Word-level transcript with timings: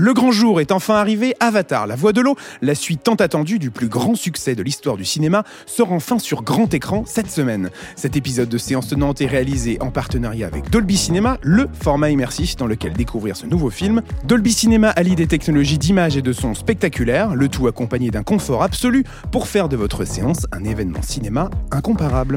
Le 0.00 0.14
grand 0.14 0.30
jour 0.30 0.60
est 0.60 0.70
enfin 0.70 0.94
arrivé, 0.94 1.34
Avatar, 1.40 1.88
la 1.88 1.96
voix 1.96 2.12
de 2.12 2.20
l'eau, 2.20 2.36
la 2.62 2.76
suite 2.76 3.02
tant 3.02 3.16
attendue 3.16 3.58
du 3.58 3.72
plus 3.72 3.88
grand 3.88 4.14
succès 4.14 4.54
de 4.54 4.62
l'histoire 4.62 4.96
du 4.96 5.04
cinéma, 5.04 5.42
sort 5.66 5.90
enfin 5.90 6.20
sur 6.20 6.44
grand 6.44 6.72
écran 6.72 7.02
cette 7.04 7.28
semaine. 7.28 7.70
Cet 7.96 8.14
épisode 8.14 8.48
de 8.48 8.58
séance 8.58 8.86
tenante 8.86 9.20
est 9.22 9.26
réalisé 9.26 9.76
en 9.80 9.90
partenariat 9.90 10.46
avec 10.46 10.70
Dolby 10.70 10.96
Cinema, 10.96 11.38
le 11.42 11.66
format 11.72 12.10
immersif 12.10 12.54
dans 12.54 12.68
lequel 12.68 12.92
découvrir 12.92 13.36
ce 13.36 13.46
nouveau 13.46 13.70
film. 13.70 14.02
Dolby 14.22 14.52
Cinema 14.52 14.90
allie 14.90 15.16
des 15.16 15.26
technologies 15.26 15.78
d'image 15.78 16.16
et 16.16 16.22
de 16.22 16.32
son 16.32 16.54
spectaculaires, 16.54 17.34
le 17.34 17.48
tout 17.48 17.66
accompagné 17.66 18.12
d'un 18.12 18.22
confort 18.22 18.62
absolu 18.62 19.02
pour 19.32 19.48
faire 19.48 19.68
de 19.68 19.74
votre 19.74 20.04
séance 20.04 20.46
un 20.52 20.62
événement 20.62 21.02
cinéma 21.02 21.50
incomparable. 21.72 22.36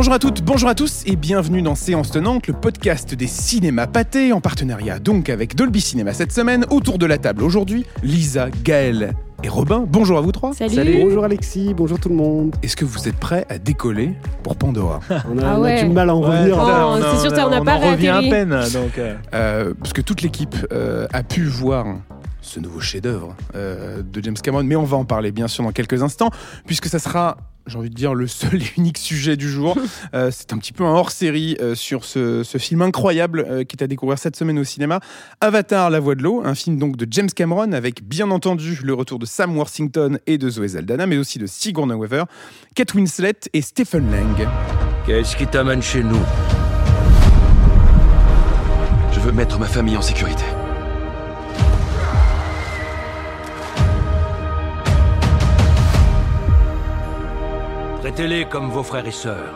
Bonjour 0.00 0.14
à 0.14 0.18
toutes, 0.18 0.40
bonjour 0.42 0.70
à 0.70 0.74
tous 0.74 1.02
et 1.04 1.14
bienvenue 1.14 1.60
dans 1.60 1.74
Séance 1.74 2.10
Tenante, 2.10 2.46
le 2.46 2.54
podcast 2.54 3.14
des 3.14 3.26
cinémas 3.26 3.86
pâtés 3.86 4.32
en 4.32 4.40
partenariat 4.40 4.98
donc 4.98 5.28
avec 5.28 5.54
Dolby 5.54 5.82
Cinéma 5.82 6.14
cette 6.14 6.32
semaine. 6.32 6.64
Autour 6.70 6.96
de 6.96 7.04
la 7.04 7.18
table 7.18 7.42
aujourd'hui, 7.42 7.84
Lisa, 8.02 8.48
Gaël 8.64 9.12
et 9.42 9.48
Robin. 9.50 9.84
Bonjour 9.86 10.16
à 10.16 10.22
vous 10.22 10.32
trois. 10.32 10.54
Salut. 10.54 11.02
Bonjour 11.02 11.22
Alexis, 11.24 11.74
bonjour 11.74 12.00
tout 12.00 12.08
le 12.08 12.14
monde. 12.14 12.56
Est-ce 12.62 12.76
que 12.76 12.86
vous 12.86 13.08
êtes 13.08 13.16
prêts 13.16 13.44
à 13.50 13.58
décoller 13.58 14.14
pour 14.42 14.56
Pandora 14.56 15.00
On 15.10 15.36
a, 15.36 15.42
Ah 15.44 15.56
on 15.58 15.64
a 15.64 15.66
ouais. 15.66 15.82
du 15.84 15.90
mal 15.90 16.08
à 16.08 16.14
en 16.14 16.20
revenir. 16.22 16.56
Oh, 16.58 16.66
ça, 16.66 16.86
on 16.86 16.96
c'est 16.96 17.06
en- 17.06 17.20
sûr, 17.20 17.36
ça, 17.36 17.46
on 17.46 17.50
n'a 17.50 17.60
on 17.60 17.64
pas 17.66 17.74
en 17.76 17.90
revient 17.90 18.08
à 18.08 18.20
peine. 18.22 18.58
Donc, 18.72 18.96
euh, 18.96 19.16
Euh, 19.34 19.74
Parce 19.78 19.92
que 19.92 20.00
toute 20.00 20.22
l'équipe 20.22 20.56
euh, 20.72 21.06
a 21.12 21.22
pu 21.22 21.44
voir 21.44 21.84
ce 22.40 22.58
nouveau 22.58 22.80
chef-d'œuvre 22.80 23.36
euh, 23.54 24.00
de 24.02 24.22
James 24.24 24.34
Cameron, 24.42 24.64
mais 24.64 24.76
on 24.76 24.84
va 24.84 24.96
en 24.96 25.04
parler 25.04 25.30
bien 25.30 25.46
sûr 25.46 25.62
dans 25.62 25.72
quelques 25.72 26.02
instants, 26.02 26.30
puisque 26.66 26.86
ça 26.86 26.98
sera, 26.98 27.36
j'ai 27.66 27.78
envie 27.78 27.90
de 27.90 27.94
dire, 27.94 28.14
le 28.14 28.26
seul 28.26 28.62
et 28.62 28.72
unique 28.76 28.98
sujet 28.98 29.36
du 29.36 29.48
jour. 29.50 29.76
Euh, 30.14 30.30
C'est 30.32 30.52
un 30.52 30.58
petit 30.58 30.72
peu 30.72 30.84
un 30.84 30.92
hors-série 30.92 31.56
euh, 31.60 31.74
sur 31.74 32.04
ce, 32.04 32.42
ce 32.42 32.58
film 32.58 32.82
incroyable 32.82 33.44
euh, 33.48 33.64
qui 33.64 33.76
est 33.76 33.82
à 33.82 33.86
découvrir 33.86 34.18
cette 34.18 34.34
semaine 34.34 34.58
au 34.58 34.64
cinéma. 34.64 35.00
Avatar, 35.40 35.90
la 35.90 36.00
voix 36.00 36.14
de 36.14 36.22
l'eau, 36.22 36.42
un 36.44 36.54
film 36.54 36.78
donc 36.78 36.96
de 36.96 37.06
James 37.10 37.28
Cameron 37.28 37.72
avec 37.72 38.02
bien 38.02 38.30
entendu 38.30 38.80
le 38.82 38.94
retour 38.94 39.18
de 39.18 39.26
Sam 39.26 39.56
Worthington 39.56 40.18
et 40.26 40.38
de 40.38 40.48
Zoé 40.48 40.68
Saldana, 40.68 41.06
mais 41.06 41.16
aussi 41.16 41.38
de 41.38 41.46
Sigourney 41.46 41.94
Weaver, 41.94 42.24
Kate 42.74 42.94
Winslet 42.94 43.34
et 43.52 43.62
Stephen 43.62 44.10
Lang. 44.10 44.48
Qu'est-ce 45.06 45.36
qui 45.36 45.46
t'amène 45.46 45.82
chez 45.82 46.02
nous? 46.02 46.20
Je 49.12 49.20
veux 49.20 49.32
mettre 49.32 49.58
ma 49.58 49.66
famille 49.66 49.96
en 49.96 50.02
sécurité. 50.02 50.44
Traitez-les 58.12 58.44
comme 58.46 58.70
vos 58.70 58.82
frères 58.82 59.06
et 59.06 59.12
sœurs. 59.12 59.54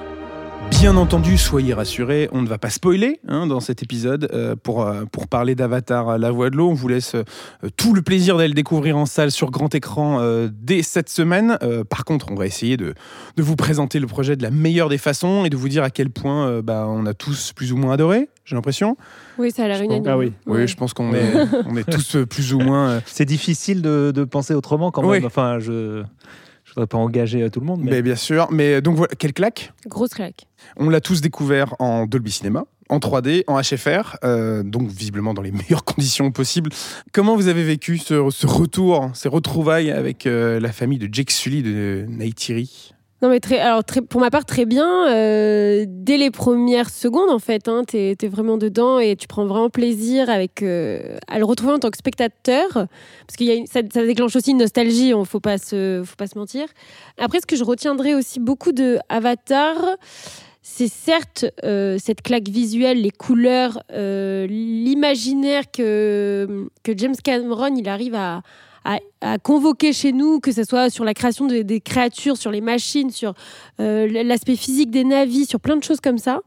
Bien 0.71 0.97
entendu, 0.97 1.39
soyez 1.39 1.75
rassurés, 1.75 2.29
on 2.31 2.41
ne 2.41 2.47
va 2.47 2.57
pas 2.57 2.71
spoiler 2.71 3.19
hein, 3.27 3.49
dans 3.49 3.59
cet 3.59 3.83
épisode 3.83 4.29
euh, 4.33 4.55
pour, 4.55 4.83
euh, 4.87 5.03
pour 5.11 5.27
parler 5.27 5.57
d'Avatar 5.57 6.09
euh, 6.09 6.19
La 6.19 6.31
Voix 6.31 6.51
de 6.51 6.57
l'eau. 6.57 6.71
On 6.71 6.73
vous 6.75 6.87
laisse 6.87 7.17
euh, 7.17 7.25
tout 7.77 7.95
le 7.95 8.03
plaisir 8.03 8.37
d'aller 8.37 8.51
le 8.51 8.55
découvrir 8.55 8.97
en 8.97 9.07
salle 9.07 9.33
sur 9.33 9.51
grand 9.51 9.75
écran 9.75 10.21
euh, 10.21 10.49
dès 10.53 10.83
cette 10.83 11.09
semaine. 11.09 11.59
Euh, 11.65 11.83
par 11.83 12.05
contre, 12.05 12.31
on 12.31 12.37
va 12.37 12.47
essayer 12.47 12.77
de, 12.77 12.95
de 13.37 13.43
vous 13.43 13.57
présenter 13.57 13.99
le 13.99 14.07
projet 14.07 14.37
de 14.37 14.43
la 14.45 14.53
meilleure 14.53 14.89
des 14.89 14.99
façons 14.99 15.45
et 15.45 15.51
de 15.51 15.57
vous 15.57 15.69
dire 15.69 15.83
à 15.83 15.91
quel 15.91 16.11
point 16.11 16.47
euh, 16.47 16.63
bah, 16.63 16.87
on 16.89 17.07
a 17.07 17.13
tous 17.13 17.53
plus 17.55 17.73
ou 17.73 17.77
moins 17.77 17.95
adoré, 17.95 18.29
j'ai 18.45 18.55
l'impression. 18.55 18.97
Oui, 19.37 19.51
ça 19.51 19.65
a 19.65 19.69
l'air 19.69 19.83
unanime. 19.83 20.07
Ah 20.07 20.17
oui. 20.17 20.33
Oui, 20.47 20.69
je 20.69 20.77
pense 20.77 20.95
qu'on 20.95 21.13
est, 21.13 21.33
on 21.67 21.77
est 21.77 21.91
tous 21.91 22.19
plus 22.31 22.55
ou 22.55 22.61
moins... 22.61 22.89
euh, 22.89 23.01
c'est 23.05 23.25
difficile 23.25 23.83
de, 23.83 24.13
de 24.15 24.23
penser 24.23 24.55
autrement 24.55 24.93
quand 24.93 25.03
même. 25.03 25.11
Oui. 25.11 25.27
Enfin, 25.27 25.59
je 25.59 26.05
voudrais 26.75 26.87
pas 26.87 26.99
engager 26.99 27.43
euh, 27.43 27.51
tout 27.51 27.61
le 27.61 27.67
monde, 27.67 27.81
mais 27.83 27.91
mais 27.93 28.03
bien 28.03 28.17
sûr. 28.17 28.49
Mais 28.51 28.81
donc 28.81 28.97
voilà, 28.97 29.15
quelle 29.15 29.33
claque? 29.33 29.73
Grosse 29.87 30.15
claque. 30.15 30.47
On 30.77 30.89
l'a 30.89 31.01
tous 31.01 31.21
découvert 31.21 31.75
en 31.79 32.07
Dolby 32.07 32.31
Cinema, 32.31 32.65
en 32.89 32.99
3D, 32.99 33.45
en 33.47 33.61
HFR, 33.61 34.17
euh, 34.25 34.63
donc 34.63 34.89
visiblement 34.89 35.35
dans 35.35 35.43
les 35.43 35.53
meilleures 35.53 35.85
conditions 35.85 36.31
possibles. 36.31 36.71
Comment 37.13 37.37
vous 37.37 37.49
avez 37.49 37.65
vécu 37.65 37.99
ce, 37.99 38.29
ce 38.31 38.47
retour, 38.47 39.11
ces 39.15 39.29
retrouvailles 39.29 39.91
avec 39.91 40.27
euh, 40.27 40.61
la 40.61 40.73
famille 40.73 40.99
de 40.99 41.09
Jake 41.13 41.31
Sully 41.31 41.63
de 41.63 42.07
Neytiri 42.09 42.94
Non, 43.25 43.31
mais 43.31 43.41
très, 43.41 43.59
alors, 43.59 43.83
pour 44.11 44.21
ma 44.21 44.29
part, 44.31 44.45
très 44.45 44.67
bien. 44.67 45.09
euh, 45.09 45.87
dès 45.89 46.19
les 46.19 46.31
premières 46.31 46.91
secondes, 46.91 47.31
en 47.31 47.39
fait, 47.39 47.69
hein, 47.69 47.83
t'es 47.87 48.15
es 48.23 48.29
vraiment 48.29 48.59
dedans 48.59 48.99
et 48.99 49.17
tu 49.17 49.27
prends 49.27 49.47
vraiment 49.47 49.71
plaisir 49.71 50.29
avec, 50.29 50.61
euh, 50.63 51.17
à 51.27 51.39
le 51.39 51.47
retrouver 51.47 51.73
en 51.73 51.79
tant 51.79 51.89
que 51.89 51.97
spectateur. 51.97 52.69
Parce 52.75 53.37
que 53.39 53.47
ça, 53.65 53.81
ça 53.91 54.05
déclenche 54.05 54.37
aussi 54.37 54.51
une 54.51 54.59
nostalgie, 54.59 55.09
il 55.09 55.19
ne 55.19 55.25
faut, 55.25 55.41
pas 55.41 55.57
se- 55.57 56.03
faut 56.05 56.17
pas 56.17 56.27
se 56.27 56.37
mentir. 56.37 56.67
Après, 57.17 57.41
ce 57.41 57.47
que 57.47 57.57
je 57.57 57.65
retiendrai 57.65 58.15
aussi 58.15 58.41
beaucoup 58.41 58.73
de 58.73 58.99
Avatar, 59.09 59.75
c'est 60.61 60.89
certes 60.93 61.47
euh, 61.65 61.97
cette 61.99 62.21
claque 62.21 62.51
visuelle, 62.51 63.01
les 63.01 63.11
couleurs, 63.11 63.83
l'imaginaire 63.91 65.71
que, 65.73 66.67
que 66.83 66.93
James 66.95 67.17
Cameron 67.25 67.75
il 67.75 67.89
arrive 67.89 68.17
à, 68.17 68.43
à, 68.85 68.99
à 69.23 69.39
convoquer 69.39 69.93
chez 69.93 70.13
nous, 70.13 70.41
que 70.41 70.53
ce 70.53 70.65
soit 70.65 70.91
sur 70.91 71.05
la 71.05 71.15
création 71.15 71.47
de- 71.47 71.63
des 71.63 71.81
créatures, 71.81 72.37
sur 72.37 72.51
les 72.51 72.61
machines, 72.61 73.11
sur 73.11 73.35
euh, 73.81 74.07
l'aspect 74.25 74.57
physique 74.57 74.91
des 74.91 75.05
navis, 75.05 75.47
sur 75.47 75.59
plein 75.61 75.77
de 75.77 75.83
choses 75.85 76.01
comme 76.01 76.19
ça. 76.19 76.41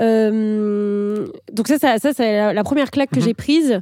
Euh, 0.00 1.26
donc 1.52 1.68
ça, 1.68 1.78
ça, 1.78 1.98
ça 1.98 2.12
c'est 2.14 2.36
la, 2.36 2.52
la 2.52 2.64
première 2.64 2.90
claque 2.90 3.10
que 3.10 3.18
Mhm. 3.20 3.24
j'ai 3.24 3.34
prise. 3.34 3.80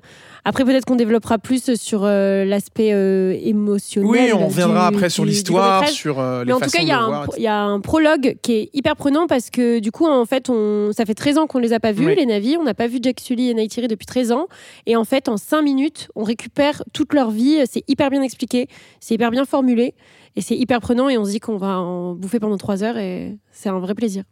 Après, 0.48 0.64
peut-être 0.64 0.86
qu'on 0.86 0.97
développera 0.97 1.36
plus 1.36 1.75
sur 1.75 2.04
euh, 2.04 2.47
l'aspect 2.47 2.94
euh, 2.94 3.36
émotionnel. 3.42 4.09
Oui, 4.10 4.32
on 4.32 4.47
reviendra 4.47 4.88
du- 4.88 4.97
après 4.97 5.10
sur 5.10 5.26
l'histoire, 5.26 5.86
sur 5.88 6.19
euh, 6.19 6.41
les 6.41 6.47
Mais 6.47 6.53
en 6.54 6.59
tout 6.60 6.70
cas, 6.70 6.81
il 6.81 6.88
y, 6.88 6.91
a 6.91 6.98
un 7.00 7.26
y 7.36 7.47
a 7.47 7.78
prologue 7.82 8.38
qui 8.41 8.53
est 8.54 8.70
hyper 8.72 8.97
prenant 8.97 9.26
parce 9.26 9.50
que 9.50 9.78
du 9.78 9.92
coup, 9.92 10.06
en 10.06 10.25
fait, 10.25 10.48
on, 10.48 10.91
ça 10.97 11.04
fait 11.04 11.12
13 11.12 11.37
ans 11.37 11.47
qu'on 11.47 11.58
les 11.58 11.75
a 11.75 11.81
pas 11.81 11.92
vus, 11.92 12.06
Oui. 12.06 12.14
les 12.16 12.25
navires. 12.25 12.58
On 12.60 12.64
n'a 12.64 12.72
pas 12.72 12.87
vu 12.87 12.98
Jack 13.03 13.20
Sully 13.20 13.50
et 13.50 13.54
Neytiri 13.54 13.88
depuis 13.88 14.06
13 14.06 14.32
ans. 14.32 14.47
Et 14.87 14.97
en 14.97 15.04
fait, 15.04 15.28
en 15.28 15.37
5 15.37 15.60
minutes, 15.60 16.08
on 16.14 16.25
récupère 16.25 16.82
toute 16.94 17.12
leur 17.12 17.31
vie. 17.31 17.58
C'est 17.70 17.84
hyper 17.87 18.08
bien 18.08 18.22
expliqué, 18.22 18.69
c'est 19.00 19.16
hyper 19.16 19.31
bien 19.31 19.44
formulé. 19.44 19.94
Et 20.34 20.41
c'est 20.41 20.56
hyper 20.56 20.81
prenant 20.81 21.10
et 21.10 21.19
on 21.19 21.26
se 21.26 21.31
dit 21.32 21.41
qu'on 21.41 21.58
va 21.58 21.78
en 21.78 22.14
bouffer 22.14 22.41
pendant 22.41 22.56
3 22.56 22.84
heures 22.84 22.97
et 22.97 23.37
c'est 23.53 23.69
un 23.69 23.81
vrai 23.81 23.94
plaisir. 23.94 24.22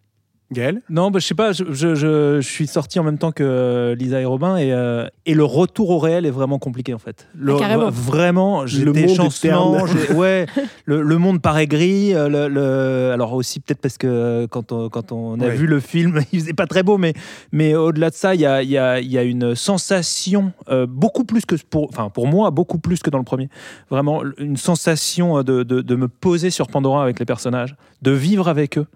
Gaël 0.53 0.81
non, 0.89 1.11
bah, 1.11 1.19
je 1.19 1.27
sais 1.27 1.35
pas. 1.35 1.51
Je, 1.53 1.65
je, 1.73 1.95
je- 1.97 2.41
je 2.41 2.49
suis 2.49 2.67
sorti 2.69 3.01
en 3.01 3.03
même 3.05 3.19
temps 3.19 3.33
que 3.33 3.43
euh, 3.43 3.95
Lisa 3.97 4.21
et 4.21 4.25
Robin 4.25 4.57
et, 4.57 4.73
euh, 4.73 5.07
et 5.27 5.35
le 5.35 5.43
retour 5.45 5.91
au 5.91 5.99
réel 5.99 6.25
est 6.25 6.31
vraiment 6.31 6.59
compliqué 6.61 6.95
en 6.95 6.99
fait. 6.99 7.27
Le, 7.37 7.55
Ah, 7.55 7.59
carrément. 7.59 7.91
Vraiment, 7.91 8.67
j'étais 8.67 9.09
chancelant. 9.09 9.85
Ouais, 10.15 10.47
le, 10.85 11.03
le 11.03 11.19
monde 11.19 11.43
paraît 11.43 11.67
gris. 11.67 12.15
euh, 12.15 12.29
Le, 12.29 12.49
le- 12.49 13.11
alors 13.13 13.33
aussi 13.35 13.59
peut-être 13.61 13.81
parce 13.81 13.99
que 13.99 14.47
quand 14.47 14.71
on, 14.71 14.89
quand 14.89 15.11
on 15.11 15.41
a 15.41 15.47
Ouais. 15.47 15.55
vu 15.57 15.67
le 15.67 15.81
film, 15.81 16.21
il 16.33 16.41
faisait 16.41 16.53
pas 16.53 16.67
très 16.69 16.83
beau, 16.85 16.97
mais, 16.97 17.13
mais 17.51 17.75
au-delà 17.75 18.11
de 18.11 18.15
ça, 18.15 18.35
il 18.37 18.41
y 18.41 18.47
a, 18.47 18.63
il 18.63 18.71
y, 18.71 18.79
a, 18.79 19.01
il 19.01 19.11
y 19.11 19.19
a 19.19 19.23
une 19.25 19.55
sensation 19.57 20.53
euh, 20.69 20.87
beaucoup 20.89 21.25
plus 21.25 21.45
que 21.45 21.57
pour, 21.69 21.89
enfin 21.89 22.09
pour 22.09 22.27
moi, 22.29 22.51
beaucoup 22.51 22.79
plus 22.79 23.01
que 23.03 23.11
dans 23.11 23.19
le 23.19 23.25
premier. 23.25 23.49
Vraiment 23.91 24.23
une 24.39 24.57
sensation 24.57 25.43
de, 25.43 25.63
de, 25.65 25.81
de 25.81 25.97
me 25.97 26.07
poser 26.09 26.51
sur 26.51 26.69
Pandora 26.69 27.03
avec 27.03 27.19
les 27.19 27.27
personnages, 27.27 27.75
de 28.03 28.11
vivre 28.13 28.49
avec 28.49 28.79
eux. 28.79 28.87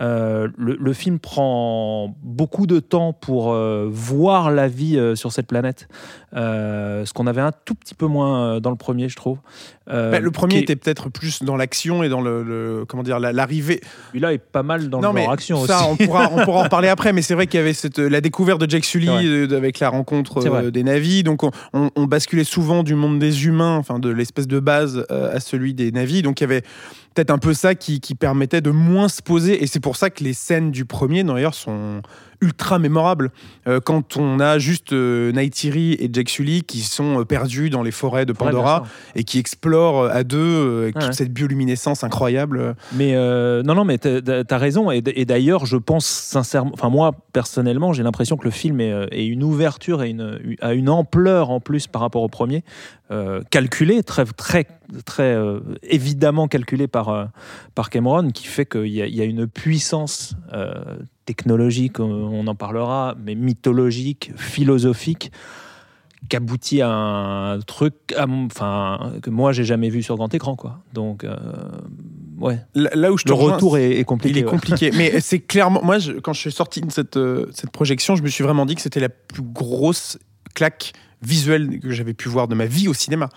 Euh, 0.00 0.48
le, 0.56 0.76
le 0.78 0.92
film 0.98 1.18
prend 1.18 2.14
beaucoup 2.22 2.66
de 2.66 2.80
temps 2.80 3.12
pour 3.12 3.52
euh, 3.52 3.88
voir 3.90 4.50
la 4.50 4.68
vie 4.68 4.98
euh, 4.98 5.14
sur 5.14 5.32
cette 5.32 5.46
planète, 5.46 5.88
euh, 6.36 7.04
ce 7.06 7.12
qu'on 7.12 7.26
avait 7.26 7.40
un 7.40 7.52
tout 7.64 7.74
petit 7.74 7.94
peu 7.94 8.06
moins 8.06 8.56
euh, 8.56 8.60
dans 8.60 8.70
le 8.70 8.76
premier, 8.76 9.08
je 9.08 9.16
trouve. 9.16 9.38
Euh, 9.90 10.10
Bah, 10.10 10.20
Le 10.20 10.30
premier 10.30 10.56
est- 10.56 10.60
était 10.60 10.76
peut-être 10.76 11.08
plus 11.08 11.42
dans 11.42 11.56
l'action 11.56 12.02
et 12.02 12.08
dans 12.10 12.20
le, 12.20 12.42
le- 12.42 12.84
comment 12.86 13.02
dire 13.02 13.18
la- 13.18 13.32
l'arrivée. 13.32 13.80
Celui-là 14.08 14.34
est 14.34 14.38
pas 14.38 14.62
mal 14.62 14.90
dans 14.90 15.00
non, 15.00 15.12
mais 15.14 15.26
action 15.26 15.64
ça, 15.64 15.78
aussi. 15.88 16.02
on 16.02 16.06
pourra, 16.06 16.30
on 16.32 16.44
pourra 16.44 16.64
en 16.64 16.68
parler 16.68 16.88
après, 16.88 17.12
mais 17.14 17.22
c'est 17.22 17.34
vrai 17.34 17.46
qu'il 17.46 17.58
y 17.58 17.62
avait 17.62 17.72
cette, 17.72 17.98
la 17.98 18.20
découverte 18.20 18.60
de 18.60 18.68
Jack 18.70 18.84
Sully 18.84 19.08
avec 19.54 19.78
la 19.80 19.88
rencontre 19.88 20.46
euh, 20.46 20.70
des 20.70 20.82
navis. 20.82 21.22
Donc, 21.22 21.42
on, 21.44 21.50
on- 21.72 21.90
on 21.96 22.04
basculait 22.04 22.44
souvent 22.44 22.82
du 22.82 22.94
monde 22.94 23.18
des 23.18 23.46
humains, 23.46 23.76
enfin 23.76 23.98
de 23.98 24.10
l'espèce 24.10 24.46
de 24.46 24.60
base, 24.60 25.06
à 25.08 25.40
celui 25.40 25.72
des 25.74 25.90
navis. 25.92 26.20
Donc, 26.22 26.40
il 26.40 26.44
y 26.44 26.46
avait 26.46 26.62
peut-être 27.14 27.30
un 27.30 27.38
peu 27.38 27.54
ça 27.54 27.74
qui, 27.74 28.00
qui 28.00 28.14
permettait 28.14 28.60
de 28.60 28.70
moins 28.70 29.08
se 29.08 29.22
poser. 29.22 29.62
Et 29.62 29.66
c'est 29.66 29.80
pour 29.80 29.96
ça 29.96 30.10
que 30.10 30.22
les 30.22 30.34
scènes 30.34 30.70
du 30.70 30.84
premier, 30.84 31.24
d'ailleurs, 31.24 31.54
sont 31.54 32.02
ultra 32.40 32.78
mémorables. 32.78 33.30
Euh, 33.66 33.80
quand 33.80 34.16
on 34.16 34.38
a 34.40 34.58
juste 34.58 34.92
euh, 34.92 35.32
Neytiri 35.32 35.94
et 35.94 36.08
Jack 36.12 36.28
Sully 36.28 36.62
qui 36.62 36.80
sont 36.80 37.20
euh, 37.20 37.24
perdus 37.24 37.70
dans 37.70 37.82
les 37.82 37.90
forêts 37.90 38.26
de 38.26 38.32
Pandora 38.32 38.84
et 39.14 39.24
qui 39.24 39.38
explorent 39.38 40.02
euh, 40.02 40.10
à 40.12 40.24
deux 40.24 40.38
Ouais. 40.78 40.92
toute 40.92 41.12
cette 41.14 41.32
bioluminescence 41.32 42.04
incroyable. 42.04 42.76
Mais 42.92 43.14
non, 43.62 43.74
non, 43.74 43.84
mais 43.84 43.98
t'as 43.98 44.42
as 44.48 44.58
raison. 44.58 44.90
Et, 44.90 45.00
d'ailleurs, 45.00 45.66
je 45.66 45.76
pense 45.76 46.06
sincèrement, 46.06 46.70
enfin 46.74 46.88
moi 46.88 47.12
personnellement, 47.32 47.92
j'ai 47.92 48.02
l'impression 48.02 48.36
que 48.36 48.44
le 48.44 48.50
film 48.50 48.80
est, 48.80 48.92
est 49.12 49.26
une 49.26 49.42
ouverture 49.42 50.02
et 50.02 50.10
une, 50.10 50.56
a 50.60 50.74
une 50.74 50.88
ampleur 50.88 51.50
en 51.50 51.60
plus 51.60 51.86
par 51.86 52.02
rapport 52.02 52.22
au 52.22 52.28
premier, 52.28 52.64
calculé, 53.50 54.02
très, 54.02 54.24
très, 54.24 54.66
très 55.04 55.36
évidemment 55.82 56.48
calculé 56.48 56.86
par, 56.86 57.28
par 57.74 57.90
Cameron, 57.90 58.30
qui 58.30 58.46
fait 58.46 58.66
qu'il 58.66 58.86
y, 58.86 58.98
y 58.98 59.20
a 59.20 59.24
une 59.24 59.46
puissance 59.46 60.34
technologique, 61.32 62.00
on- 62.00 62.46
en 62.46 62.54
parlera, 62.54 63.14
mais 63.24 63.34
mythologique, 63.34 64.32
philosophique 64.36 65.30
qui 66.28 66.36
aboutit 66.36 66.80
à 66.82 66.88
un 66.90 67.60
truc 67.60 67.94
à 68.16 68.26
enfin 68.26 69.12
que 69.22 69.30
moi 69.30 69.52
j'ai 69.52 69.64
jamais 69.64 69.88
vu 69.90 70.02
sur 70.02 70.16
grand 70.16 70.32
écran 70.34 70.56
quoi 70.56 70.80
donc 70.92 71.22
euh, 71.24 71.36
ouais. 72.40 72.58
Là, 72.74 72.90
là 72.94 73.12
où 73.12 73.18
je 73.18 73.24
te 73.24 73.28
Le 73.28 73.34
rejoins, 73.34 73.54
retour 73.54 73.78
est, 73.78 73.92
est 74.00 74.04
compliqué. 74.04 74.38
Il 74.38 74.42
est 74.42 74.44
ouais. 74.44 74.50
compliqué. 74.50 74.90
Mais 74.96 75.20
c'est 75.20 75.38
clairement. 75.40 75.80
Moi, 75.84 75.98
je- 75.98 76.12
quand 76.12 76.32
je 76.32 76.40
suis 76.40 76.52
sorti 76.52 76.80
de 76.80 76.90
cette, 76.90 77.16
euh, 77.16 77.46
cette 77.52 77.70
projection, 77.70 78.16
je 78.16 78.22
me 78.22 78.28
suis 78.28 78.42
vraiment 78.44 78.64
dit 78.66 78.74
que 78.74 78.80
c'était 78.80 79.00
la 79.00 79.08
plus 79.10 79.42
grosse 79.42 80.18
claque 80.54 80.92
visuelle 81.22 81.78
que 81.80 81.90
j'avais 81.90 82.14
pu 82.14 82.28
voir 82.28 82.46
de 82.48 82.54
ma 82.54 82.66
vie 82.66 82.88
au 82.88 82.94
cinéma. 82.94 83.28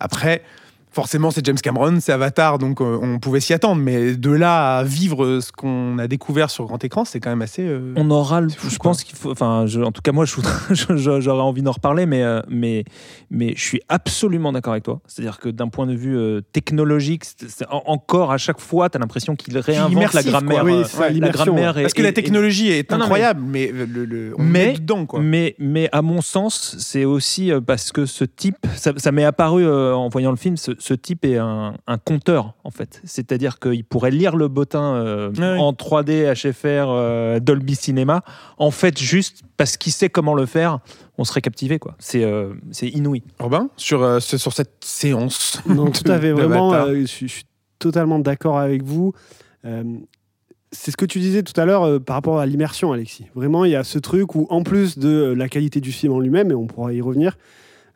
Après. 0.00 0.42
Forcément, 0.90 1.30
c'est 1.30 1.44
James 1.44 1.56
Cameron, 1.62 1.98
c'est 2.00 2.12
Avatar, 2.12 2.58
donc 2.58 2.80
euh, 2.80 2.98
on 3.02 3.18
pouvait 3.18 3.40
s'y 3.40 3.52
attendre. 3.52 3.80
Mais 3.80 4.16
de 4.16 4.30
là 4.30 4.78
à 4.78 4.84
vivre 4.84 5.40
ce 5.40 5.52
qu'on 5.52 5.98
a 5.98 6.08
découvert 6.08 6.50
sur 6.50 6.64
grand 6.66 6.82
écran, 6.82 7.04
c'est 7.04 7.20
quand 7.20 7.30
même 7.30 7.42
assez. 7.42 7.62
euh, 7.66 7.92
On 7.96 8.10
aura, 8.10 8.40
le- 8.40 8.48
fou, 8.48 8.68
je 8.70 8.78
quoi. 8.78 8.90
pense 8.90 9.04
qu'il 9.04 9.16
faut, 9.16 9.30
enfin, 9.30 9.64
en 9.84 9.92
tout 9.92 10.02
cas 10.02 10.12
moi, 10.12 10.24
j'aurais 10.70 11.40
envie 11.42 11.62
d'en 11.62 11.72
reparler, 11.72 12.06
mais, 12.06 12.22
euh, 12.22 12.40
mais, 12.48 12.84
mais 13.30 13.52
je 13.56 13.62
suis 13.62 13.80
absolument 13.88 14.52
d'accord 14.52 14.72
avec 14.72 14.84
toi. 14.84 15.00
C'est-à-dire 15.06 15.38
que 15.38 15.48
d'un 15.48 15.68
point 15.68 15.86
de 15.86 15.94
vue 15.94 16.16
euh, 16.16 16.40
technologique, 16.52 17.24
en- 17.70 17.82
encore 17.86 18.32
à 18.32 18.38
chaque 18.38 18.60
fois, 18.60 18.88
tu 18.88 18.96
as 18.96 19.00
l'impression 19.00 19.36
qu'il 19.36 19.56
réinvente 19.58 19.92
la 20.14 20.20
immersif, 20.22 20.26
grammaire. 20.30 20.64
Oui, 20.64 20.72
euh, 20.72 21.10
la 21.20 21.28
grammaire 21.30 21.78
est- 21.78 21.82
Parce 21.82 21.94
que 21.94 22.02
la 22.02 22.12
technologie 22.12 22.70
est 22.70 22.90
Non, 22.90 22.96
non, 22.96 22.98
mais- 22.98 23.04
incroyable, 23.04 23.40
mais, 23.44 23.70
le, 23.72 23.84
le- 24.04 24.34
on 24.38 24.42
Mais- 24.42 24.74
est 24.74 24.78
dedans, 24.80 25.06
quoi. 25.06 25.20
Mais, 25.20 25.54
mais 25.58 25.88
à 25.92 26.02
mon 26.02 26.20
sens, 26.22 26.76
c'est 26.78 27.04
aussi 27.04 27.52
euh, 27.52 27.60
parce 27.60 27.92
que 27.92 28.06
ce 28.06 28.24
type, 28.24 28.56
ça, 28.76 28.92
ça 28.96 29.12
m'est 29.12 29.24
apparu 29.24 29.64
euh, 29.66 29.94
en 29.94 30.08
voyant 30.08 30.30
le 30.30 30.36
film, 30.36 30.56
ce, 30.56 30.72
ce 30.78 30.94
type 30.94 31.24
est 31.24 31.36
un, 31.38 31.74
un 31.86 31.98
conteur, 31.98 32.54
en 32.64 32.70
fait. 32.70 33.00
C'est-à-dire 33.04 33.58
qu'il 33.58 33.84
pourrait 33.84 34.10
lire 34.12 34.36
le 34.36 34.48
bottin 34.48 34.94
euh, 34.94 35.30
ouais. 35.32 35.58
en 35.58 35.72
3D, 35.72 36.32
HFR, 36.34 36.86
euh, 36.88 37.40
Dolby 37.40 37.74
Cinema. 37.74 38.22
En 38.58 38.70
fait, 38.70 38.96
juste 38.98 39.42
parce 39.56 39.76
qu'il 39.76 39.92
sait 39.92 40.08
comment 40.08 40.34
le 40.34 40.46
faire, 40.46 40.78
on 41.18 41.24
serait 41.24 41.40
captivé, 41.40 41.78
quoi. 41.78 41.96
C'est 41.98 42.24
euh, 42.24 42.54
c'est 42.70 42.88
inouï. 42.88 43.22
Robin, 43.40 43.70
sur, 43.76 44.02
euh, 44.02 44.20
sur 44.20 44.52
cette 44.52 44.84
séance. 44.84 45.60
Non, 45.66 45.90
tout 45.90 46.10
à 46.10 46.18
fait. 46.20 46.32
Vraiment, 46.32 46.72
euh, 46.72 46.94
je, 47.00 47.04
suis- 47.06 47.28
je 47.28 47.32
suis 47.34 47.44
totalement 47.78 48.18
d'accord 48.20 48.58
avec 48.58 48.82
vous. 48.84 49.12
Euh, 49.64 49.82
c'est 50.70 50.90
ce 50.90 50.96
que 50.96 51.06
tu 51.06 51.18
disais 51.18 51.42
tout 51.42 51.58
à 51.60 51.64
l'heure 51.64 51.82
euh, 51.84 51.98
par 51.98 52.14
rapport 52.14 52.38
à 52.38 52.46
l'immersion, 52.46 52.92
Alexis. 52.92 53.26
Vraiment, 53.34 53.64
il 53.64 53.70
y 53.72 53.76
a 53.76 53.84
ce 53.84 53.98
truc 53.98 54.34
où, 54.34 54.46
en 54.50 54.62
plus 54.62 54.98
de 54.98 55.08
euh, 55.08 55.34
la 55.34 55.48
qualité 55.48 55.80
du 55.80 55.92
film 55.92 56.12
en 56.12 56.20
lui-même, 56.20 56.50
et 56.50 56.54
on 56.54 56.66
pourra 56.66 56.92
y 56.92 57.00
revenir, 57.00 57.36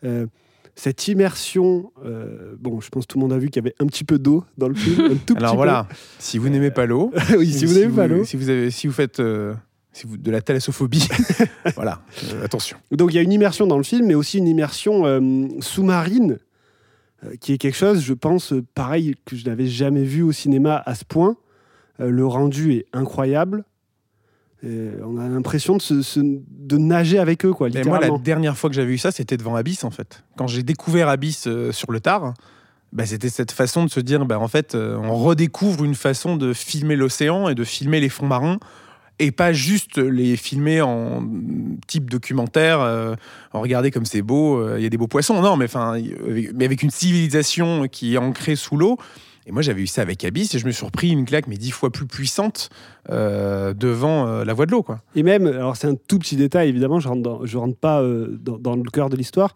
euh, 0.05 0.27
cette 0.75 1.09
immersion. 1.09 1.93
euh, 2.05 2.55
bon, 2.59 2.81
je 2.81 2.89
pense 2.89 3.05
que 3.05 3.13
tout 3.13 3.19
le 3.19 3.23
monde 3.23 3.33
a 3.33 3.39
vu 3.39 3.49
qu'il 3.51 3.63
y 3.63 3.67
avait 3.67 3.75
un 3.79 3.87
petit 3.87 4.05
peu 4.05 4.19
d'eau 4.19 4.45
dans 4.57 4.69
le 4.69 4.75
film. 4.75 5.13
un 5.13 5.17
tout 5.17 5.35
Alors 5.37 5.51
petit 5.51 5.57
voilà, 5.57 5.89
si 6.19 6.39
vous 6.39 6.49
n'aimez 6.49 6.71
pas 6.71 6.87
l'eau, 6.87 7.13
peu. 7.29 7.37
oui, 7.39 7.53
si 7.53 7.67
vous 7.67 7.75
n'aimez 7.75 7.95
pas 7.95 8.07
l'eau. 8.07 8.25
si 8.25 8.37
vous 8.37 8.49
avez, 8.49 8.71
si 8.71 8.87
vous 8.87 8.93
faites 8.93 9.21
euh, 9.21 9.55
si 9.93 10.07
vous, 10.07 10.17
de 10.17 10.31
la 10.31 10.41
thalassophobie, 10.41 11.07
voilà, 11.75 12.03
euh, 12.33 12.45
attention. 12.45 12.79
Donc 12.91 13.13
il 13.13 13.17
y 13.17 13.19
a 13.19 13.23
une 13.23 13.33
immersion 13.33 13.67
dans 13.67 13.77
le 13.77 13.85
film, 13.85 14.07
mais 14.07 14.15
aussi 14.15 14.39
une 14.39 14.49
immersion 14.49 15.05
sous-marine, 15.61 16.39
qui 17.41 17.53
est 17.53 17.59
quelque 17.59 17.77
chose, 17.77 18.01
je 18.01 18.15
pense, 18.15 18.53
pareil, 18.75 19.15
que 19.27 19.37
je 19.37 19.45
n'avais 19.45 19.67
jamais 19.67 20.03
vu 20.03 20.23
au 20.23 20.33
cinéma 20.33 20.83
à 20.87 20.95
ce 20.95 21.05
point. 21.05 21.37
Le 21.99 22.27
rendu 22.27 22.73
est 22.73 22.87
incroyable. 22.93 23.65
On 24.65 25.19
a 25.19 25.29
l'impression 25.29 25.77
de, 25.77 25.83
se- 25.83 26.03
se- 26.03 26.21
de 26.21 26.77
nager 26.79 27.19
avec 27.19 27.45
eux, 27.45 27.53
quoi, 27.53 27.69
Et 27.69 27.83
moi, 27.85 27.99
la 28.01 28.07
dernière 28.19 28.57
fois 28.57 28.71
que 28.71 28.77
j'avais 28.77 28.93
eu 28.93 28.99
ça, 28.99 29.11
c'était 29.11 29.37
devant 29.37 29.57
Abyss, 29.57 29.85
en 29.85 29.91
fait. 29.91 30.23
Quand 30.37 30.47
j'ai 30.47 30.63
découvert 30.63 31.09
Abyss 31.09 31.47
euh, 31.49 31.73
sur 31.73 31.91
le 31.91 31.99
tard, 32.01 32.35
bah, 32.93 33.05
c'était 33.07 33.29
cette 33.31 33.51
façon 33.53 33.85
de 33.85 33.91
se 33.91 34.01
dire, 34.01 34.25
bah, 34.25 34.39
en 34.39 34.49
fait, 34.49 34.75
euh, 34.75 34.97
on 35.03 35.15
redécouvre 35.17 35.83
une 35.85 35.95
façon 35.97 36.37
de 36.37 36.53
filmer 36.53 36.95
l'océan 36.95 37.49
et 37.49 37.55
de 37.55 37.65
filmer 37.65 37.99
les 38.01 38.09
fonds 38.09 38.27
marins. 38.27 38.59
Et 39.19 39.31
pas 39.31 39.53
juste 39.53 39.99
les 39.99 40.37
filmer 40.37 40.81
en 40.81 41.23
type 41.87 42.09
documentaire, 42.11 42.81
euh, 42.81 43.15
en 43.53 43.61
regarder 43.61 43.91
comme 43.91 44.05
c'est 44.05 44.23
beau, 44.23 44.59
euh, 44.59 44.77
il 44.79 44.83
y 44.83 44.87
a 44.87 44.89
des 44.89 44.97
beaux 44.97 45.07
poissons. 45.07 45.41
Non, 45.43 45.57
mais, 45.57 45.67
mais 46.55 46.65
avec 46.65 46.83
une 46.83 46.91
civilisation 46.91 47.87
qui 47.89 48.15
est 48.15 48.19
ancrée 48.19 48.57
sous 48.57 48.77
l'eau. 48.77 48.97
Et 49.47 49.53
moi, 49.53 49.61
j'avais 49.63 49.83
eu 49.83 49.87
ça 49.89 50.03
avec 50.03 50.25
Abyss 50.25 50.55
et 50.55 50.59
je 50.59 50.67
me 50.67 50.71
suis 50.71 50.85
repris 50.85 51.11
une 51.11 51.25
claque, 51.25 51.49
mais 51.49 51.57
dix 51.57 51.73
fois 51.73 51.91
plus 51.91 52.07
puissante 52.07 52.71
euh, 53.11 53.75
devant 53.75 54.27
euh, 54.29 54.45
la 54.45 54.55
voie 54.55 54.67
de 54.67 54.71
l'eau, 54.71 54.83
quoi. 54.83 55.01
Et 55.17 55.23
même, 55.25 55.47
alors 55.47 55.77
c'est 55.77 55.89
un 55.89 55.97
tout 55.97 56.19
petit 56.21 56.37
détail, 56.37 56.69
évidemment, 56.69 57.01
je 57.01 57.09
rentre, 57.09 57.23
dans- 57.23 57.45
je 57.45 57.59
rentre 57.59 57.77
pas 57.77 58.01
euh, 58.03 58.39
dans, 58.41 58.57
dans 58.59 58.77
le 58.77 58.89
cœur 58.91 59.11
de 59.11 59.17
l'histoire, 59.17 59.55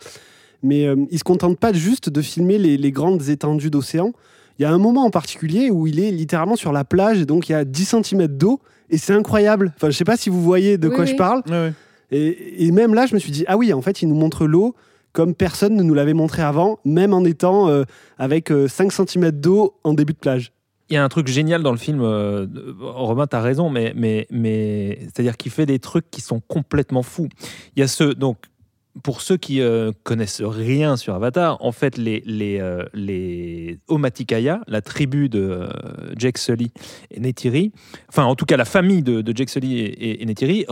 mais 0.62 0.86
euh, 0.86 0.96
il 1.12 1.18
se 1.18 1.24
contente 1.24 1.58
pas 1.60 1.72
juste 1.72 2.08
de 2.10 2.20
filmer 2.20 2.58
les, 2.58 2.76
les 2.76 2.90
grandes 2.90 3.28
étendues 3.28 3.70
d'océan. 3.70 4.12
Il 4.58 4.62
y 4.62 4.64
a 4.64 4.72
un 4.72 4.78
moment 4.78 5.04
en 5.04 5.10
particulier 5.10 5.70
où 5.70 5.86
il 5.86 6.00
est 6.00 6.10
littéralement 6.10 6.56
sur 6.56 6.72
la 6.72 6.82
plage, 6.84 7.20
et 7.20 7.26
donc 7.26 7.48
il 7.48 7.52
y 7.52 7.54
a 7.54 7.64
10 7.64 7.94
cm 8.02 8.26
d'eau, 8.26 8.58
et 8.90 8.98
c'est 8.98 9.12
incroyable. 9.12 9.72
Enfin, 9.76 9.90
je 9.90 9.96
sais 9.96 10.04
pas 10.04 10.16
si 10.16 10.30
vous 10.30 10.42
voyez 10.42 10.78
de 10.78 10.88
Oui, 10.88 10.94
quoi 10.94 11.04
oui. 11.04 11.10
je 11.10 11.16
parle. 11.16 11.42
Et 12.10 12.70
même 12.72 12.94
là, 12.94 13.06
je 13.06 13.14
me 13.14 13.18
suis 13.20 13.30
dit, 13.32 13.44
ah 13.48 13.56
oui, 13.56 13.72
en 13.72 13.82
fait, 13.82 14.00
il 14.02 14.08
nous 14.08 14.14
montre 14.14 14.46
l'eau 14.46 14.74
comme 15.16 15.34
personne 15.34 15.74
ne 15.76 15.82
nous 15.82 15.94
l'avait 15.94 16.12
montré 16.12 16.42
avant, 16.42 16.78
même 16.84 17.14
en 17.14 17.24
étant 17.24 17.70
euh, 17.70 17.84
avec 18.18 18.52
euh, 18.52 18.68
5 18.68 18.92
cm 18.92 19.30
d'eau 19.30 19.74
en 19.82 19.94
début 19.94 20.12
de 20.12 20.18
plage. 20.18 20.52
Il 20.90 20.94
y 20.94 20.98
a 20.98 21.02
un 21.02 21.08
truc 21.08 21.26
génial 21.26 21.62
dans 21.62 21.72
le 21.72 21.78
film, 21.78 22.02
euh, 22.02 22.46
Romain, 22.78 23.26
tu 23.26 23.34
as 23.34 23.40
raison, 23.40 23.70
mais, 23.70 23.94
mais, 23.96 24.26
mais 24.30 24.98
c'est-à-dire 25.04 25.38
qu'il 25.38 25.50
fait 25.50 25.64
des 25.64 25.78
trucs 25.78 26.10
qui 26.10 26.20
sont 26.20 26.40
complètement 26.46 27.02
fous. 27.02 27.28
Il 27.74 27.80
y 27.80 27.82
a 27.82 27.88
ce, 27.88 28.04
donc, 28.04 28.36
pour 29.02 29.20
ceux 29.20 29.36
qui 29.36 29.60
euh, 29.60 29.92
connaissent 30.04 30.42
rien 30.42 30.96
sur 30.96 31.14
Avatar, 31.14 31.58
en 31.60 31.72
fait, 31.72 31.96
les, 31.96 32.22
les, 32.24 32.60
euh, 32.60 32.84
les 32.94 33.78
Omaticaya, 33.88 34.60
la 34.66 34.80
tribu 34.80 35.28
de 35.28 35.40
euh, 35.40 35.68
Jake 36.16 36.38
Sully 36.38 36.72
et 37.10 37.20
Neytiri, 37.20 37.72
enfin, 38.08 38.24
en 38.24 38.34
tout 38.34 38.46
cas, 38.46 38.56
la 38.56 38.64
famille 38.64 39.02
de, 39.02 39.22
Jake 39.34 39.50
Sully 39.50 39.78
et, 39.78 39.84
et, 39.84 40.22
et 40.22 40.26
Neytiri 40.26 40.66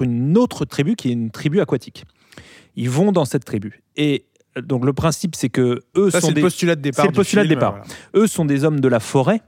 une 0.00 0.38
autre 0.38 0.64
tribu 0.64 0.96
qui 0.96 1.08
est 1.08 1.12
une 1.12 1.30
tribu 1.30 1.60
aquatique. 1.60 2.04
Ils 2.76 2.90
vont 2.90 3.12
dans 3.12 3.24
cette 3.24 3.44
tribu. 3.44 3.82
Et 4.00 4.24
euh, 4.56 4.62
donc, 4.62 4.84
le 4.84 4.92
principe, 4.92 5.36
c'est 5.36 5.50
que 5.50 5.82
eux 5.96 6.10
Ça, 6.10 6.20
sont 6.20 6.28
c'est 6.28 6.32
des 6.32 6.40
le 6.40 6.46
postulat 6.46 6.74
de 6.74 6.80
départ. 6.80 7.04
c'est 7.04 7.08
le 7.08 7.12
du 7.12 7.16
postulat 7.16 7.42
de 7.42 7.48
film, 7.48 7.58
départ. 7.58 7.72
voilà. 7.72 8.24
eux 8.24 8.26
sont 8.26 8.44
des 8.46 8.64
hommes 8.64 8.80
de 8.80 8.88
la 8.88 8.98
forêt, 8.98 9.42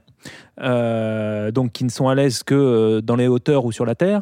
euh, 0.61 1.51
donc 1.51 1.71
qui 1.71 1.83
ne 1.83 1.89
sont 1.89 2.07
à 2.07 2.15
l'aise 2.15 2.43
que 2.43 2.53
euh, 2.53 3.01
dans 3.01 3.15
les 3.15 3.27
hauteurs 3.27 3.65
ou 3.65 3.71
sur 3.71 3.85
la 3.85 3.95
terre, 3.95 4.21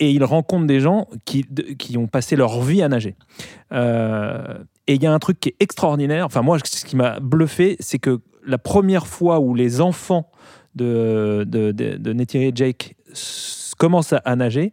et 0.00 0.10
ils 0.10 0.24
rencontrent 0.24 0.66
des 0.66 0.80
gens 0.80 1.06
qui, 1.24 1.46
ont 1.96 2.08
passé 2.08 2.36
leur 2.36 2.60
vie 2.60 2.82
à 2.82 2.88
nager. 2.88 3.14
Euh, 3.72 4.58
et 4.86 4.94
il 4.94 5.02
y 5.02 5.06
a 5.06 5.12
un 5.12 5.18
truc 5.18 5.38
qui 5.40 5.50
est 5.50 5.56
extraordinaire, 5.60 6.26
enfin 6.26 6.42
moi 6.42 6.58
ce 6.64 6.84
qui 6.84 6.96
m'a 6.96 7.20
bluffé, 7.20 7.76
c'est 7.80 7.98
que 7.98 8.20
la 8.46 8.58
première 8.58 9.06
fois 9.06 9.38
où 9.40 9.54
les 9.54 9.80
enfants 9.80 10.30
de, 10.74 11.44
de, 11.46 11.72
de, 11.72 11.96
de 11.96 12.12
Neytiri 12.12 12.46
et 12.46 12.52
Jake 12.54 12.96
commencent 13.78 14.12
à, 14.12 14.18
à 14.24 14.36
nager, 14.36 14.72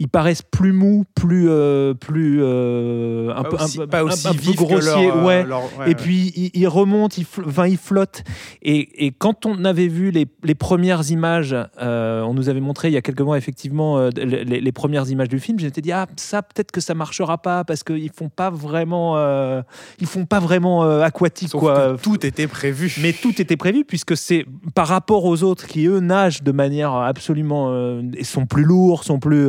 ils 0.00 0.08
paraissent 0.08 0.42
plus 0.42 0.72
mous, 0.72 1.04
plus, 1.16 1.46
euh, 1.48 1.92
plus 1.92 2.38
euh, 2.40 3.30
un, 3.34 3.42
Pas 3.42 3.48
peu, 3.48 3.56
un 3.58 3.64
aussi, 3.64 3.78
peu- 3.78 3.86
pas 3.88 4.00
un- 4.00 4.04
aussi 4.04 4.28
un 4.28 4.32
peu 4.32 4.52
que 4.52 4.56
grossier, 4.56 5.06
leur, 5.06 5.16
euh, 5.16 5.24
ouais. 5.26 5.44
leur- 5.44 5.62
ouais, 5.78 5.90
Et 5.90 5.94
puis 5.96 6.32
il, 6.36 6.50
il 6.54 6.68
remonte, 6.68 7.18
il, 7.18 7.24
fl- 7.24 7.42
enfin, 7.46 7.66
il 7.66 7.76
flotte. 7.78 8.22
Et, 8.62 9.06
et 9.06 9.10
quand 9.10 9.44
on 9.46 9.64
avait 9.64 9.88
vu 9.88 10.10
les, 10.12 10.26
les 10.44 10.54
premières 10.54 11.10
images, 11.10 11.56
euh, 11.82 12.22
on 12.22 12.32
nous 12.34 12.48
avait 12.48 12.60
montré 12.60 12.88
il 12.88 12.94
y 12.94 12.96
a 12.96 13.02
quelques 13.02 13.20
mois 13.22 13.38
effectivement 13.38 13.98
euh, 13.98 14.10
les, 14.16 14.44
les- 14.44 14.72
premières 14.72 15.08
images 15.10 15.28
du 15.28 15.40
film. 15.40 15.58
J'étais 15.58 15.80
dit 15.80 15.90
ah 15.90 16.06
ça 16.16 16.42
peut-être 16.42 16.70
que 16.70 16.80
ça 16.80 16.94
marchera 16.94 17.38
pas 17.38 17.64
parce 17.64 17.82
qu'ils 17.82 18.10
font 18.12 18.28
pas 18.28 18.50
vraiment, 18.50 19.16
euh, 19.16 19.62
ils 20.00 20.06
font 20.06 20.24
pas 20.26 20.38
vraiment 20.38 20.82
aquatique 21.02 21.48
Sauf 21.48 21.60
quoi. 21.60 21.96
que 21.96 22.00
tout 22.02 22.24
était 22.24 22.46
prévu. 22.46 22.94
Mais 23.02 23.12
tout 23.12 23.40
était 23.42 23.56
prévu 23.56 23.84
puisque 23.84 24.16
c'est 24.16 24.46
par 24.76 24.86
rapport 24.86 25.24
aux 25.24 25.42
autres 25.42 25.66
qui 25.66 25.86
eux 25.86 25.98
nagent 25.98 26.44
de 26.44 26.52
manière 26.52 26.94
absolument 26.94 27.70
euh, 27.72 28.02
sont 28.22 28.46
plus 28.46 28.62
lourds, 28.62 29.02
sont 29.02 29.18
plus. 29.18 29.48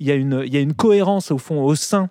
Il 0.00 0.06
y 0.06 0.10
a 0.10 0.14
une 0.14 0.42
il 0.46 0.52
y 0.52 0.56
a 0.56 0.60
une 0.60 0.74
cohérence 0.74 1.30
au 1.30 1.38
fond 1.38 1.62
au 1.62 1.74
sein 1.74 2.08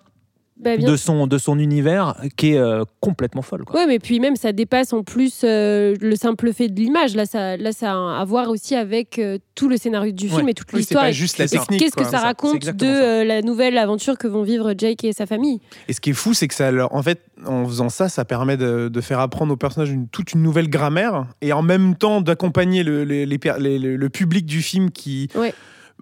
Bah, 0.58 0.78
de 0.78 0.96
son 0.96 1.26
de 1.26 1.36
son 1.36 1.58
univers 1.58 2.14
qui 2.38 2.52
est 2.52 2.58
euh, 2.58 2.82
complètement 3.00 3.42
folle. 3.42 3.64
Quoi. 3.66 3.78
Ouais, 3.78 3.86
mais 3.86 3.98
puis 3.98 4.20
même 4.20 4.36
ça 4.36 4.52
dépasse 4.52 4.94
en 4.94 5.02
plus 5.02 5.42
euh, 5.44 5.94
le 6.00 6.16
simple 6.16 6.50
fait 6.54 6.68
de 6.68 6.80
l'image. 6.80 7.14
Là, 7.14 7.26
ça, 7.26 7.58
là, 7.58 7.72
ça 7.72 7.92
a 7.92 8.20
à 8.20 8.24
voir 8.24 8.48
aussi 8.48 8.74
avec 8.74 9.18
euh, 9.18 9.36
tout 9.54 9.68
le 9.68 9.76
scénario 9.76 10.12
du 10.12 10.28
film 10.30 10.46
Ouais. 10.46 10.52
et 10.52 10.54
toute 10.54 10.68
Oui, 10.68 10.76
c'est 10.78 10.78
l'histoire. 10.94 11.04
pas 11.04 11.10
Et 11.10 11.12
juste 11.12 11.36
la 11.36 11.44
qu'est-ce- 11.46 11.60
technique. 11.60 11.80
Qu'est-ce 11.82 11.94
que 11.94 12.04
ça 12.04 12.10
ça, 12.12 12.18
c'est 12.20 12.24
raconte 12.24 12.64
de 12.64 12.86
ça. 12.86 13.24
la 13.24 13.42
nouvelle 13.42 13.76
aventure 13.76 14.16
que 14.16 14.26
vont 14.26 14.42
vivre 14.44 14.72
Jake 14.78 15.04
et 15.04 15.12
sa 15.12 15.26
famille? 15.26 15.60
Et 15.88 15.92
ce 15.92 16.00
qui 16.00 16.08
est 16.10 16.14
fou, 16.14 16.32
c'est 16.32 16.48
que 16.48 16.54
ça 16.54 16.70
leur, 16.70 16.94
en 16.94 17.02
fait, 17.02 17.20
en 17.44 17.66
faisant 17.66 17.90
ça, 17.90 18.08
ça 18.08 18.24
permet 18.24 18.56
de, 18.56 18.88
de 18.88 19.00
faire 19.02 19.20
apprendre 19.20 19.52
aux 19.52 19.56
personnages 19.58 19.90
une, 19.90 20.08
toute 20.08 20.32
une 20.32 20.40
nouvelle 20.42 20.70
grammaire 20.70 21.26
et 21.42 21.52
en 21.52 21.60
même 21.60 21.96
temps 21.96 22.22
d'accompagner 22.22 22.82
le, 22.82 23.04
les- 23.04 23.26
les 23.26 23.38
per- 23.38 23.56
les- 23.58 23.78
le- 23.78 23.96
le 23.96 24.08
public 24.08 24.46
du 24.46 24.62
film 24.62 24.90
qui 24.90 25.28
Ouais. 25.34 25.52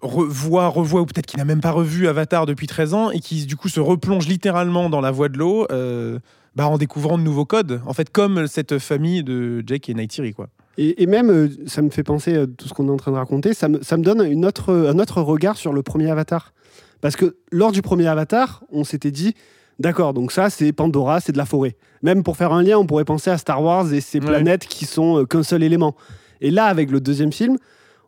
Revoit, 0.05 0.69
revoit 0.69 1.01
ou 1.01 1.07
peut-être 1.07 1.27
qui 1.27 1.37
n'a 1.37 1.45
même 1.45 1.61
pas 1.61 1.71
revu 1.73 2.07
Avatar 2.09 2.47
depuis 2.47 2.67
13 2.67 2.95
ans 2.95 3.11
et 3.11 3.19
qui 3.21 3.47
du 3.47 3.57
coup 3.57 3.69
se 3.69 3.81
replonge 3.81 4.29
littéralement 4.29 4.89
dans 4.91 5.01
la 5.01 5.11
voie 5.11 5.29
de 5.29 5.39
l'eau. 5.39 5.67
euh, 5.71 6.19
bah, 6.57 6.69
en 6.69 6.79
découvrant 6.79 7.19
de 7.19 7.23
nouveaux 7.25 7.45
codes, 7.47 7.81
en 7.85 7.93
fait, 7.95 8.11
comme 8.11 8.47
cette 8.47 8.79
famille 8.79 9.25
de 9.25 9.65
Jake 9.67 9.89
et 9.89 9.95
Neytiri, 9.95 10.35
quoi. 10.35 10.47
Et, 10.79 11.03
et 11.03 11.07
même, 11.07 11.29
euh, 11.29 11.49
ça 11.67 11.83
me 11.83 11.91
fait 11.91 12.05
penser 12.05 12.37
à 12.37 12.47
tout 12.47 12.69
ce 12.69 12.75
qu'on 12.75 12.87
est 12.87 12.93
en 12.93 12.97
train 12.97 13.11
de 13.11 13.17
raconter, 13.17 13.55
ça 13.55 13.67
me, 13.69 13.83
ça 13.83 13.97
me 13.97 14.05
donne 14.05 14.25
une 14.25 14.47
autre, 14.47 14.73
un 14.73 15.01
autre 15.01 15.21
regard 15.21 15.57
sur 15.57 15.73
le 15.73 15.83
premier 15.83 16.09
Avatar. 16.13 16.53
Parce 17.01 17.17
que 17.17 17.37
lors 17.51 17.73
du 17.73 17.83
premier 17.83 18.07
Avatar, 18.07 18.63
on 18.71 18.85
s'était 18.85 19.11
dit, 19.11 19.35
d'accord, 19.81 20.15
donc 20.15 20.31
ça, 20.31 20.49
c'est 20.49 20.73
Pandora, 20.73 21.19
c'est 21.21 21.33
de 21.33 21.39
la 21.39 21.45
forêt. 21.45 21.75
Même 22.05 22.23
pour 22.23 22.37
faire 22.37 22.53
un 22.53 22.63
lien, 22.63 22.79
on 22.79 22.87
pourrait 22.87 23.05
penser 23.05 23.31
à 23.31 23.39
Star 23.39 23.61
Wars 23.61 23.93
et 23.93 24.01
ces 24.01 24.21
Ouais. 24.21 24.27
planètes 24.27 24.67
qui 24.69 24.85
sont 24.85 25.19
euh, 25.23 25.25
qu'un 25.25 25.43
seul 25.43 25.65
élément. 25.65 25.97
Et 26.41 26.53
là, 26.53 26.67
avec 26.67 26.93
le 26.93 27.01
deuxième 27.01 27.33
film, 27.33 27.57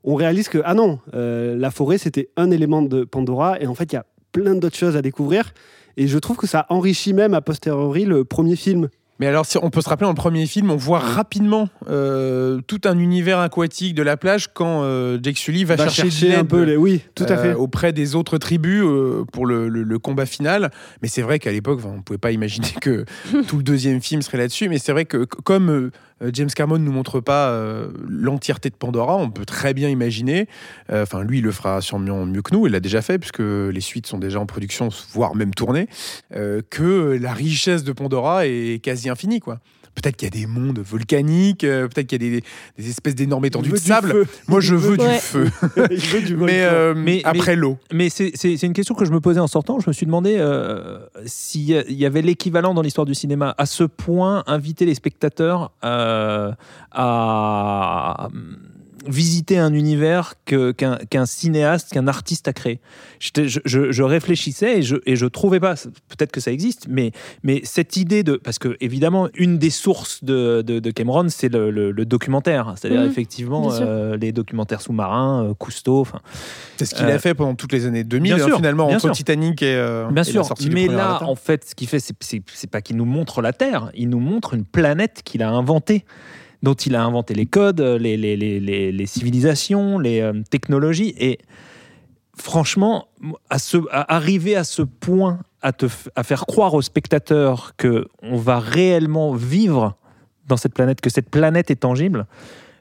on 0.06 0.14
réalise 0.14 0.48
que, 0.48 0.58
ah 0.64 0.72
non, 0.74 1.00
euh, 1.14 1.56
la 1.58 1.70
forêt, 1.70 1.98
c'était 1.98 2.30
un 2.36 2.50
élément 2.50 2.80
de 2.82 3.04
Pandora, 3.04 3.60
et 3.60 3.66
en 3.66 3.74
fait, 3.74 3.92
il 3.92 3.96
y 3.96 3.98
a 3.98 4.06
plein 4.32 4.54
d'autres 4.54 4.76
choses 4.76 4.96
à 4.96 5.02
découvrir. 5.02 5.52
Et 5.98 6.06
je 6.08 6.18
trouve 6.18 6.36
que 6.36 6.46
ça 6.46 6.64
enrichit 6.68 7.12
même 7.12 7.34
a 7.34 7.40
posteriori 7.40 8.04
le 8.04 8.24
premier 8.24 8.54
film. 8.56 8.88
Mais 9.18 9.26
alors, 9.26 9.46
si 9.46 9.56
on 9.62 9.70
peut 9.70 9.80
se 9.80 9.88
rappeler, 9.88 10.04
dans 10.04 10.10
le 10.10 10.14
premier 10.14 10.44
film, 10.44 10.70
on 10.70 10.76
voit 10.76 10.98
rapidement 10.98 11.70
euh, 11.88 12.60
tout 12.66 12.82
un 12.84 12.98
univers 12.98 13.38
aquatique 13.38 13.94
de 13.94 14.02
la 14.02 14.18
plage 14.18 14.48
quand 14.52 14.82
euh, 14.82 15.18
Jake 15.22 15.38
Sully 15.38 15.64
va, 15.64 15.76
Va 15.76 15.88
chercher, 15.88 16.34
un 16.34 16.44
peu 16.44 16.64
les. 16.64 16.76
Oui, 16.76 17.00
tout 17.14 17.24
à 17.24 17.32
euh, 17.32 17.42
fait. 17.42 17.54
auprès 17.54 17.94
des 17.94 18.14
autres 18.14 18.36
tribus 18.36 18.84
pour 19.32 19.46
le, 19.46 19.70
le- 19.70 19.84
le 19.84 19.98
combat 19.98 20.26
final. 20.26 20.70
Mais 21.00 21.08
c'est 21.08 21.22
vrai 21.22 21.38
qu'à 21.38 21.50
l'époque, 21.50 21.80
on 21.86 21.96
ne 21.96 22.02
pouvait 22.02 22.18
pas 22.18 22.30
imaginer 22.32 22.68
que 22.82 23.06
tout 23.48 23.56
le 23.56 23.62
deuxième 23.62 24.02
film 24.02 24.20
serait 24.20 24.36
là-dessus. 24.36 24.68
Mais 24.68 24.76
c'est 24.76 24.92
vrai 24.92 25.06
que 25.06 25.24
comme 25.24 25.90
James 26.32 26.48
Cameron 26.48 26.78
ne 26.78 26.84
nous 26.84 26.92
montre 26.92 27.20
pas 27.20 27.50
euh, 27.50 27.88
l'entièreté 28.08 28.70
de 28.70 28.74
Pandora, 28.74 29.16
on 29.16 29.30
peut 29.30 29.44
très 29.44 29.74
bien 29.74 29.88
imaginer, 29.88 30.48
euh, 30.90 31.02
enfin 31.02 31.22
lui 31.22 31.38
il 31.38 31.44
le 31.44 31.52
fera 31.52 31.80
sûrement 31.80 32.24
mieux 32.24 32.42
que 32.42 32.54
nous, 32.54 32.66
il 32.66 32.72
l'a 32.72 32.80
déjà 32.80 33.02
fait 33.02 33.18
puisque 33.18 33.40
les 33.40 33.80
suites 33.80 34.06
sont 34.06 34.18
déjà 34.18 34.40
en 34.40 34.46
production, 34.46 34.88
voire 35.12 35.34
même 35.34 35.52
tournées, 35.54 35.88
euh, 36.34 36.62
que 36.70 37.18
la 37.20 37.32
richesse 37.32 37.84
de 37.84 37.92
Pandora 37.92 38.46
est 38.46 38.82
quasi 38.82 39.08
infinie. 39.08 39.40
quoi. 39.40 39.60
Peut-être 39.96 40.16
qu'il 40.16 40.26
y 40.26 40.30
a 40.38 40.40
des 40.42 40.46
mondes 40.46 40.78
volcaniques, 40.78 41.64
euh, 41.64 41.88
peut-être 41.88 42.06
qu'il 42.06 42.22
y 42.22 42.26
a 42.26 42.30
des, 42.40 42.44
des 42.78 42.88
espèces 42.90 43.14
d'énormes 43.16 43.44
étendues 43.46 43.70
de 43.70 43.76
sable. 43.76 44.10
feu. 44.12 44.26
Moi 44.46 44.60
je 44.60 44.74
veux 44.74 44.96
Ouais. 44.96 45.14
du 45.14 45.20
feu. 45.20 45.50
Il 45.90 45.96
veut 45.98 46.20
du 46.22 46.36
Mais, 46.36 46.62
euh, 46.62 46.94
Mais- 46.94 47.22
après 47.24 47.56
l'eau. 47.56 47.78
Mais 47.92 48.08
c'est 48.10 48.30
une 48.62 48.72
question 48.74 48.94
que 48.94 49.04
je 49.04 49.10
me 49.10 49.20
posais 49.20 49.40
en 49.40 49.46
sortant. 49.48 49.80
Je 49.80 49.88
me 49.88 49.92
suis 49.92 50.06
demandé 50.06 50.36
euh, 50.38 50.98
s'il 51.24 51.62
y 51.62 51.76
a- 51.76 51.84
il 51.88 51.96
y 51.96 52.04
avait 52.06 52.22
l'équivalent 52.22 52.74
dans 52.74 52.82
l'histoire 52.82 53.06
du 53.06 53.14
cinéma 53.14 53.54
à 53.58 53.66
ce 53.66 53.84
point 53.84 54.44
inviter 54.46 54.84
les 54.86 54.94
spectateurs 54.94 55.72
euh, 55.84 56.52
à 56.92 58.28
visiter 59.08 59.58
un 59.58 59.72
univers 59.72 60.34
que- 60.44 60.72
qu'un 60.72 60.96
qu'un 61.10 61.26
cinéaste, 61.26 61.92
qu'un 61.92 62.08
artiste 62.08 62.48
a 62.48 62.52
créé. 62.52 62.80
J'étais- 63.20 63.48
Je, 63.48 63.60
je- 63.64 63.92
je 63.92 64.02
réfléchissais 64.02 64.78
et 64.78 64.82
je, 64.82 64.96
et 65.06 65.16
je 65.16 65.26
trouvais 65.26 65.60
pas, 65.60 65.74
peut-être 66.08 66.32
que 66.32 66.40
ça 66.40 66.50
existe, 66.52 66.86
mais, 66.88 67.12
mais 67.42 67.60
cette 67.64 67.96
idée 67.96 68.22
de. 68.22 68.36
Parce 68.36 68.58
que, 68.58 68.76
évidemment, 68.80 69.28
une 69.34 69.58
des 69.58 69.70
sources 69.70 70.22
de, 70.24 70.62
de, 70.62 70.78
de 70.78 70.90
Cameron, 70.90 71.26
c'est 71.28 71.48
le, 71.52 71.70
le- 71.70 71.90
le 71.92 72.04
documentaire. 72.04 72.74
C'est-à-dire, 72.76 73.00
Mhm. 73.02 73.10
effectivement, 73.10 73.72
euh, 73.72 74.16
les 74.16 74.32
documentaires 74.32 74.80
sous-marins, 74.80 75.44
euh, 75.50 75.54
Cousteau. 75.54 76.06
C'est 76.76 76.84
ce 76.86 76.94
qu'il 76.94 77.06
Euh, 77.06 77.14
a 77.14 77.18
fait 77.18 77.34
pendant 77.34 77.54
toutes 77.54 77.72
les 77.72 77.86
années 77.86 78.04
2000, 78.04 78.34
bien 78.34 78.42
hein, 78.44 78.46
sûr, 78.46 78.56
finalement, 78.56 78.86
bien 78.88 78.96
entre 78.96 79.06
sûr. 79.06 79.12
Titanic 79.14 79.62
et, 79.62 79.74
euh, 79.76 80.04
Bien 80.10 80.22
et 80.22 80.26
la 80.26 80.32
sûr, 80.32 80.44
sortie 80.44 80.70
mais 80.70 80.86
là, 80.88 81.10
Avatar. 81.10 81.28
en 81.30 81.34
fait, 81.34 81.64
ce 81.70 81.74
qu'il 81.74 81.88
fait, 81.88 82.00
c'est- 82.00 82.14
c'est 82.20 82.42
c'est 82.54 82.70
pas 82.70 82.80
qu'il 82.82 82.96
nous 82.96 83.04
montre 83.04 83.42
la 83.42 83.52
Terre, 83.52 83.90
il 83.94 84.08
nous 84.08 84.20
montre 84.20 84.54
une 84.54 84.64
planète 84.64 85.22
qu'il 85.24 85.42
a 85.42 85.50
inventée, 85.50 86.04
dont 86.66 86.74
il 86.74 86.96
a 86.96 87.04
inventé 87.04 87.32
les 87.32 87.46
codes, 87.46 87.80
les, 87.80 88.16
les, 88.16 88.36
les, 88.36 88.58
les, 88.58 88.90
les 88.90 89.06
civilisations, 89.06 90.00
les 90.00 90.20
euh, 90.20 90.32
technologies. 90.50 91.14
Et 91.16 91.38
franchement, 92.36 93.06
à 93.50 93.60
ce, 93.60 93.76
à 93.92 94.16
arriver 94.16 94.56
à 94.56 94.64
ce 94.64 94.82
point, 94.82 95.38
à, 95.62 95.72
te, 95.72 95.86
à 96.16 96.24
faire 96.24 96.44
croire 96.44 96.74
aux 96.74 96.82
spectateurs 96.82 97.74
que 97.76 98.08
on 98.20 98.36
va 98.36 98.58
réellement 98.58 99.32
vivre 99.32 99.94
dans 100.48 100.56
cette 100.56 100.74
planète, 100.74 101.00
que 101.00 101.08
cette 101.08 101.30
planète 101.30 101.70
est 101.70 101.76
tangible, 101.76 102.26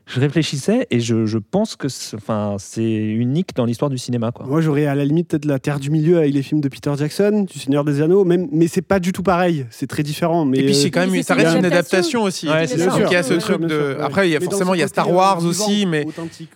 je 0.08 0.20
réfléchissais 0.20 0.86
et 0.92 1.00
je, 1.00 1.26
je 1.26 1.38
pense 1.40 1.76
que 1.76 1.90
c'est 1.90 2.16
enfin, 2.16 2.58
c'est 2.60 2.84
unique 2.84 3.56
dans 3.56 3.66
l'histoire 3.66 3.90
du 3.90 3.98
cinéma. 3.98 4.32
Quoi. 4.32 4.46
Moi, 4.46 4.62
j'aurais 4.62 4.86
à 4.86 4.94
la 4.96 5.04
limite 5.06 5.30
peut-être 5.30 5.46
la 5.46 5.58
Terre 5.60 5.80
du 5.80 5.90
Milieu 5.90 6.20
avec 6.20 6.34
les 6.34 6.44
films 6.44 6.62
de 6.62 6.70
Peter 6.70 6.92
Jackson, 6.98 7.46
du 7.52 7.58
Seigneur 7.60 7.84
des 7.84 8.02
Anneaux, 8.02 8.24
même, 8.24 8.48
mais 8.52 8.68
c'est 8.68 8.82
pas 8.84 9.00
du 9.00 9.12
tout 9.14 9.24
pareil. 9.24 9.66
C'est 9.72 9.88
très 9.88 10.04
différent. 10.04 10.46
Mais 10.46 10.60
Et 10.60 10.66
puis 10.66 10.76
c'est 10.76 10.88
euh, 10.88 10.90
quand 10.94 11.08
même, 11.08 11.24
ça 11.24 11.34
reste 11.34 11.58
une 11.58 11.66
adaptation. 11.66 12.24
aussi. 12.24 12.48
Ouais, 12.48 12.68
c'est 12.68 12.78
Donc, 12.78 12.92
ça. 12.92 13.00
il 13.08 13.12
y 13.14 13.16
a 13.16 13.24
ce 13.24 13.30
Bien 13.30 13.38
truc 13.40 13.42
sûr, 13.56 13.60
bien 13.60 13.68
de. 13.68 13.74
sûr, 13.74 13.98
ouais. 13.98 14.04
Après, 14.04 14.30
il 14.30 14.32
y 14.32 14.36
a 14.36 14.40
forcément, 14.40 14.74
il 14.76 14.80
y 14.80 14.84
a 14.84 14.88
Star 14.88 15.12
Wars 15.12 15.44
aussi, 15.44 15.86
mais 15.86 16.06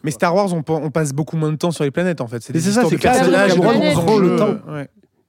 mais. 0.04 0.12
Star 0.12 0.36
Wars, 0.36 0.54
on, 0.54 0.62
pa- 0.62 0.74
on 0.74 0.92
passe 0.92 1.12
beaucoup 1.14 1.36
moins 1.38 1.52
de 1.52 1.58
temps 1.58 1.72
sur 1.72 1.84
les 1.84 1.92
planètes 1.92 2.22
en 2.22 2.28
fait. 2.28 2.44
C'est 2.44 2.54
Mais 2.54 2.60
des 2.60 2.66
c'est 2.66 2.72
ça, 2.74 2.84
de 2.84 2.90
c'est 2.90 2.98
personnages, 2.98 3.56
grands 3.56 4.20
le 4.20 4.36
temps. 4.38 4.58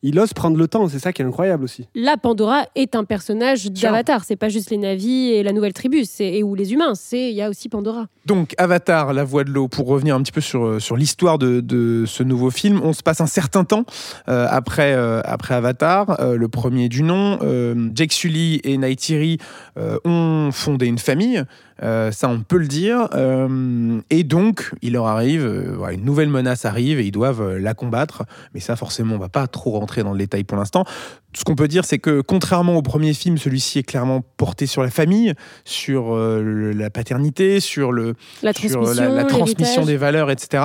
Il 0.03 0.19
ose 0.19 0.33
prendre 0.33 0.57
le 0.57 0.67
temps, 0.67 0.89
c'est 0.89 0.99
ça 0.99 1.13
qui 1.13 1.21
est 1.21 1.25
incroyable 1.27 1.65
aussi. 1.65 1.87
Là, 1.95 2.17
Pandora 2.17 2.65
est 2.75 2.97
un 2.97 3.05
personnage 3.05 3.71
d'Avatar. 3.71 4.25
C'est 4.25 4.37
pas 4.37 4.49
juste 4.49 4.71
les 4.71 4.79
navis 4.79 5.33
et 5.33 5.43
la 5.43 5.53
nouvelle 5.53 5.75
tribu, 5.75 6.05
c'est 6.07 6.33
et 6.33 6.43
ou 6.43 6.55
les 6.55 6.73
humains. 6.73 6.95
C'est 6.95 7.31
il 7.31 7.37
y 7.37 7.43
a 7.43 7.51
aussi 7.51 7.69
Pandora. 7.69 8.07
Donc 8.25 8.55
Avatar, 8.57 9.13
la 9.13 9.25
voix 9.25 9.45
de 9.45 9.51
l'eau, 9.51 9.69
pour 9.69 9.87
revenir 9.87 10.15
un 10.15 10.23
petit 10.23 10.33
peu 10.33 10.41
sur, 10.41 10.81
sur 10.81 10.97
l'histoire 10.97 11.39
de, 11.39 11.61
de 11.61 12.05
ce 12.07 12.23
nouveau 12.23 12.51
film, 12.51 12.81
on 12.83 12.93
se 12.95 13.03
passe 13.03 13.21
un 13.21 13.27
certain 13.27 13.65
temps 13.65 13.85
euh, 14.29 14.47
après, 14.49 14.95
euh, 14.95 15.21
après 15.25 15.55
Avatar, 15.55 16.19
euh, 16.21 16.37
le 16.37 16.49
premier 16.49 16.89
du 16.89 17.03
nom. 17.03 17.39
Euh, 17.43 17.91
Jake 17.95 18.13
Sully 18.13 18.61
et 18.65 18.79
Neytiri 18.79 19.39
euh, 19.79 19.99
ont 20.05 20.51
fondé 20.53 20.87
une 20.87 20.99
famille, 20.99 21.43
euh, 21.83 22.11
ça 22.13 22.29
on 22.29 22.41
peut 22.41 22.59
le 22.59 22.67
dire. 22.67 23.09
Euh, 23.15 24.01
et 24.11 24.25
donc, 24.25 24.73
il 24.83 24.93
leur 24.93 25.07
arrive, 25.07 25.45
euh, 25.45 25.89
une 25.89 26.05
nouvelle 26.05 26.29
menace 26.29 26.65
arrive 26.65 27.01
et 27.01 27.07
ils 27.07 27.13
doivent 27.13 27.57
la 27.57 27.75
combattre. 27.75 28.25
Mais 28.55 28.61
ça, 28.61 28.77
forcément, 28.77 29.15
on 29.15 29.19
va 29.19 29.29
pas 29.29 29.47
trop 29.47 29.73
rentrer 29.73 30.03
dans 30.03 30.13
le 30.13 30.19
détail 30.19 30.45
pour 30.45 30.59
l'instant. 30.59 30.85
Ce 31.33 31.45
qu'on 31.45 31.55
peut 31.55 31.69
dire, 31.69 31.85
c'est 31.85 31.99
que 32.01 32.21
contrairement 32.23 32.75
au 32.77 32.83
premier 32.83 33.15
film, 33.15 33.39
celui-ci 33.39 33.79
est 33.79 33.83
clairement 33.85 34.21
porté 34.37 34.67
sur 34.67 34.83
la 34.83 34.91
famille, 34.91 35.35
sur 35.65 36.13
euh, 36.17 36.43
le- 36.43 36.73
la 36.73 36.91
paternité, 36.91 37.61
sur 37.61 37.93
le, 37.93 38.15
La 38.43 38.53
sur 38.53 38.71
transmission, 38.81 39.03
la, 39.03 39.09
la 39.11 39.25
transmission 39.25 39.85
des 39.85 39.97
valeurs, 39.97 40.31
etc. 40.33 40.65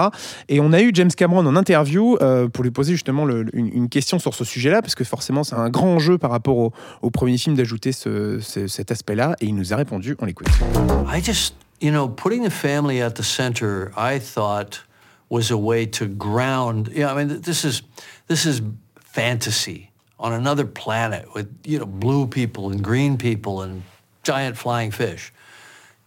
Et 0.49 0.59
on 0.59 0.73
a 0.73 0.81
eu 0.81 0.89
James 0.95 1.11
Cameron 1.15 1.45
en 1.45 1.55
interview 1.55 2.17
euh, 2.21 2.47
pour 2.47 2.63
lui 2.63 2.71
poser 2.71 2.93
justement 2.93 3.25
le- 3.25 3.45
une, 3.53 3.67
une 3.67 3.89
question 3.89 4.17
sur 4.17 4.33
ce 4.33 4.43
sujet-là, 4.43 4.81
parce 4.81 4.95
que 4.95 5.03
forcément 5.03 5.43
c'est 5.43 5.55
un 5.55 5.69
grand 5.69 5.87
enjeu 5.93 6.17
par 6.17 6.31
rapport 6.31 6.57
au, 6.57 6.73
au 7.03 7.11
premier 7.11 7.37
film 7.37 7.55
d'ajouter 7.55 7.91
ce- 7.91 8.39
ce- 8.41 8.67
cet 8.67 8.91
aspect-là, 8.91 9.35
et 9.41 9.45
il 9.45 9.55
nous 9.55 9.71
a 9.71 9.75
répondu, 9.75 10.15
on 10.19 10.25
l'écoute. 10.25 10.47
I 11.15 11.23
just, 11.23 11.55
you 11.79 11.91
know, 11.91 12.07
putting 12.09 12.43
the 12.43 12.49
family 12.51 13.01
at 13.01 13.11
the 13.11 13.21
center, 13.23 13.91
I 13.95 14.19
thought 14.19 14.83
was 15.29 15.51
a 15.51 15.55
way 15.57 15.85
to 15.91 16.07
ground. 16.07 16.89
Yeah, 16.95 17.13
I 17.13 17.17
mean, 17.17 17.27
th- 17.27 17.41
this 17.43 17.63
is 17.63 17.83
this 18.27 18.45
is 18.45 18.61
fantasy 19.13 19.89
on 20.19 20.33
another 20.33 20.65
planet 20.65 21.33
with 21.33 21.53
you 21.63 21.79
know 21.79 21.85
blue 21.85 22.27
people 22.27 22.71
and 22.71 22.83
green 22.83 23.17
people 23.17 23.61
and 23.61 23.83
giant 24.23 24.57
flying 24.57 24.91
fish, 24.91 25.31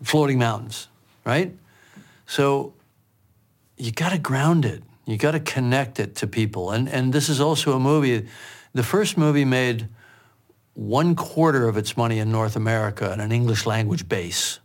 floating 0.02 0.38
mountains, 0.38 0.88
right? 1.24 1.54
So 2.26 2.74
you 3.76 3.92
got 3.92 4.10
to 4.10 4.18
ground 4.18 4.64
it. 4.64 4.82
You 5.06 5.16
got 5.16 5.32
to 5.32 5.40
connect 5.40 6.00
it 6.00 6.16
to 6.16 6.26
people. 6.26 6.70
And 6.70 6.88
and 6.88 7.12
this 7.12 7.28
is 7.28 7.40
also 7.40 7.74
a 7.74 7.80
movie. 7.80 8.26
The 8.74 8.82
first 8.82 9.16
movie 9.16 9.44
made 9.44 9.88
one 10.74 11.16
quarter 11.16 11.66
of 11.66 11.76
its 11.76 11.96
money 11.96 12.18
in 12.18 12.30
North 12.30 12.54
America 12.54 13.10
on 13.10 13.20
an 13.20 13.32
English 13.32 13.66
language 13.66 14.08
base, 14.08 14.60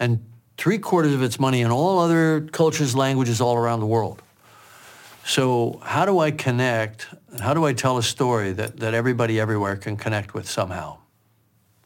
and 0.00 0.24
three 0.56 0.78
quarters 0.78 1.12
of 1.12 1.22
its 1.22 1.38
money 1.38 1.60
in 1.60 1.70
all 1.70 1.98
other 1.98 2.48
cultures, 2.52 2.96
languages 2.96 3.40
all 3.40 3.56
around 3.56 3.80
the 3.80 3.86
world. 3.86 4.22
So 5.26 5.80
how 5.82 6.04
do 6.04 6.18
I 6.18 6.30
connect? 6.30 7.08
How 7.40 7.54
do 7.54 7.64
I 7.64 7.72
tell 7.72 7.98
a 7.98 8.02
story 8.02 8.52
that, 8.52 8.78
that 8.78 8.94
everybody 8.94 9.40
everywhere 9.40 9.76
can 9.76 9.96
connect 9.96 10.34
with 10.34 10.48
somehow? 10.48 10.98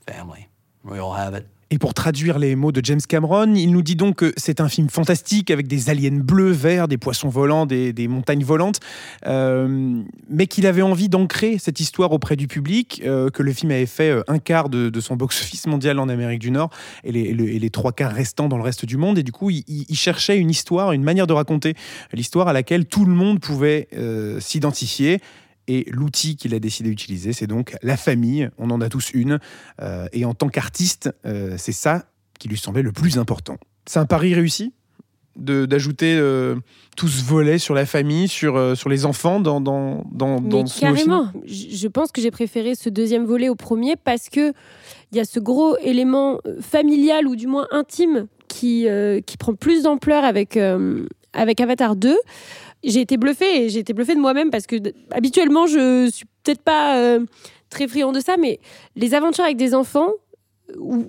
Family. 0.06 0.48
We 0.82 0.98
all 0.98 1.14
have 1.14 1.34
it. 1.34 1.46
Et 1.70 1.78
pour 1.78 1.92
traduire 1.92 2.38
les 2.38 2.56
mots 2.56 2.72
de 2.72 2.82
James 2.82 3.00
Cameron, 3.06 3.54
il 3.54 3.70
nous 3.72 3.82
dit 3.82 3.94
donc 3.94 4.16
que 4.16 4.32
c'est 4.38 4.60
un 4.60 4.70
film 4.70 4.88
fantastique 4.88 5.50
avec 5.50 5.68
des 5.68 5.90
aliens 5.90 6.18
bleus, 6.18 6.50
verts, 6.50 6.88
des 6.88 6.96
poissons 6.96 7.28
volants, 7.28 7.66
des, 7.66 8.08
montagnes 8.08 8.42
volantes, 8.42 8.80
euh, 9.26 10.02
mais 10.30 10.46
qu'il 10.46 10.66
avait 10.66 10.80
envie 10.80 11.10
d'ancrer 11.10 11.58
cette 11.58 11.78
histoire 11.78 12.12
auprès 12.12 12.36
du 12.36 12.48
public, 12.48 13.02
euh, 13.04 13.28
que 13.28 13.42
le 13.42 13.52
film 13.52 13.70
avait 13.70 13.84
fait 13.84 14.08
euh, 14.08 14.22
un 14.28 14.38
quart 14.38 14.70
de, 14.70 14.98
son 15.00 15.16
box-office 15.16 15.66
mondial 15.66 15.98
en 15.98 16.08
Amérique 16.08 16.40
du 16.40 16.50
Nord 16.50 16.70
et 17.04 17.12
les, 17.12 17.70
trois 17.70 17.92
quarts 17.92 18.12
restants 18.12 18.48
dans 18.48 18.56
le 18.56 18.62
reste 18.62 18.86
du 18.86 18.96
monde. 18.96 19.18
Et 19.18 19.22
du 19.22 19.32
coup, 19.32 19.50
il, 19.50 19.94
cherchait 19.94 20.38
une 20.38 20.50
histoire, 20.50 20.92
une 20.92 21.02
manière 21.02 21.26
de 21.26 21.34
raconter 21.34 21.74
l'histoire 22.14 22.48
à 22.48 22.54
laquelle 22.54 22.86
tout 22.86 23.04
le 23.04 23.12
monde 23.12 23.40
pouvait 23.40 23.88
s'identifier. 24.40 25.20
Et 25.68 25.86
l'outil 25.90 26.36
qu'il 26.36 26.54
a 26.54 26.58
décidé 26.58 26.88
d'utiliser, 26.90 27.32
c'est 27.32 27.46
donc 27.46 27.76
la 27.82 27.96
famille. 27.96 28.50
On 28.58 28.70
en 28.70 28.80
a 28.80 28.88
tous 28.88 29.10
une. 29.12 29.38
Euh, 29.80 30.08
et 30.12 30.24
en 30.24 30.34
tant 30.34 30.48
qu'artiste, 30.48 31.10
euh, 31.24 31.54
c'est 31.58 31.72
ça 31.72 32.06
qui 32.38 32.48
lui 32.48 32.58
semblait 32.58 32.82
le 32.82 32.92
plus 32.92 33.18
important. 33.18 33.58
C'est 33.86 33.98
un 33.98 34.06
pari 34.06 34.34
réussi 34.34 34.72
d'ajouter 35.38 36.16
euh, 36.18 36.56
tout 36.96 37.08
ce 37.08 37.22
volet 37.22 37.58
sur 37.58 37.74
la 37.74 37.86
famille, 37.86 38.28
sur, 38.28 38.56
euh, 38.56 38.74
sur 38.74 38.88
les 38.88 39.04
enfants 39.04 39.40
dans, 39.40 39.60
dans, 39.60 40.04
dans, 40.10 40.40
Mais 40.40 40.48
dans 40.48 40.66
ce 40.66 40.80
carrément, 40.80 41.30
je 41.46 41.88
pense 41.88 42.10
que 42.10 42.20
j'ai 42.20 42.30
préféré 42.30 42.74
ce 42.74 42.88
deuxième 42.88 43.24
volet 43.24 43.48
au 43.48 43.54
premier 43.54 43.94
parce 43.96 44.28
que 44.28 44.52
il 45.12 45.16
y 45.16 45.20
a 45.20 45.24
ce 45.24 45.38
gros 45.38 45.76
élément 45.78 46.40
familial 46.60 47.26
ou 47.26 47.36
du 47.36 47.46
moins 47.46 47.66
intime 47.70 48.26
qui, 48.48 48.88
euh, 48.88 49.20
qui 49.20 49.36
prend 49.36 49.54
plus 49.54 49.84
d'ampleur 49.84 50.24
avec, 50.24 50.58
avec 51.32 51.60
Avatar 51.60 51.96
2. 51.96 52.16
J'ai 52.84 53.00
été 53.00 53.16
bluffée 53.16 53.64
et 53.64 53.68
j'ai 53.68 53.80
été 53.80 53.92
bluffée 53.92 54.14
de 54.14 54.20
moi-même 54.20 54.50
parce 54.50 54.66
que 54.66 54.76
habituellement 55.10 55.66
je 55.66 56.08
suis 56.10 56.26
peut-être 56.44 56.62
pas 56.62 56.96
euh, 56.98 57.20
très 57.70 57.88
friand 57.88 58.12
de 58.12 58.20
ça, 58.20 58.36
mais 58.36 58.60
les 58.96 59.14
aventures 59.14 59.44
avec 59.44 59.56
des 59.56 59.74
enfants, 59.74 60.10
où 60.76 61.06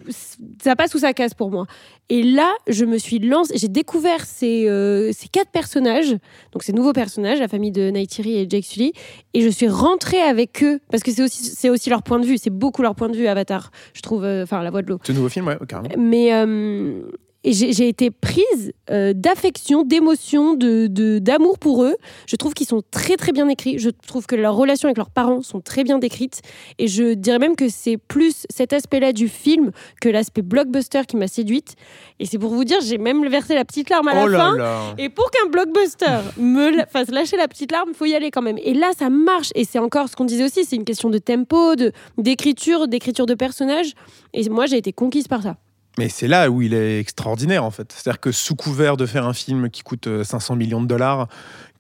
ça 0.62 0.76
passe 0.76 0.94
ou 0.96 1.00
ça 1.00 1.14
casse 1.14 1.34
pour 1.34 1.52
moi. 1.52 1.66
Et 2.10 2.24
là, 2.24 2.52
je 2.68 2.86
me 2.86 2.98
suis 2.98 3.20
lancée, 3.20 3.54
j'ai 3.58 3.68
découvert 3.68 4.26
ces, 4.26 4.68
euh, 4.68 5.12
ces 5.14 5.28
quatre 5.28 5.52
personnages, 5.52 6.16
donc 6.52 6.64
ces 6.64 6.74
nouveaux 6.74 6.94
personnages, 6.94 7.40
la 7.40 7.48
famille 7.48 7.72
de 7.72 7.90
Neytiri 7.90 8.38
et 8.38 8.48
Jake 8.50 8.64
Sully, 8.64 8.94
et 9.34 9.42
je 9.42 9.50
suis 9.50 9.68
rentrée 9.68 10.22
avec 10.22 10.64
eux 10.64 10.80
parce 10.92 11.04
que 11.04 11.12
c'est 11.12 11.24
aussi 11.24 11.44
c'est 11.44 11.70
aussi 11.70 11.90
leur 11.90 12.04
point 12.04 12.20
de 12.20 12.26
vue, 12.26 12.38
c'est 12.38 12.50
beaucoup 12.50 12.82
leur 12.82 12.96
point 12.96 13.10
de 13.10 13.16
vue 13.16 13.28
Avatar, 13.28 13.72
je 13.94 14.02
trouve, 14.02 14.24
euh, 14.24 14.44
enfin 14.44 14.64
la 14.64 14.72
voix 14.72 14.82
de 14.82 14.88
l'eau. 14.88 15.00
Ce 15.04 15.12
nouveau 15.12 15.30
film, 15.30 15.48
ouais, 15.48 15.58
carrément. 15.68 15.90
Mais 15.98 16.34
euh, 16.34 17.02
et 17.46 17.54
j'ai 17.54 17.88
été 17.88 18.12
prise 18.12 18.74
euh, 18.92 19.14
d'affection, 19.16 19.84
d'émotion, 19.84 20.56
de 20.56 20.88
d'amour 21.20 21.58
pour 21.58 21.84
eux. 21.86 21.96
Je 22.28 22.36
trouve 22.36 22.54
qu'ils 22.54 22.68
sont 22.68 22.82
très 22.92 23.16
très 23.16 23.32
bien 23.32 23.48
écrits. 23.48 23.80
Je 23.80 23.90
trouve 23.90 24.26
que 24.26 24.36
leurs 24.36 24.56
relations 24.56 24.88
avec 24.88 24.98
leurs 24.98 25.10
parents 25.10 25.42
sont 25.42 25.62
très 25.62 25.86
bien 25.86 26.00
décrites. 26.00 26.42
Et 26.80 26.88
je 26.88 27.14
dirais 27.14 27.40
même 27.40 27.56
que 27.56 27.70
c'est 27.70 27.96
plus 27.98 28.46
cet 28.50 28.74
aspect-là 28.74 29.14
du 29.14 29.30
film 29.30 29.72
que 30.02 30.10
l'aspect 30.10 30.42
blockbuster 30.42 31.04
qui 31.08 31.16
m'a 31.16 31.28
séduite. 31.30 31.76
Et 32.20 32.26
c'est 32.26 32.38
pour 32.38 32.52
vous 32.54 32.66
dire, 32.66 32.80
j'ai 32.82 32.98
même 32.98 33.26
versé 33.30 33.56
la 33.56 33.64
petite 33.64 33.90
larme 33.90 34.10
à 34.10 34.24
Oh 34.24 34.28
la 34.28 34.38
là 34.38 34.40
fin. 34.40 34.58
là. 34.58 34.82
Et 34.98 35.08
pour 35.08 35.32
qu'un 35.32 35.48
blockbuster 35.50 36.20
me 36.38 36.84
fasse 36.92 37.10
lâcher 37.10 37.38
la 37.38 37.48
petite 37.48 37.72
larme, 37.72 37.94
faut 37.94 38.06
y 38.06 38.16
aller 38.16 38.32
quand 38.32 38.42
même. 38.42 38.58
Et 38.62 38.74
là, 38.74 38.92
ça 38.98 39.10
marche. 39.10 39.52
Et 39.56 39.64
c'est 39.64 39.80
encore 39.80 40.10
ce 40.10 40.18
qu'on 40.18 40.26
disait 40.26 40.44
aussi, 40.44 40.66
c'est 40.66 40.76
une 40.76 40.84
question 40.84 41.10
de 41.10 41.18
tempo, 41.20 41.76
de 41.78 41.94
d'écriture, 42.18 42.90
d'écriture 42.90 43.26
de 43.26 43.34
personnages. 43.34 43.94
Et 44.34 44.48
moi, 44.50 44.66
j'ai 44.66 44.78
été 44.78 44.92
conquise 44.92 45.30
par 45.30 45.42
ça. 45.42 45.56
Mais 46.00 46.08
c'est 46.08 46.30
là 46.30 46.50
où 46.50 46.62
il 46.62 46.74
est 46.74 46.98
extraordinaire 46.98 47.66
en 47.66 47.72
fait. 47.72 47.92
C'est-à-dire 47.92 48.22
que 48.22 48.32
sous 48.32 48.56
couvert 48.56 48.96
de 48.96 49.06
faire 49.06 49.26
un 49.26 49.34
film 49.34 49.70
qui 49.70 49.82
coûte 49.82 50.08
euh, 50.08 50.24
500 50.24 50.56
millions 50.56 50.82
de 50.82 50.88
dollars, 50.88 51.28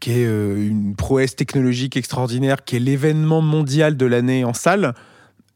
qui 0.02 0.12
est 0.12 0.26
euh, 0.26 0.58
une 0.58 0.94
prouesse 0.94 1.38
technologique 1.38 1.96
extraordinaire, 1.96 2.66
qui 2.66 2.76
est 2.76 2.80
l'événement 2.80 3.40
mondial 3.40 3.96
de 3.96 4.06
l'année 4.06 4.44
en 4.44 4.54
salle, 4.54 4.94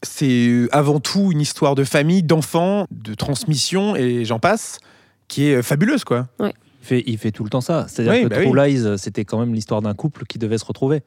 c'est 0.02 0.48
euh, 0.48 0.68
avant 0.72 0.98
tout 0.98 1.30
une 1.30 1.42
histoire 1.42 1.74
de 1.74 1.84
famille, 1.84 2.22
d'enfants, 2.22 2.86
de 2.90 3.12
transmission 3.12 3.96
et 3.96 4.24
j'en 4.24 4.38
passe, 4.38 4.78
qui 5.28 5.48
est 5.48 5.56
euh, 5.56 5.62
fabuleuse 5.62 6.04
quoi. 6.04 6.26
Fait, 6.84 7.02
il 7.06 7.18
fait 7.18 7.30
tout 7.32 7.44
le 7.44 7.50
temps 7.50 7.60
ça. 7.60 7.86
C'est-à-dire 7.88 8.12
Oui, 8.12 8.22
que 8.24 8.28
bah 8.28 8.36
True 8.42 8.50
oui. 8.60 8.72
Lies, 8.74 8.98
c'était 8.98 9.24
quand 9.24 9.38
même 9.38 9.54
l'histoire 9.54 9.82
d'un 9.82 9.94
couple 9.94 10.24
qui 10.26 10.38
devait 10.38 10.58
se 10.58 10.64
retrouver. 10.64 11.02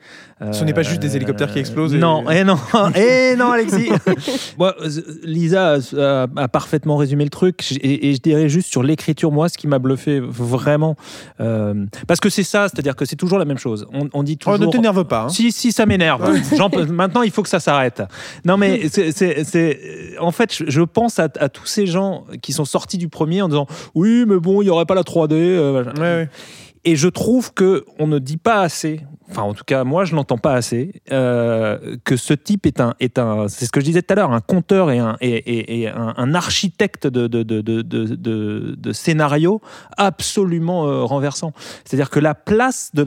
Ce 0.51 0.63
n'est 0.63 0.74
pas 0.74 0.84
juste 0.84 1.01
des 1.01 1.15
hélicoptères 1.15 1.51
qui 1.51 1.60
explosent 1.60 1.93
Non, 1.96 2.29
et 2.29 2.43
non, 2.43 2.57
et 2.96 3.36
non, 3.38 3.51
Alexis. 3.51 3.89
Moi, 4.57 4.75
euh, 4.81 4.89
Lisa 5.24 5.77
a, 5.98 6.48
parfaitement 6.48 6.98
résumé 6.98 7.24
le 7.24 7.29
truc. 7.29 7.72
Et, 7.81 8.10
et 8.10 8.13
je 8.13 8.19
dirais 8.22 8.50
juste 8.50 8.69
sur 8.69 8.84
l'écriture, 8.84 9.31
moi, 9.31 9.50
ce 9.50 9.57
qui 9.57 9.67
m'a 9.67 9.79
bluffé 9.79 10.19
vraiment, 10.19 10.96
euh, 11.39 11.86
parce 12.07 12.19
que 12.19 12.29
c'est 12.29 12.43
ça, 12.43 12.67
c'est-à-dire 12.69 12.96
que 12.96 13.05
c'est 13.05 13.15
toujours 13.15 13.38
la 13.39 13.46
même 13.46 13.57
chose. 13.57 13.88
On, 13.93 14.10
on 14.13 14.24
dit 14.24 14.38
Oh, 14.46 14.51
toujours. 14.51 14.67
ne 14.67 14.72
t'énerve 14.72 15.03
pas. 15.05 15.24
hein. 15.24 15.29
Si, 15.29 15.51
si, 15.51 15.72
ça 15.72 15.86
m'énerve. 15.86 16.22
Maintenant, 16.91 17.22
il 17.22 17.31
faut 17.31 17.43
que 17.43 17.50
ça 17.50 17.60
s'arrête. 17.60 18.01
Non, 18.46 18.57
mais 18.57 18.88
c'est, 18.89 20.17
en 20.19 20.31
fait, 20.31 20.53
je, 20.55 20.63
je 20.67 20.81
pense 20.81 21.19
à, 21.19 21.27
à 21.39 21.50
tous 21.50 21.65
ces 21.65 21.86
gens 21.86 22.25
qui 22.41 22.53
sont 22.53 22.65
sortis 22.65 22.98
du 22.98 23.10
premier 23.10 23.41
en 23.41 23.48
disant 23.50 23.67
oui, 23.96 24.25
mais 24.27 24.38
bon, 24.39 24.62
il 24.62 24.65
n'y 24.65 24.72
aurait 24.72 24.86
pas 24.86 24.96
la 24.96 25.03
3D. 25.03 25.34
Euh, 25.67 25.83
machin. 25.83 25.93
Ouais, 25.95 26.01
ouais. 26.01 26.29
Et 26.86 26.95
je 26.95 27.09
trouve 27.09 27.53
que 27.53 27.83
on 28.00 28.07
ne 28.07 28.17
dit 28.17 28.38
pas 28.38 28.62
assez, 28.62 29.01
enfin 29.29 29.41
en 29.41 29.53
tout 29.53 29.65
cas 29.65 29.83
moi 29.83 30.05
je 30.05 30.15
n'entends 30.15 30.38
pas 30.38 30.53
assez, 30.53 31.01
euh, 31.12 31.97
que 32.05 32.15
ce 32.15 32.33
type 32.33 32.65
est 32.65 32.79
un, 32.79 32.93
est 33.01 33.19
un, 33.19 33.50
c'est 33.50 33.65
ce 33.65 33.71
que 33.71 33.81
je 33.81 33.86
disais 33.86 34.01
tout 34.01 34.13
à 34.13 34.15
l'heure, 34.15 34.31
un 34.31 34.39
conteur 34.39 34.89
et 34.91 35.00
un, 35.00 35.17
et, 35.19 35.27
et- 35.36 35.81
et 35.81 35.88
un, 35.89 36.13
un 36.15 36.33
architecte 36.33 37.05
de, 37.05 37.27
de, 37.27 37.43
de, 37.43 37.59
de, 37.59 37.81
de, 37.81 38.05
de- 38.15 38.75
de 38.77 38.91
scénario 38.93 39.59
absolument 39.97 40.88
euh, 40.88 41.03
renversant. 41.03 41.51
C'est-à-dire 41.83 42.09
que 42.09 42.19
la 42.21 42.36
place 42.36 42.91
de, 42.93 43.05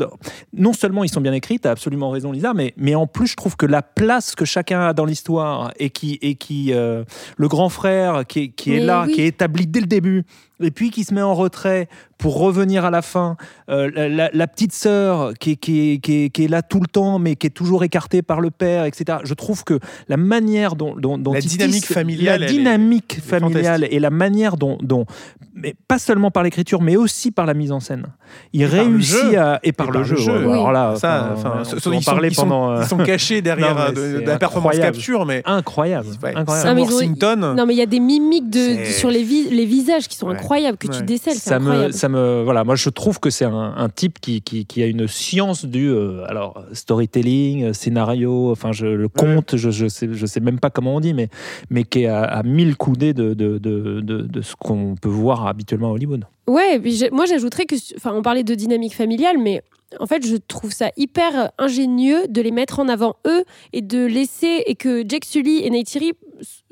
non 0.53 0.75
seulement 0.75 1.03
ils 1.03 1.09
sont 1.11 1.23
bien 1.23 1.33
écrits, 1.33 1.59
tu 1.59 1.67
as 1.69 1.71
absolument 1.71 2.11
raison 2.11 2.33
Lisa, 2.33 2.53
mais, 2.53 2.75
mais 2.77 2.95
en 2.95 3.07
plus 3.07 3.29
je 3.29 3.37
trouve 3.37 3.57
que 3.57 3.67
la 3.67 3.81
place 3.83 4.35
que 4.35 4.45
chacun 4.45 4.81
a 4.89 4.93
dans 4.93 5.07
l'histoire 5.07 5.73
et 5.79 5.89
qui, 5.89 6.19
et 6.21 6.35
qui 6.35 6.75
euh, 6.75 7.05
le 7.39 7.49
grand 7.49 7.71
frère 7.71 8.27
qui 8.27 8.41
est, 8.41 8.49
qui 8.49 8.73
est 8.75 8.81
Mais 8.81 8.85
là, 8.85 9.05
oui. 9.07 9.15
qui 9.15 9.23
est 9.23 9.27
établi 9.29 9.67
dès 9.67 9.81
le 9.81 9.87
début, 9.87 10.25
et 10.61 10.71
puis 10.71 10.91
qui 10.91 11.05
se 11.05 11.15
met 11.15 11.23
en 11.23 11.35
retrait 11.35 11.89
pour 12.19 12.39
revenir 12.39 12.85
à 12.85 12.91
la 12.91 13.01
fin, 13.01 13.37
euh, 13.71 13.91
la, 13.95 14.09
la- 14.09 14.31
la 14.33 14.47
petite 14.47 14.75
sœur 14.75 15.33
qui, 15.41 15.53
est- 15.53 15.57
qui, 15.57 16.01
qui, 16.03 16.31
qui 16.31 16.45
est 16.45 16.49
là 16.49 16.61
tout 16.61 16.81
le 16.81 16.87
temps, 16.87 17.19
mais 17.19 17.35
qui 17.35 17.47
est 17.47 17.51
toujours 17.51 17.83
écartée 17.83 18.21
par 18.21 18.43
le 18.43 18.51
père, 18.51 18.85
etc. 18.85 19.19
Je 19.25 19.33
trouve 19.33 19.65
que 19.65 19.79
la 20.09 20.19
manière 20.19 20.77
dont, 20.77 20.95
dont, 20.97 21.17
dont 21.17 21.33
La 21.33 21.41
dynamique 21.41 21.85
tisse- 21.87 21.95
familiale, 21.95 22.41
la 22.43 22.47
dynamique 22.47 23.17
est 23.19 23.21
familiale 23.23 23.87
et 23.91 23.99
la 23.99 24.11
manière 24.11 24.59
dont, 24.59 24.77
dont, 24.83 25.07
mais 25.55 25.75
pas 25.89 25.99
seulement 25.99 26.31
par 26.31 26.43
l'écriture, 26.43 26.83
mais 26.83 26.97
aussi 26.97 27.31
par 27.31 27.47
la 27.47 27.55
mise 27.55 27.73
en 27.73 27.81
scène, 27.81 28.05
il 28.53 28.67
par 28.69 28.75
le 28.77 28.83
réussit 28.83 29.17
jeu. 29.33 29.39
à 29.39 29.59
et 29.63 29.73
par, 29.73 29.91
le, 29.91 30.05
jeu. 30.05 30.17
ouais, 30.17 30.45
Oui. 30.45 30.53
Alors 30.53 30.73
là, 30.73 30.95
Ça, 30.97 31.31
enfin, 31.33 31.55
enfin, 31.57 31.59
on 31.61 31.93
ils, 31.93 32.03
sont, 32.03 32.23
ils 32.23 32.35
sont- 32.35 32.43
pendant. 32.43 32.71
euh, 32.73 32.83
ils 32.83 32.87
sont 32.89 32.99
cachés 32.99 33.41
derrière 33.41 33.79
euh, 33.81 33.93
de, 33.93 34.27
la 34.27 34.37
performance 34.39 34.79
capture, 34.79 35.25
mais 35.25 35.41
incroyable, 35.47 36.09
ouais, 36.23 36.35
incroyable. 36.37 36.69
Ah, 36.69 36.75
mais 36.75 36.83
Worthington, 36.83 37.55
Non, 37.57 37.65
mais 37.65 37.73
il 37.73 37.79
y 37.79 37.83
a 37.83 37.87
des 37.87 37.99
mimiques 38.01 38.51
de, 38.51 38.85
sur 38.85 39.11
les, 39.11 39.23
vi- 39.25 39.49
les 39.51 39.65
visages 39.65 40.07
qui 40.07 40.17
sont 40.17 40.27
Ouais. 40.27 40.35
incroyables, 40.35 40.50
que 40.51 40.89
Ouais. 40.89 40.97
tu 40.99 41.03
décèles. 41.05 41.35
Ça 41.37 41.59
me, 41.59 41.67
incroyable. 41.67 41.95
ça 41.95 42.09
me, 42.09 42.43
voilà, 42.43 42.65
moi 42.65 42.75
je 42.77 42.89
trouve 42.91 43.21
que 43.21 43.31
c'est 43.31 43.45
un, 43.45 43.75
un 43.77 43.89
type 43.89 44.19
qui, 44.21 44.43
qui, 44.43 44.67
qui 44.67 44.83
a 44.83 44.87
une 44.87 45.07
science 45.07 45.65
du, 45.65 45.89
euh, 45.89 46.25
alors 46.29 46.63
storytelling, 46.73 47.65
euh, 47.65 47.73
scénario, 47.73 48.51
enfin 48.51 48.73
je 48.73 48.87
le 48.87 49.09
conte, 49.09 49.57
je, 49.57 49.71
je 49.71 49.87
sais, 49.89 50.09
je 50.13 50.27
sais 50.27 50.41
même 50.41 50.59
pas 50.59 50.71
comment 50.71 50.97
on 50.97 51.01
dit, 51.01 51.15
mais, 51.15 51.29
mais 51.71 51.85
qui 51.85 52.01
est 52.03 52.07
à, 52.07 52.23
à 52.25 52.43
mille 52.43 52.77
coudées 52.77 53.15
de, 53.15 53.35
de, 53.35 53.59
de, 53.59 54.01
de, 54.01 54.23
de 54.23 54.41
ce 54.43 54.55
qu'on 54.57 54.97
peut 55.01 55.09
voir 55.09 55.47
habituellement 55.47 55.89
à 55.91 55.93
Hollywood. 55.93 56.25
Ouais, 56.49 56.77
et 56.77 56.81
puis 56.81 56.93
j'ai- 56.93 57.11
moi 57.11 57.27
j'ajouterais 57.27 57.65
que, 57.67 57.77
enfin, 57.97 58.13
on 58.15 58.23
parlait 58.23 58.43
de 58.45 58.55
dynamique 58.55 58.95
familiale, 58.97 59.37
mais 59.39 59.63
en 59.99 60.07
fait, 60.07 60.25
je 60.27 60.37
trouve 60.37 60.73
ça 60.73 60.91
hyper 60.97 61.51
ingénieux 61.59 62.27
de 62.29 62.41
les 62.41 62.53
mettre 62.53 62.79
en 62.81 62.89
avant 62.89 63.17
eux 63.27 63.45
et 63.73 63.83
de 63.83 64.05
laisser 64.07 64.63
et 64.67 64.75
que 64.77 65.03
Jake 65.09 65.25
Sully 65.25 65.65
et 65.65 65.71
Neytiri 65.71 66.13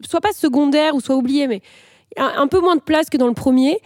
soient 0.04 0.20
pas 0.20 0.32
secondaires 0.32 0.94
ou 0.94 1.00
soient 1.00 1.16
oubliés, 1.16 1.46
mais 1.48 1.60
un, 2.18 2.42
un 2.42 2.46
peu 2.48 2.60
moins 2.60 2.76
de 2.76 2.80
place 2.82 3.08
que 3.10 3.16
dans 3.16 3.28
le 3.28 3.34
premier. 3.34 3.78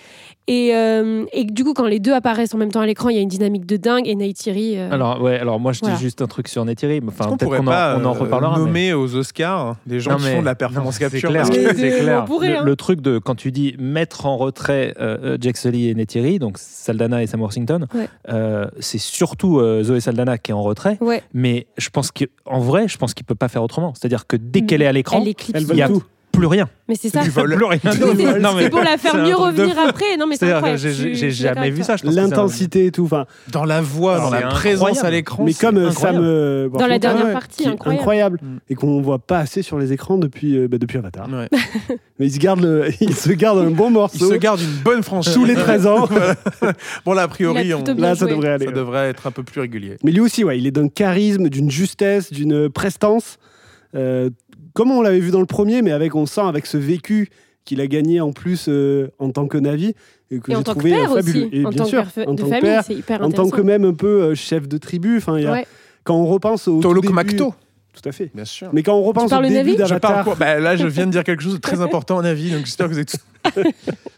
Et, 0.48 0.74
euh, 0.74 1.24
et 1.32 1.44
du 1.44 1.62
coup, 1.62 1.72
quand 1.72 1.86
les 1.86 2.00
deux 2.00 2.12
apparaissent 2.12 2.52
en 2.52 2.58
même 2.58 2.72
temps 2.72 2.80
à 2.80 2.86
l'écran, 2.86 3.10
il 3.10 3.14
y 3.14 3.18
a 3.20 3.22
une 3.22 3.28
dynamique 3.28 3.64
de 3.64 3.76
dingue 3.76 4.08
et 4.08 4.14
Neytiri. 4.16 4.76
euh, 4.76 4.90
Alors 4.90 5.22
ouais, 5.22 5.38
alors 5.38 5.60
moi 5.60 5.70
je 5.70 5.78
Voilà. 5.78 5.94
dis 5.94 6.02
juste 6.02 6.20
un 6.20 6.26
truc 6.26 6.48
sur 6.48 6.64
Neytiri, 6.64 7.00
enfin 7.06 7.26
peut-être 7.28 7.44
pourrait 7.44 7.58
qu'on 7.58 7.66
en, 7.68 7.70
pas 7.70 7.96
on 8.00 8.04
en 8.04 8.08
euh, 8.16 8.18
reparlera. 8.18 8.58
mais- 8.58 8.64
nommer 8.64 8.92
aux 8.92 9.14
Oscars 9.14 9.76
des 9.86 10.00
gens 10.00 10.10
Non, 10.10 10.16
qui 10.16 10.24
mais- 10.24 10.32
font 10.34 10.40
de 10.40 10.44
la 10.46 10.56
performance 10.56 10.84
non, 10.86 10.90
c'est 11.08 11.10
capture 11.10 11.30
clair, 11.30 11.48
que- 11.48 11.56
Mais 11.56 11.74
c'est 11.74 11.90
c'est- 11.92 12.00
clair. 12.00 12.22
on 12.24 12.26
pourrait, 12.26 12.48
le, 12.48 12.56
hein. 12.58 12.64
le 12.64 12.74
truc 12.74 13.00
de 13.00 13.18
quand 13.18 13.36
tu 13.36 13.52
dis 13.52 13.76
mettre 13.78 14.26
en 14.26 14.36
retrait 14.36 14.94
euh, 15.00 15.16
euh, 15.22 15.38
Jack 15.40 15.56
Sully 15.56 15.88
et 15.90 15.94
Neytiri, 15.94 16.40
donc 16.40 16.58
Saldana 16.58 17.22
et 17.22 17.28
Sam 17.28 17.40
Worthington, 17.40 17.86
Ouais. 17.94 18.08
euh, 18.28 18.66
c'est 18.80 18.98
surtout 18.98 19.60
euh, 19.60 19.84
Zoé 19.84 20.00
Saldana 20.00 20.38
qui 20.38 20.50
est 20.50 20.54
en 20.54 20.62
retrait. 20.62 20.98
Ouais, 21.00 21.22
Mais 21.32 21.68
je 21.78 21.88
pense 21.88 22.10
qu'en 22.10 22.58
vrai, 22.58 22.88
je 22.88 22.98
pense 22.98 23.14
qu'il 23.14 23.24
peut 23.24 23.36
pas 23.36 23.46
faire 23.48 23.62
autrement. 23.62 23.92
C'est-à-dire 23.94 24.26
que 24.26 24.34
dès 24.36 24.62
qu'elle 24.62 24.82
est 24.82 24.86
à 24.88 24.92
l'écran, 24.92 25.20
elle 25.22 25.28
éclipse. 25.28 25.56
Elle 25.56 25.68
il 25.70 25.76
y 25.78 25.82
a 25.82 25.86
tout. 25.88 26.02
Plus 26.32 26.46
rien. 26.46 26.68
Mais 26.88 26.94
c'est 26.96 27.08
ça. 27.10 27.22
du 27.22 27.30
vol. 27.30 27.54
Plus 27.54 27.64
rien. 27.64 27.78
C'est 27.92 28.38
Non, 28.40 28.54
mais 28.54 28.62
c'est 28.64 28.70
pour 28.70 28.80
la 28.82 28.96
faire 28.98 29.16
mieux 29.16 29.36
revenir 29.36 29.78
après. 29.78 30.16
Non, 30.18 30.26
mais 30.26 30.36
c'est 30.36 30.76
j'ai- 30.76 31.30
jamais 31.30 31.70
vu 31.70 31.82
ça. 31.82 31.96
L'intensité 32.04 32.86
et 32.86 32.90
tout. 32.90 33.04
Enfin, 33.04 33.26
dans 33.50 33.64
la 33.64 33.80
voix, 33.80 34.18
dans 34.18 34.30
la 34.30 34.42
présence 34.48 35.04
à 35.04 35.10
l'écran. 35.10 35.44
mais 35.44 35.54
comme 35.54 35.76
euh, 35.76 35.88
incroyable. 35.90 36.18
Sam. 36.18 36.24
euh, 36.26 36.68
Dans 36.68 36.86
la 36.86 36.98
dernière 36.98 37.26
ouais, 37.26 37.32
partie, 37.32 37.68
incroyable. 37.68 38.38
Mm. 38.42 38.56
et 38.70 38.74
qu'on 38.74 39.00
voit 39.00 39.18
pas 39.18 39.38
assez 39.38 39.62
sur 39.62 39.78
les 39.78 39.92
écrans 39.92 40.18
depuis, 40.18 40.56
euh, 40.56 40.68
bah, 40.68 40.78
depuis 40.78 40.98
Avatar. 40.98 41.28
Ouais. 41.30 41.48
Mais 42.18 42.26
il 42.26 42.32
se 42.32 42.38
garde, 42.38 42.60
le, 42.60 42.88
il 43.00 43.14
se 43.14 43.30
garde 43.32 43.58
un 43.58 43.70
bon 43.70 43.88
Il 43.88 43.92
morceau 43.94 44.30
se 44.30 44.34
garde 44.36 44.60
une 44.60 44.82
bonne 44.84 45.02
franchise. 45.02 45.34
tous 45.34 45.44
les 45.44 45.54
13 45.54 45.86
ans. 45.86 46.08
bon 47.04 47.12
là, 47.12 47.22
a 47.22 47.28
priori, 47.28 47.62
Il 47.64 48.00
Là, 48.00 48.14
ça 48.14 48.26
devrait 48.26 48.50
aller. 48.50 48.66
ça 48.66 48.72
devrait 48.72 49.08
être 49.10 49.26
un 49.26 49.30
peu 49.30 49.42
plus 49.42 49.60
régulier. 49.60 49.96
Mais 50.04 50.10
lui 50.12 50.20
aussi, 50.20 50.44
ouais, 50.44 50.58
il 50.58 50.66
est 50.66 50.70
d'un 50.72 50.88
charisme, 50.88 51.48
d'une 51.48 51.70
justesse, 51.70 52.32
d'une 52.32 52.68
prestance. 52.70 53.38
Euh, 53.94 54.30
comme 54.74 54.90
on 54.90 55.02
l'avait 55.02 55.20
vu 55.20 55.30
dans 55.30 55.40
le 55.40 55.46
premier, 55.46 55.82
mais 55.82 55.92
avec, 55.92 56.14
on 56.14 56.26
sent 56.26 56.40
avec 56.42 56.66
ce 56.66 56.76
vécu 56.78 57.28
qu'il 57.64 57.80
a 57.80 57.86
gagné 57.86 58.20
en 58.20 58.32
plus 58.32 58.66
euh, 58.68 59.08
en 59.18 59.30
tant 59.30 59.46
que 59.46 59.58
Navi. 59.58 59.94
Et 60.30 60.38
que 60.40 60.50
Et 60.50 60.54
en 60.54 60.58
j'ai 60.58 60.64
tant 60.64 60.72
que 60.74 60.78
trouvé 60.78 60.90
père 60.94 61.12
euh, 61.12 61.16
fabuleux. 61.16 61.44
aussi. 61.46 61.56
Et 61.56 61.64
en 61.66 61.68
bien 61.70 61.78
tant 61.82 61.84
sûr, 61.88 62.04
que 62.08 62.10
père 62.14 62.28
en 62.28 62.34
de 62.34 62.38
tant 62.38 62.44
que 62.44 62.48
famille, 62.50 62.62
père, 62.70 62.84
c'est 62.84 62.94
hyper 62.94 63.22
en 63.22 63.30
tant 63.30 63.48
que 63.50 63.60
même 63.60 63.84
un 63.84 63.94
peu 63.94 64.22
euh, 64.22 64.34
chef 64.34 64.66
de 64.68 64.78
tribu. 64.78 65.18
Enfin, 65.18 65.38
il 65.38 65.44
y 65.44 65.46
a- 65.46 65.52
Ouais. 65.52 65.66
Quand 66.04 66.16
on 66.16 66.26
repense 66.26 66.66
au. 66.68 66.80
Tolok 66.80 67.02
début- 67.04 67.14
Macto, 67.14 67.54
Tout 67.92 68.08
à 68.08 68.12
fait. 68.12 68.30
bien 68.34 68.44
sûr. 68.44 68.70
Mais 68.72 68.82
quand 68.82 68.94
on 68.96 69.02
repense 69.02 69.30
parles 69.30 69.44
au 69.44 69.48
début 69.48 69.58
Navi? 69.58 69.72
Je 69.72 69.76
parle 69.76 69.90
d'Avatar. 70.00 70.24
quoi? 70.24 70.34
Bah, 70.34 70.58
Là, 70.58 70.74
je 70.76 70.86
viens 70.86 71.06
de 71.06 71.12
dire 71.12 71.22
quelque 71.22 71.42
chose 71.42 71.54
de 71.54 71.60
très 71.60 71.80
important 71.80 72.16
en 72.16 72.24
avis, 72.24 72.50
donc 72.50 72.60
j'espère 72.64 72.88
que 72.88 72.92
vous 72.94 72.98
êtes. 72.98 73.14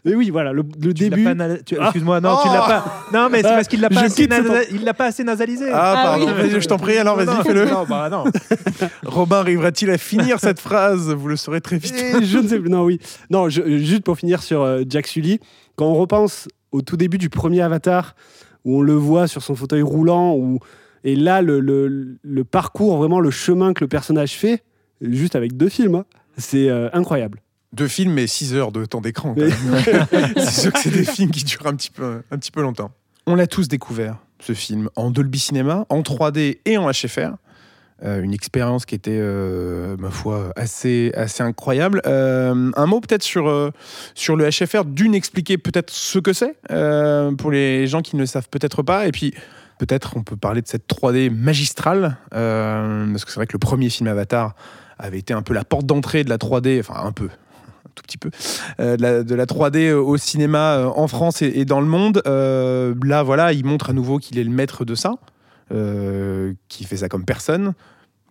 Mais 0.05 0.15
oui, 0.15 0.29
voilà, 0.29 0.53
le, 0.53 0.63
le 0.81 0.93
Tu 0.93 1.09
l'as 1.09 1.15
début. 1.17 1.63
tu- 1.65 1.75
Excuse-moi, 1.81 2.21
non, 2.21 2.37
tu 2.41 2.47
l'as 2.49 2.63
Oh 2.63 2.67
pas. 2.67 3.07
Non, 3.13 3.29
mais 3.29 3.37
c'est 3.37 3.43
parce 3.49 3.67
qu'il 3.67 3.81
l'a 3.81 3.89
pas, 3.89 4.01
assez 4.03 4.27
nasa- 4.27 4.65
il 4.71 4.83
l'a 4.83 4.93
pas 4.93 5.05
assez 5.05 5.23
nasalisé. 5.23 5.69
Ah, 5.71 5.93
Ah 5.97 6.03
pardon, 6.03 6.27
oui. 6.41 6.49
je 6.61 6.67
t'en 6.67 6.77
prie, 6.77 6.97
alors 6.97 7.15
vas-y, 7.17 7.43
fais-le. 7.43 7.65
Non, 7.65 7.85
bah 7.89 8.09
non. 8.09 8.25
Robin 9.05 9.37
arrivera-t-il 9.39 9.89
à 9.91 9.97
finir 9.97 10.39
cette 10.39 10.59
phrase? 10.59 11.09
Vous 11.13 11.27
le 11.27 11.35
saurez 11.35 11.61
très 11.61 11.77
vite. 11.77 11.95
Et 11.95 12.23
je 12.23 12.37
ne 12.37 12.47
sais 12.47 12.59
plus. 12.59 12.69
Non, 12.69 12.83
oui. 12.83 12.99
Non, 13.29 13.49
je- 13.49 13.77
juste 13.79 14.03
pour 14.03 14.17
finir 14.17 14.43
sur 14.43 14.61
euh, 14.61 14.83
Jack 14.87 15.07
Sully, 15.07 15.39
quand 15.75 15.85
on 15.87 15.95
repense 15.95 16.47
au 16.71 16.81
tout 16.81 16.97
début 16.97 17.17
du 17.17 17.29
premier 17.29 17.61
Avatar, 17.61 18.15
où 18.63 18.77
on 18.79 18.81
le 18.81 18.93
voit 18.93 19.27
sur 19.27 19.41
son 19.43 19.55
fauteuil 19.55 19.81
roulant, 19.81 20.35
où, 20.35 20.59
et 21.03 21.15
là, 21.15 21.41
le, 21.41 21.59
le- 21.59 22.17
le 22.21 22.43
parcours, 22.43 22.97
vraiment 22.97 23.19
le 23.19 23.31
chemin 23.31 23.73
que 23.73 23.83
le 23.83 23.87
personnage 23.87 24.33
fait, 24.33 24.63
juste 25.01 25.35
avec 25.35 25.55
deux 25.57 25.69
films, 25.69 25.95
hein, 25.95 26.05
c'est 26.37 26.69
euh, 26.69 26.89
incroyable. 26.93 27.41
Deux 27.75 27.87
films 27.89 28.17
et 28.17 28.27
six 28.27 28.53
heures 28.53 28.71
de 28.71 28.85
temps 28.85 29.01
d'écran. 29.01 29.35
c'est 30.37 30.61
sûr 30.61 30.71
que 30.71 30.79
c'est 30.79 30.89
des 30.89 31.03
films 31.03 31.31
qui 31.31 31.43
durent 31.43 31.67
un 31.67 31.75
petit 31.75 31.91
peu, 31.91 32.21
un 32.31 32.37
petit 32.37 32.51
peu 32.51 32.61
longtemps. 32.61 32.91
On 33.27 33.35
l'a 33.35 33.47
tous 33.47 33.67
découvert, 33.67 34.17
ce 34.39 34.53
film, 34.53 34.89
en 34.95 35.11
Dolby 35.11 35.39
Cinema, 35.39 35.85
en 35.89 36.01
3D 36.01 36.59
et 36.65 36.77
en 36.77 36.89
HFR. 36.89 37.35
Euh, 38.03 38.21
une 38.21 38.33
expérience 38.33 38.85
qui 38.85 38.93
était, 38.93 39.17
euh, 39.17 39.95
ma 39.97 40.09
foi, 40.09 40.51
assez, 40.55 41.11
assez 41.15 41.43
incroyable. 41.43 42.01
Euh, 42.05 42.71
un 42.75 42.85
mot 42.85 42.99
peut-être 42.99 43.23
sur, 43.23 43.71
sur 44.13 44.35
le 44.35 44.49
HFR, 44.49 44.85
d'une 44.85 45.15
expliquer 45.15 45.57
peut-être 45.57 45.91
ce 45.91 46.19
que 46.19 46.31
c'est, 46.31 46.55
pour 47.37 47.51
les 47.51 47.87
gens 47.87 48.01
qui 48.01 48.15
ne 48.15 48.21
le 48.21 48.27
savent 48.27 48.49
peut-être 48.49 48.83
pas, 48.83 49.07
et 49.07 49.11
puis 49.11 49.33
peut-être 49.79 50.15
on 50.15 50.23
peut 50.23 50.37
parler 50.37 50.61
de 50.61 50.67
cette 50.67 50.87
3D 50.87 51.29
magistrale, 51.29 52.17
parce 52.31 53.25
que 53.25 53.31
c'est 53.31 53.37
vrai 53.37 53.47
que 53.47 53.53
le 53.53 53.59
premier 53.59 53.89
film 53.89 54.07
Avatar 54.07 54.55
avait 54.97 55.19
été 55.19 55.33
un 55.33 55.41
peu 55.41 55.53
la 55.53 55.63
porte 55.63 55.85
d'entrée 55.85 56.23
de 56.23 56.29
la 56.29 56.37
3D, 56.37 56.79
enfin 56.79 57.01
un 57.03 57.11
peu, 57.11 57.29
euh, 58.79 58.97
de, 58.97 59.01
la, 59.01 59.23
de 59.23 59.35
la 59.35 59.45
3D 59.45 59.91
au 59.91 60.17
cinéma 60.17 60.75
euh, 60.75 60.85
en 60.95 61.07
France 61.07 61.41
et, 61.41 61.51
et 61.55 61.65
dans 61.65 61.81
le 61.81 61.87
monde. 61.87 62.21
Euh, 62.27 62.93
là, 63.03 63.23
voilà, 63.23 63.53
il 63.53 63.65
montre 63.65 63.89
à 63.89 63.93
nouveau 63.93 64.17
qu'il 64.19 64.39
est 64.39 64.43
le 64.43 64.49
maître 64.49 64.85
de 64.85 64.95
ça, 64.95 65.15
euh, 65.71 66.53
qui 66.67 66.83
fait 66.83 66.97
ça 66.97 67.09
comme 67.09 67.25
personne. 67.25 67.73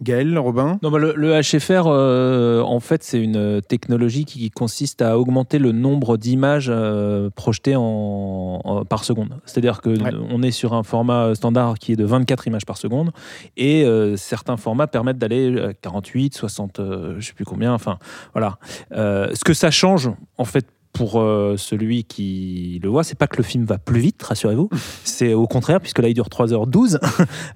Gaël, 0.05 0.39
Robin? 0.39 0.79
Non, 0.83 0.91
bah, 0.91 0.99
le, 0.99 1.15
le 1.17 1.41
HFR, 1.41 1.87
euh, 1.87 2.61
en 2.63 2.79
fait, 2.79 3.03
c'est 3.03 3.21
une 3.21 3.61
technologie 3.63 4.25
qui 4.25 4.51
consiste 4.51 5.03
à 5.03 5.19
augmenter 5.19 5.59
le 5.59 5.73
nombre 5.73 6.17
d'images 6.17 6.69
euh, 6.73 7.31
projetées 7.35 7.75
en, 7.77 8.61
en- 8.63 8.85
par 8.85 9.03
seconde. 9.05 9.41
C'est-à-dire 9.47 9.81
que 9.81 9.91
Ouais. 9.91 10.11
on 10.31 10.43
est 10.43 10.51
sur 10.51 10.75
un 10.75 10.83
format 10.83 11.35
standard 11.35 11.79
qui 11.79 11.93
est 11.93 11.97
de 11.97 12.05
24 12.05 12.47
images 12.47 12.67
par 12.67 12.77
seconde, 12.77 13.11
et 13.57 13.85
euh, 13.85 14.17
certains 14.17 14.57
formats 14.57 14.87
permettent 14.87 15.19
d'aller 15.19 15.59
à 15.61 15.73
48, 15.75 16.35
60, 16.35 16.79
euh, 16.81 17.15
je 17.19 17.27
sais 17.27 17.33
plus 17.33 17.45
combien. 17.45 17.73
Enfin, 17.73 17.99
voilà. 18.35 18.59
Ce 18.93 19.43
que 19.45 19.55
ça 19.55 19.71
change, 19.71 20.11
en 20.39 20.45
fait. 20.45 20.67
Pour 20.95 21.21
euh, 21.21 21.57
celui 21.59 22.05
qui 22.05 22.81
le 22.83 22.89
voit, 22.89 23.03
c'est 23.05 23.19
pas 23.19 23.27
que 23.27 23.37
le 23.37 23.43
film 23.43 23.65
va 23.65 23.79
plus 23.79 23.99
vite, 24.01 24.23
rassurez-vous. 24.23 24.71
C'est 25.03 25.35
au 25.35 25.47
contraire, 25.49 25.81
puisque 25.81 25.99
là 25.99 26.09
il 26.09 26.15
dure 26.15 26.29
3h12. 26.29 26.99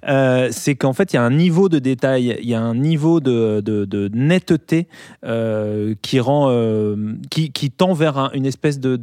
Euh, 0.08 0.48
c'est 0.52 0.74
qu'en 0.74 0.92
fait, 0.92 1.12
il 1.12 1.16
y 1.16 1.18
a 1.18 1.22
un 1.22 1.30
niveau 1.30 1.68
de 1.68 1.78
détail, 1.78 2.38
il 2.42 2.48
y 2.48 2.54
a 2.54 2.60
un 2.60 2.74
niveau 2.74 3.20
de, 3.20 3.60
de- 3.60 3.84
de 3.84 4.08
netteté 4.14 4.88
euh, 5.24 5.94
qui 6.02 6.18
rend, 6.20 6.50
qui, 7.30 7.52
qui 7.52 7.70
tend 7.70 7.92
vers 7.92 8.16
un- 8.18 8.30
une 8.32 8.46
espèce 8.46 8.80
de. 8.80 8.96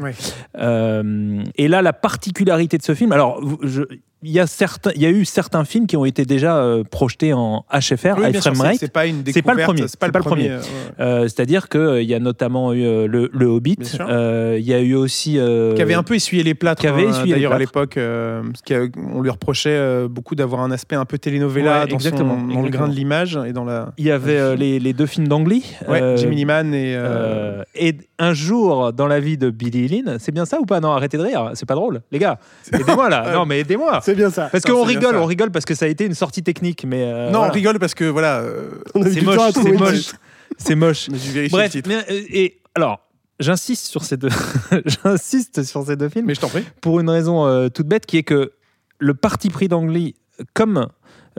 Ouais. 0.00 0.14
Euh, 0.58 1.42
et 1.56 1.68
là, 1.68 1.82
la 1.82 1.92
particularité 1.92 2.78
de 2.78 2.82
ce 2.82 2.94
film, 2.94 3.12
alors, 3.12 3.40
je- 3.62 3.82
il 4.22 4.30
y 4.32 4.40
a 4.40 4.46
certains, 4.48 4.90
il 4.96 5.02
y 5.02 5.06
a 5.06 5.10
eu 5.10 5.24
certains 5.24 5.64
films 5.64 5.86
qui 5.86 5.96
ont 5.96 6.04
été 6.04 6.24
déjà 6.24 6.56
euh, 6.56 6.82
projetés 6.82 7.32
en 7.32 7.64
HFR, 7.72 8.16
Oui, 8.18 8.28
high 8.30 8.36
frame 8.36 8.54
c'est- 8.56 8.62
rate. 8.62 8.76
c'est 8.80 8.92
pas 8.92 9.06
une 9.06 9.22
C'est 9.26 9.42
pas 9.42 9.54
le 9.54 9.62
premier, 9.62 9.86
C'est 9.86 9.98
pas, 9.98 10.06
le 10.08 10.12
premier. 10.12 10.50
euh, 10.50 10.58
ouais. 10.58 10.64
Euh, 11.00 11.22
C'est-à-dire 11.24 11.68
qu'il 11.68 12.02
y 12.02 12.14
a 12.14 12.18
notamment 12.18 12.72
eu 12.72 12.84
euh, 12.84 13.06
le, 13.06 13.30
le 13.32 13.46
Hobbit, 13.46 13.76
euh, 14.00 14.56
il 14.58 14.66
y 14.66 14.74
a 14.74 14.80
eu 14.80 14.94
aussi. 14.94 15.38
euh, 15.38 15.74
qui 15.74 15.82
avait 15.82 15.94
un 15.94 16.02
peu 16.02 16.14
essuyé 16.14 16.42
les 16.42 16.54
plâtres 16.54 16.80
qui 16.80 16.88
avait 16.88 17.06
hein, 17.06 17.10
essuyé 17.10 17.26
les 17.26 17.32
d'ailleurs 17.34 17.52
à 17.52 17.58
l'époque 17.58 17.96
euh, 17.96 18.42
qu'on 18.68 19.22
lui 19.22 19.30
reprochait 19.30 19.70
euh, 19.70 20.08
beaucoup 20.08 20.34
d'avoir 20.34 20.62
un 20.62 20.70
aspect 20.70 20.96
un 20.96 21.04
peu 21.04 21.18
telenovela 21.18 21.80
Ouais, 21.82 21.86
dans, 21.86 21.90
son- 21.90 21.94
exactement, 21.96 22.42
dans 22.42 22.62
le 22.62 22.70
grain 22.70 22.88
de 22.88 22.94
l'image 22.94 23.38
et 23.46 23.52
dans 23.52 23.64
la 23.64 23.92
Il 23.98 24.04
y 24.04 24.10
avait 24.10 24.36
euh, 24.38 24.56
les, 24.56 24.80
les 24.80 24.92
deux 24.92 25.06
films 25.06 25.28
d'Angly. 25.28 25.64
ouais, 25.86 26.02
euh, 26.02 26.16
Jimmy 26.16 26.42
et 26.42 26.46
euh, 26.48 27.58
Euh, 27.58 27.62
et 27.74 27.94
un 28.18 28.34
jour 28.34 28.92
dans 28.92 29.06
la 29.06 29.20
vie 29.20 29.38
de 29.38 29.50
Billy 29.50 29.88
Lynn, 29.88 30.18
c'est 30.18 30.32
bien 30.32 30.44
ça 30.44 30.60
ou 30.60 30.66
pas? 30.66 30.80
Non, 30.80 30.92
arrêtez 30.92 31.16
de 31.16 31.22
rire, 31.22 31.52
c'est 31.54 31.66
pas 31.66 31.74
drôle, 31.74 32.02
les 32.10 32.18
gars. 32.18 32.38
Aidez-moi 32.72 33.08
là. 33.08 33.32
Non, 33.32 33.46
mais 33.46 33.60
aidez-moi. 33.60 34.00
C'est 34.02 34.14
bien 34.14 34.30
ça. 34.30 34.48
Parce 34.50 34.64
qu'on 34.64 34.82
rigole, 34.82 35.16
on 35.16 35.24
rigole 35.24 35.50
parce 35.50 35.64
que 35.64 35.74
ça 35.74 35.84
a 35.84 35.88
été 35.88 36.04
une 36.04 36.14
sortie 36.14 36.42
technique, 36.42 36.84
mais 36.84 37.04
euh, 37.04 37.26
non 37.26 37.38
voilà. 37.38 37.52
on 37.52 37.54
rigole 37.54 37.78
parce 37.78 37.94
que 37.94 38.04
voilà 38.04 38.40
euh, 38.40 38.70
On 38.94 39.02
a 39.02 39.08
mis 39.08 39.14
c'est 39.14 39.22
moche, 39.22 39.52
c'est 39.52 39.72
moche, 39.72 40.10
c'est 40.56 40.74
moche. 40.74 41.08
mais 41.10 41.18
je 41.18 41.30
vérifie 41.32 41.52
Bref, 41.52 41.66
le 41.66 41.70
titre 41.70 41.88
mais, 41.88 41.96
euh, 41.96 42.24
et 42.30 42.60
alors, 42.74 43.00
j'insiste 43.40 43.86
sur 43.86 44.04
ces 44.04 44.16
deux, 44.16 44.30
j'insiste 45.04 45.62
sur 45.62 45.84
ces 45.84 45.96
deux 45.96 46.08
films 46.08 46.26
mais 46.26 46.34
je 46.34 46.40
t'en 46.40 46.48
prie 46.48 46.64
pour 46.80 47.00
une 47.00 47.10
raison 47.10 47.46
euh, 47.46 47.68
toute 47.68 47.86
bête 47.86 48.06
qui 48.06 48.18
est 48.18 48.22
que 48.22 48.52
le 48.98 49.14
parti 49.14 49.48
pris 49.48 49.68
d'Angly, 49.68 50.14
comme 50.54 50.88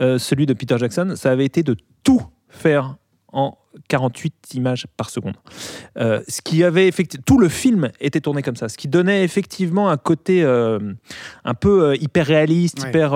euh, 0.00 0.18
celui 0.18 0.46
de 0.46 0.54
Peter 0.54 0.78
Jackson, 0.78 1.14
ça 1.16 1.30
avait 1.30 1.44
été 1.44 1.62
de 1.62 1.76
tout 2.02 2.22
faire 2.48 2.96
en 3.32 3.56
48 3.88 4.34
images 4.54 4.86
par 4.96 5.10
seconde. 5.10 5.34
Euh, 5.96 6.20
ce 6.26 6.42
qui 6.42 6.64
avait 6.64 6.88
effectivement 6.88 7.22
tout 7.24 7.38
le 7.38 7.48
film 7.48 7.90
était 8.00 8.20
tourné 8.20 8.42
comme 8.42 8.56
ça, 8.56 8.68
ce 8.68 8.76
qui 8.76 8.88
donnait 8.88 9.22
effectivement 9.22 9.90
un 9.90 9.96
côté 9.96 10.42
euh, 10.42 10.80
un 11.44 11.54
peu 11.54 11.84
euh, 11.90 11.96
hyper 11.96 12.26
réaliste, 12.26 12.82
Ouais. 12.82 12.88
hyper. 12.88 13.12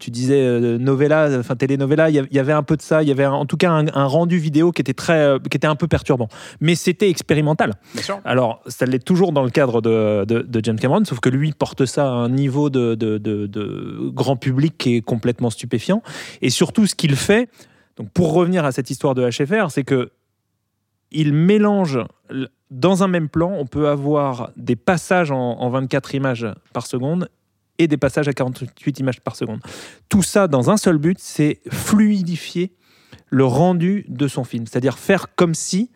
tu 0.00 0.10
disais 0.10 0.58
novella, 0.78 1.28
enfin 1.38 1.54
telenovela, 1.54 2.10
il 2.10 2.26
y 2.30 2.38
avait 2.38 2.52
un 2.52 2.64
peu 2.64 2.76
de 2.76 2.82
ça, 2.82 3.02
il 3.04 3.08
y 3.08 3.12
avait 3.12 3.24
un- 3.24 3.32
en 3.32 3.46
tout 3.46 3.56
cas 3.56 3.70
un, 3.70 3.86
un 3.94 4.06
rendu 4.06 4.38
vidéo 4.38 4.72
qui 4.72 4.80
était 4.80 4.92
très, 4.94 5.36
qui 5.50 5.56
était 5.56 5.68
un 5.68 5.76
peu 5.76 5.86
perturbant, 5.86 6.28
mais 6.60 6.74
c'était 6.74 7.08
expérimental. 7.08 7.74
bien 7.94 8.02
sûr 8.02 8.20
Alors, 8.24 8.62
ça 8.66 8.86
l'est 8.86 8.98
toujours 9.04 9.30
dans 9.32 9.44
le 9.44 9.50
cadre 9.50 9.80
de, 9.80 10.24
de- 10.24 10.42
de 10.42 10.60
James 10.64 10.78
Cameron, 10.80 11.04
sauf 11.04 11.20
que 11.20 11.28
lui 11.28 11.52
porte 11.52 11.86
ça 11.86 12.06
à 12.06 12.10
un 12.10 12.28
niveau 12.28 12.70
de- 12.70 12.96
de 12.96 14.10
grand 14.12 14.36
public 14.36 14.74
qui 14.78 14.96
est 14.96 15.00
complètement 15.00 15.50
stupéfiant. 15.50 16.02
Et 16.42 16.50
surtout, 16.50 16.86
ce 16.86 16.94
qu'il 16.96 17.14
fait, 17.14 17.48
donc 17.96 18.10
pour 18.10 18.32
revenir 18.32 18.64
à 18.64 18.72
cette 18.72 18.90
histoire 18.90 19.14
de 19.14 19.28
HFR, 19.28 19.70
c'est 19.70 19.84
que 19.84 20.10
il 21.10 21.32
mélange 21.32 22.00
dans 22.70 23.02
un 23.04 23.08
même 23.08 23.28
plan, 23.28 23.52
on 23.52 23.66
peut 23.66 23.88
avoir 23.88 24.50
des 24.56 24.76
passages 24.76 25.30
en, 25.30 25.36
en 25.36 25.70
24 25.70 26.14
images 26.14 26.46
par 26.72 26.86
seconde 26.86 27.28
et 27.78 27.86
des 27.86 27.96
passages 27.96 28.28
à 28.28 28.32
48 28.32 28.98
images 28.98 29.20
par 29.20 29.36
seconde. 29.36 29.60
Tout 30.08 30.22
ça 30.22 30.48
dans 30.48 30.70
un 30.70 30.76
seul 30.76 30.98
but, 30.98 31.18
c'est 31.20 31.60
fluidifier 31.70 32.72
le 33.28 33.44
rendu 33.44 34.04
de 34.08 34.28
son 34.28 34.44
film, 34.44 34.66
c'est-à-dire 34.66 34.98
faire 34.98 35.34
comme 35.34 35.54
si 35.54 35.90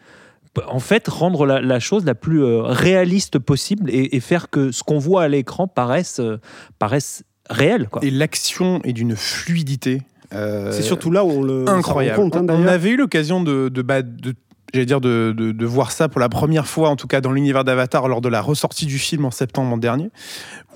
en 0.66 0.80
fait, 0.80 1.06
rendre 1.08 1.46
la, 1.46 1.80
chose 1.80 2.04
la 2.04 2.14
plus 2.14 2.42
euh, 2.42 2.62
réaliste 2.62 3.38
possible 3.38 3.88
et, 3.90 4.18
faire 4.20 4.50
que 4.50 4.72
ce 4.72 4.82
qu'on 4.82 4.98
voit 4.98 5.22
à 5.22 5.28
l'écran 5.28 5.68
paraisse, 5.68 6.20
euh, 6.20 6.38
paraisse 6.78 7.24
réel. 7.48 7.88
Et 8.02 8.10
l'action 8.10 8.80
est 8.82 8.92
d'une 8.92 9.16
fluidité 9.16 10.02
euh, 10.32 10.72
C'est 10.72 10.82
surtout 10.82 11.10
là 11.10 11.24
où 11.24 11.30
on 11.30 11.42
le 11.42 11.68
incroyable. 11.68 12.16
compte, 12.16 12.36
hein, 12.36 12.46
on, 12.48 12.66
avait 12.66 12.90
eu 12.90 12.96
l'occasion 12.96 13.42
de, 13.42 13.68
de, 13.68 13.82
bah, 13.82 14.02
de- 14.02 14.34
j'allais 14.72 14.86
dire 14.86 15.00
de, 15.00 15.34
de- 15.36 15.50
de 15.52 15.66
voir 15.66 15.90
ça 15.90 16.08
pour 16.08 16.20
la 16.20 16.28
première 16.28 16.66
fois, 16.66 16.88
en 16.88 16.96
tout 16.96 17.06
cas 17.08 17.20
dans 17.20 17.32
l'univers 17.32 17.64
d'Avatar, 17.64 18.06
lors 18.08 18.20
de 18.20 18.28
la 18.28 18.40
ressortie 18.40 18.86
du 18.86 18.98
film 18.98 19.24
en 19.24 19.30
septembre 19.32 19.76
dernier, 19.78 20.10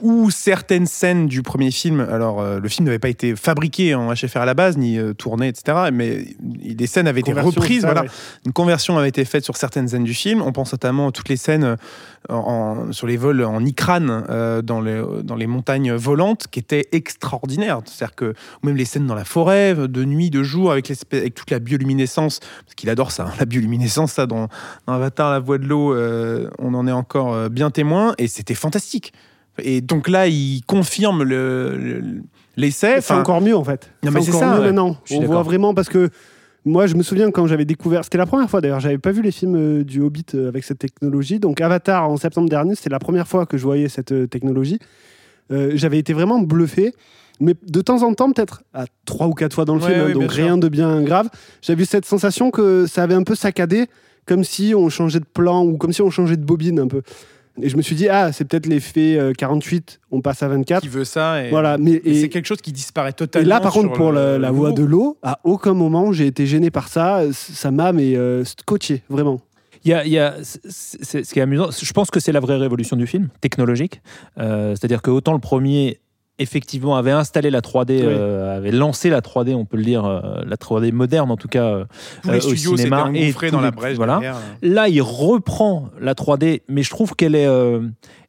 où 0.02 0.30
certaines 0.30 0.86
scènes 0.86 1.28
du 1.28 1.42
premier 1.42 1.70
film, 1.70 2.00
alors 2.00 2.40
euh, 2.40 2.58
le 2.58 2.68
film 2.68 2.84
n'avait 2.84 2.98
pas 2.98 3.08
été 3.08 3.36
fabriqué 3.36 3.94
en 3.94 4.12
HFR 4.12 4.38
à 4.38 4.44
la 4.44 4.54
base, 4.54 4.76
ni 4.76 4.98
euh, 4.98 5.12
tourné, 5.14 5.48
etc., 5.48 5.90
mais 5.92 6.26
des 6.40 6.86
scènes 6.86 7.06
avaient 7.06 7.20
été 7.20 7.32
reprises, 7.32 7.82
ça, 7.82 7.86
voilà. 7.86 8.02
ouais. 8.02 8.08
Une 8.44 8.52
conversion 8.52 8.98
avait 8.98 9.08
été 9.08 9.24
faite 9.24 9.44
sur 9.44 9.56
certaines 9.56 9.88
scènes 9.88 10.04
du 10.04 10.14
film. 10.14 10.42
On 10.42 10.52
pense 10.52 10.72
notamment 10.72 11.08
à 11.08 11.12
toutes 11.12 11.28
les 11.28 11.36
scènes 11.36 11.64
euh, 11.64 11.76
en- 12.28 12.90
sur 12.92 13.06
les 13.06 13.16
vols 13.16 13.44
en 13.44 13.64
Ikran, 13.64 14.06
euh, 14.08 14.62
dans, 14.62 14.80
les, 14.80 15.00
dans 15.22 15.36
les 15.36 15.46
montagnes 15.46 15.92
volantes, 15.94 16.48
qui 16.50 16.58
étaient 16.58 16.88
extraordinaires. 16.92 17.80
C'est-à-dire 17.84 18.16
que 18.16 18.34
ou 18.62 18.66
même 18.66 18.76
les 18.76 18.84
scènes 18.86 19.06
dans 19.06 19.14
la 19.14 19.24
forêt, 19.24 19.74
de 19.74 20.04
nuit, 20.04 20.30
de 20.30 20.42
jour, 20.42 20.72
avec, 20.72 20.92
toute 21.34 21.50
la 21.50 21.60
bioluminescence, 21.60 22.40
parce 22.40 22.74
qu'il 22.74 22.90
adore 22.90 23.12
ça, 23.12 23.26
hein, 23.28 23.32
la 23.38 23.44
bioluminescence, 23.46 24.12
ça, 24.12 24.26
dans, 24.26 24.48
dans 24.86 24.92
Avatar, 24.94 25.30
la 25.30 25.38
voix 25.38 25.58
de 25.58 25.66
l'eau, 25.66 25.94
on 26.58 26.74
en 26.74 26.86
est 26.86 26.92
encore 26.92 27.48
bien 27.48 27.70
témoin, 27.70 28.14
et 28.18 28.26
c'était 28.26 28.54
fantastique. 28.54 29.12
Et 29.58 29.80
donc 29.80 30.08
là, 30.08 30.26
il 30.26 30.62
confirme 30.66 31.22
le- 31.22 31.76
le- 31.76 32.02
l'essai. 32.56 33.00
C'est 33.00 33.14
encore 33.14 33.40
mieux 33.40 33.56
en 33.56 33.64
fait. 33.64 33.90
Non, 34.02 34.10
mais 34.10 34.20
c'est 34.20 34.30
encore 34.30 34.40
ça, 34.40 34.58
mieux 34.60 34.70
ouais. 34.72 34.92
On 35.12 35.20
voit 35.26 35.42
vraiment 35.42 35.74
parce 35.74 35.88
que 35.88 36.10
moi 36.64 36.86
je 36.86 36.94
me 36.94 37.02
souviens 37.02 37.30
quand 37.30 37.46
j'avais 37.46 37.64
découvert, 37.64 38.04
c'était 38.04 38.18
la 38.18 38.26
première 38.26 38.48
fois 38.50 38.60
d'ailleurs, 38.60 38.80
j'avais 38.80 38.98
pas 38.98 39.12
vu 39.12 39.22
les 39.22 39.30
films 39.30 39.54
euh, 39.56 39.84
du 39.84 40.00
Hobbit 40.00 40.24
euh, 40.34 40.48
avec 40.48 40.64
cette 40.64 40.78
technologie. 40.78 41.38
Donc 41.38 41.60
Avatar 41.60 42.08
en 42.08 42.16
septembre 42.16 42.48
dernier, 42.48 42.74
c'était 42.74 42.90
la 42.90 42.98
première 42.98 43.28
fois 43.28 43.46
que 43.46 43.56
je 43.56 43.62
voyais 43.64 43.88
cette 43.88 44.12
euh, 44.12 44.26
technologie. 44.26 44.78
Euh, 45.52 45.72
j'avais 45.74 45.98
été 45.98 46.12
vraiment 46.12 46.38
bluffé. 46.40 46.94
Mais 47.40 47.54
de 47.66 47.80
temps 47.80 48.02
en 48.04 48.14
temps, 48.14 48.30
peut-être 48.30 48.62
à 48.72 48.84
trois 49.06 49.26
ou 49.26 49.32
quatre 49.34 49.54
fois 49.54 49.64
dans 49.64 49.74
le 49.74 49.82
Ouais, 49.82 49.92
film, 49.92 50.06
hein, 50.06 50.10
donc 50.12 50.30
sûr. 50.32 50.44
rien 50.44 50.56
de 50.56 50.68
bien 50.68 51.02
grave, 51.02 51.28
j'avais 51.62 51.82
eu 51.82 51.86
cette 51.86 52.04
sensation 52.04 52.52
que 52.52 52.86
ça 52.86 53.02
avait 53.02 53.14
un 53.14 53.24
peu 53.24 53.34
saccadé, 53.34 53.86
comme 54.24 54.44
si 54.44 54.72
on 54.76 54.88
changeait 54.88 55.18
de 55.18 55.24
plan 55.24 55.64
ou 55.64 55.76
comme 55.76 55.92
si 55.92 56.00
on 56.00 56.10
changeait 56.10 56.36
de 56.36 56.44
bobine 56.44 56.78
un 56.78 56.86
peu. 56.86 57.02
Et 57.62 57.68
je 57.68 57.76
me 57.76 57.82
suis 57.82 57.94
dit, 57.94 58.08
ah, 58.08 58.32
c'est 58.32 58.44
peut-être 58.44 58.66
l'effet 58.66 59.16
euh, 59.16 59.32
48, 59.32 60.00
on 60.10 60.20
passe 60.20 60.42
à 60.42 60.48
24. 60.48 60.80
qui 60.82 60.88
veut 60.88 61.04
ça. 61.04 61.44
Et, 61.44 61.50
Voilà, 61.50 61.78
mais 61.78 61.92
et 61.92 62.10
et- 62.10 62.20
c'est 62.22 62.28
quelque 62.28 62.46
chose 62.46 62.60
qui 62.60 62.72
disparaît 62.72 63.10
et 63.10 63.12
totalement. 63.12 63.48
là, 63.48 63.60
par 63.60 63.72
contre, 63.72 63.92
pour 63.92 64.10
le- 64.10 64.32
la, 64.32 64.38
la 64.38 64.50
voix 64.50 64.72
de 64.72 64.82
l'eau, 64.82 65.18
à 65.22 65.38
aucun 65.44 65.72
moment 65.74 66.12
j'ai 66.12 66.26
été 66.26 66.46
gêné 66.46 66.70
par 66.70 66.88
ça. 66.88 67.22
Ça 67.32 67.70
m'a 67.70 67.92
mais 67.92 68.16
euh, 68.16 68.44
scotché, 68.44 69.02
vraiment. 69.08 69.40
Il 69.84 69.90
y 69.90 69.94
a, 69.94 70.04
il 70.06 70.12
y 70.12 70.18
a- 70.18 70.34
c'est- 70.42 70.60
c'est- 71.04 71.24
ce 71.24 71.32
qui 71.32 71.38
est 71.38 71.42
amusant, 71.42 71.68
je 71.70 71.92
pense 71.92 72.10
que 72.10 72.18
c'est 72.18 72.32
la 72.32 72.40
vraie 72.40 72.56
révolution 72.56 72.96
du 72.96 73.06
film, 73.06 73.28
technologique. 73.40 74.00
Euh, 74.38 74.70
C'est-à-dire 74.74 75.02
que 75.02 75.10
autant 75.10 75.32
le 75.34 75.38
premier, 75.40 75.98
effectivement, 76.38 76.96
avait 76.96 77.10
installé 77.12 77.50
la 77.50 77.60
3D, 77.60 77.90
Oui. 77.90 78.02
euh, 78.04 78.56
avait 78.56 78.72
lancé 78.72 79.08
la 79.10 79.20
3D, 79.20 79.54
on 79.54 79.64
peut 79.64 79.76
le 79.76 79.84
dire, 79.84 80.04
euh, 80.04 80.42
la 80.46 80.56
3D 80.56 80.90
moderne 80.92 81.30
en 81.30 81.36
tout 81.36 81.48
cas, 81.48 81.64
euh, 81.64 81.84
Tous 82.22 82.30
les 82.30 82.44
euh, 82.46 82.50
au 82.50 82.56
cinéma 82.56 83.10
et 83.14 83.32
dans 83.50 83.60
la 83.60 83.70
brèche. 83.70 83.96
voilà. 83.96 84.14
derrière. 84.20 84.36
Là, 84.62 84.88
il 84.88 85.00
reprend 85.02 85.90
la 86.00 86.14
3D, 86.14 86.62
mais 86.68 86.82
je 86.82 86.90
trouve 86.90 87.14
qu'elle 87.14 87.34
est, 87.36 87.46
euh, 87.46 87.80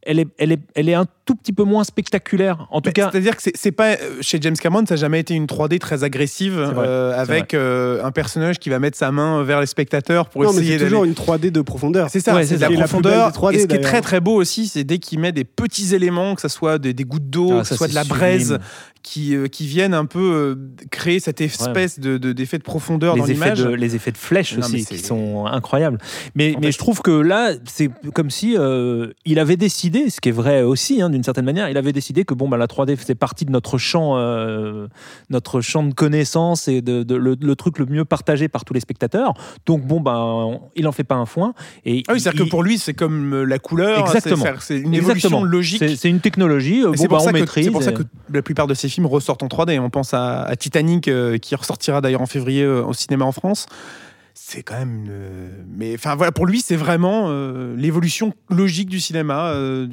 elle 0.05 0.19
est, 0.19 0.27
elle 0.37 0.51
est, 0.51 0.59
elle 0.75 0.87
est 0.89 0.93
un 0.93 1.05
tout 1.25 1.35
petit 1.35 1.51
peu 1.53 1.63
moins 1.63 1.83
spectaculaire. 1.83 2.67
En 2.71 2.79
tout 2.81 2.89
Mais 2.89 2.93
cas, 2.93 3.09
C'est-à-dire 3.11 3.35
que 3.35 3.41
c'est- 3.41 3.55
c'est 3.57 3.71
pas 3.71 3.93
euh, 3.93 3.97
chez 4.21 4.37
James 4.41 4.55
Cameron, 4.55 4.85
ça 4.85 4.93
n'a 4.93 4.99
jamais 5.01 5.19
été 5.19 5.33
une 5.33 5.47
3D 5.47 5.79
très 5.79 6.03
agressive 6.03 6.53
vrai, 6.59 6.85
euh, 6.87 7.19
avec 7.19 7.53
euh, 7.53 8.03
un 8.03 8.11
personnage 8.11 8.59
qui 8.59 8.69
va 8.69 8.77
mettre 8.79 8.97
sa 8.97 9.11
main 9.11 9.41
vers 9.43 9.59
les 9.59 9.65
spectateurs 9.65 10.29
pour 10.29 10.43
non, 10.43 10.51
mais 10.53 10.57
essayer 10.57 10.73
c'est 10.73 10.77
d'aller. 10.79 10.89
toujours 10.91 11.05
une 11.05 11.13
3D 11.13 11.49
de 11.51 11.61
profondeur. 11.61 12.09
C'est 12.09 12.19
ça, 12.19 12.35
Ouais, 12.35 12.45
c'est 12.45 12.55
la 12.57 12.59
ça. 12.59 12.65
Et 12.67 12.69
la 12.75 12.83
plus 12.83 12.89
profondeur. 12.89 13.11
belle 13.11 13.31
des 13.31 13.37
3D, 13.37 13.55
et 13.55 13.59
ce 13.61 13.67
qui 13.67 13.75
est 13.75 13.79
très 13.81 14.01
très 14.01 14.19
beau 14.21 14.35
aussi, 14.35 14.67
c'est 14.67 14.83
dès 14.83 14.99
qu'il 14.99 15.19
met 15.19 15.31
des 15.31 15.43
petits 15.45 15.95
éléments, 15.95 16.35
que 16.35 16.41
ce 16.41 16.47
soit 16.47 16.77
des, 16.77 16.93
des 16.93 17.03
gouttes 17.05 17.29
d'eau, 17.29 17.53
Ah, 17.57 17.61
que 17.61 17.63
ce 17.67 17.69
ça, 17.69 17.77
soit 17.77 17.87
de 17.87 17.95
la 17.95 18.03
braise. 18.03 18.59
Qui, 19.05 19.35
euh, 19.35 19.47
qui 19.47 19.67
viennent 19.67 19.93
un 19.93 20.05
peu 20.05 20.19
euh, 20.19 20.55
créer 20.89 21.19
cette 21.19 21.39
espèce 21.39 21.99
de 21.99 22.17
de- 22.17 22.33
d'effet 22.33 22.57
de, 22.57 22.63
profondeur 22.63 23.15
dans 23.15 23.23
les 23.25 23.31
effets, 23.33 23.53
l'image. 23.53 23.65
les 23.79 23.95
effets 23.95 24.11
de 24.11 24.17
flèche 24.17 24.57
Non, 24.57 24.67
mais 24.71 24.79
aussi 24.81 24.85
qui 24.85 24.97
sont 24.97 25.45
incroyables. 25.45 25.99
Mais, 26.33 26.55
mais 26.59 26.71
je 26.71 26.77
trouve 26.79 27.01
que 27.03 27.11
là, 27.11 27.51
c'est 27.65 27.91
comme 28.15 28.31
si 28.31 28.55
euh, 28.57 29.11
il 29.25 29.37
avait 29.37 29.57
décidé 29.57 30.09
ce 30.09 30.19
qui 30.19 30.29
est 30.29 30.31
vrai 30.31 30.63
aussi 30.63 31.03
hein, 31.03 31.09
d'une 31.11 31.23
certaine 31.23 31.45
manière, 31.45 31.69
il 31.69 31.77
avait 31.77 31.93
décidé 31.93 32.25
que 32.25 32.33
bon, 32.33 32.49
bah, 32.49 32.57
la 32.57 32.65
3D 32.65 32.95
faisait 32.95 33.13
partie 33.15 33.45
de 33.45 33.51
notre 33.51 33.77
champ, 33.77 34.17
notre 35.29 35.61
champ 35.61 35.83
de 35.83 35.93
connaissances 35.93 36.67
et 36.67 36.81
de, 36.81 37.03
de- 37.03 37.15
le, 37.15 37.35
le 37.39 37.55
truc 37.55 37.77
le 37.79 37.85
mieux 37.85 38.05
partagé 38.05 38.47
par 38.47 38.65
tous 38.65 38.73
les 38.73 38.79
spectateurs. 38.79 39.33
Donc 39.65 39.85
bon, 39.85 39.99
bah, 40.01 40.17
on- 40.19 40.61
il 40.75 40.87
en 40.87 40.91
fait 40.91 41.03
pas 41.03 41.15
un 41.15 41.25
foin. 41.25 41.53
Et 41.85 42.03
Ah 42.07 42.13
oui, 42.13 42.19
c'est-à-dire 42.19 42.45
que 42.45 42.49
pour 42.49 42.63
lui, 42.63 42.77
c'est 42.77 42.93
comme 42.93 43.43
la 43.43 43.59
couleur. 43.59 43.99
Exactement. 43.99 44.45
c'est- 44.59 44.77
une 44.77 44.93
évolution 44.93 45.29
Exactement. 45.29 45.43
logique. 45.43 45.83
C'est 45.95 46.09
une 46.09 46.19
technologie. 46.19 46.79
Et 46.79 46.83
Bon, 46.83 46.93
c'est 46.95 47.03
bah, 47.03 47.17
pour, 47.17 47.17
on 47.21 47.25
ça 47.25 47.31
que- 47.33 47.37
maîtrise. 47.39 47.65
c'est 47.65 47.71
pour 47.71 47.83
ça 47.83 47.91
que 47.91 48.03
la 48.33 48.41
plupart 48.41 48.67
de 48.67 48.73
ces 48.73 48.89
ressortent 49.05 49.43
en 49.43 49.47
3D. 49.47 49.79
On 49.79 49.89
pense 49.89 50.13
à, 50.13 50.49
Titanic, 50.57 51.07
euh, 51.07 51.37
qui 51.37 51.55
ressortira 51.55 52.01
d'ailleurs 52.01 52.21
en 52.21 52.25
février 52.27 52.63
euh, 52.63 52.83
au 52.83 52.93
cinéma 52.93 53.25
en 53.25 53.31
France. 53.31 53.65
C'est 54.37 54.63
quand 54.63 54.77
même. 54.77 55.05
une- 55.05 55.65
Mais 55.77 55.93
enfin 55.95 56.15
voilà, 56.15 56.31
pour 56.33 56.45
lui, 56.45 56.59
c'est 56.61 56.75
vraiment 56.75 57.27
euh, 57.29 57.73
l'évolution 57.77 58.33
logique 58.49 58.89
du 58.89 58.99
cinéma. 58.99 59.47
euh, 59.51 59.87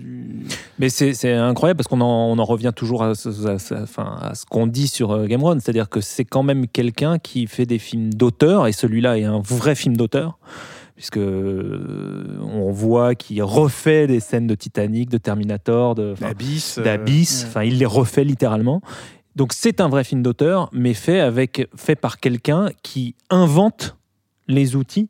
Mais 0.80 0.88
c'est 0.88 1.32
incroyable 1.32 1.78
parce 1.78 1.86
qu'on 1.88 2.00
en, 2.00 2.44
revient 2.44 2.72
toujours 2.74 3.04
à 3.04 3.14
ce, 3.14 4.44
qu'on 4.50 4.66
dit 4.66 4.88
sur 4.88 5.12
euh, 5.12 5.26
Game 5.26 5.44
Run, 5.44 5.60
c'est-à-dire 5.60 5.88
que 5.88 6.00
c'est 6.00 6.24
quand 6.24 6.42
même 6.42 6.66
quelqu'un 6.66 7.18
qui 7.18 7.46
fait 7.46 7.66
des 7.66 7.78
films 7.78 8.12
d'auteur 8.12 8.66
et 8.66 8.72
celui-là 8.72 9.16
est 9.18 9.24
un 9.24 9.40
vrai 9.40 9.74
film 9.76 9.96
d'auteur. 9.96 10.38
Puisque 11.02 11.16
euh, 11.16 12.38
on 12.42 12.70
voit 12.70 13.16
qu'il 13.16 13.42
refait 13.42 14.06
des 14.06 14.20
scènes 14.20 14.46
de 14.46 14.54
Titanic, 14.54 15.10
de 15.10 15.18
Terminator, 15.18 15.96
de, 15.96 16.12
enfin, 16.12 16.26
euh, 16.26 16.84
d'Abyss, 16.84 17.42
ouais. 17.42 17.48
enfin 17.48 17.64
il 17.64 17.78
les 17.78 17.86
refait 17.86 18.22
littéralement. 18.22 18.80
Donc 19.34 19.52
c'est 19.52 19.80
un 19.80 19.88
vrai 19.88 20.04
film 20.04 20.22
d'auteur, 20.22 20.70
mais 20.72 20.94
fait 20.94 21.18
avec 21.18 21.68
fait 21.74 21.96
par 21.96 22.20
quelqu'un 22.20 22.68
qui 22.84 23.16
invente 23.30 23.96
les 24.46 24.76
outils, 24.76 25.08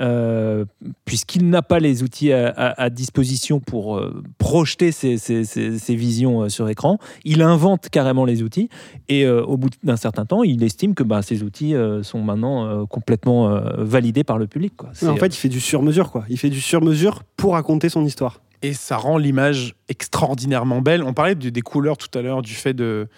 euh, 0.00 0.64
puisqu'il 1.04 1.48
n'a 1.48 1.62
pas 1.62 1.78
les 1.78 2.02
outils 2.02 2.32
à, 2.32 2.48
à- 2.48 2.82
à 2.82 2.90
disposition 2.90 3.60
pour 3.60 3.96
euh, 3.96 4.22
projeter 4.38 4.90
ses, 4.92 5.18
ses- 5.18 5.44
ses- 5.44 5.78
ses 5.78 5.94
visions 5.96 6.42
euh, 6.42 6.48
sur 6.48 6.68
écran. 6.68 6.98
Il 7.24 7.42
invente 7.42 7.88
carrément 7.90 8.24
les 8.24 8.42
outils, 8.42 8.68
et 9.08 9.24
euh, 9.24 9.42
au 9.44 9.56
bout 9.56 9.68
d'un 9.82 9.96
certain 9.96 10.24
temps, 10.24 10.42
il 10.42 10.62
estime 10.64 10.94
que 10.94 11.02
bah, 11.02 11.22
ces 11.22 11.42
outils 11.42 11.74
euh, 11.74 12.02
sont 12.02 12.22
maintenant 12.22 12.66
euh, 12.66 12.84
complètement 12.86 13.50
euh, 13.50 13.60
validés 13.78 14.24
par 14.24 14.38
le 14.38 14.46
public. 14.46 14.74
Quoi. 14.76 14.90
Mais 15.02 15.08
en 15.08 15.16
fait, 15.16 15.26
il 15.34 15.38
fait 15.38 15.48
du 15.48 15.60
sur-mesure, 15.60 16.10
quoi. 16.10 16.24
Il 16.28 16.38
fait 16.38 16.50
du 16.50 16.60
sur-mesure 16.60 17.22
pour 17.36 17.52
raconter 17.52 17.88
son 17.88 18.04
histoire. 18.04 18.40
Et 18.62 18.72
ça 18.72 18.96
rend 18.96 19.18
l'image 19.18 19.74
extraordinairement 19.88 20.80
belle. 20.80 21.02
On 21.02 21.12
parlait 21.12 21.34
de- 21.34 21.50
des 21.50 21.60
couleurs 21.60 21.98
tout 21.98 22.18
à 22.18 22.22
l'heure, 22.22 22.40
du 22.42 22.54
fait 22.54 22.72
de. 22.74 23.08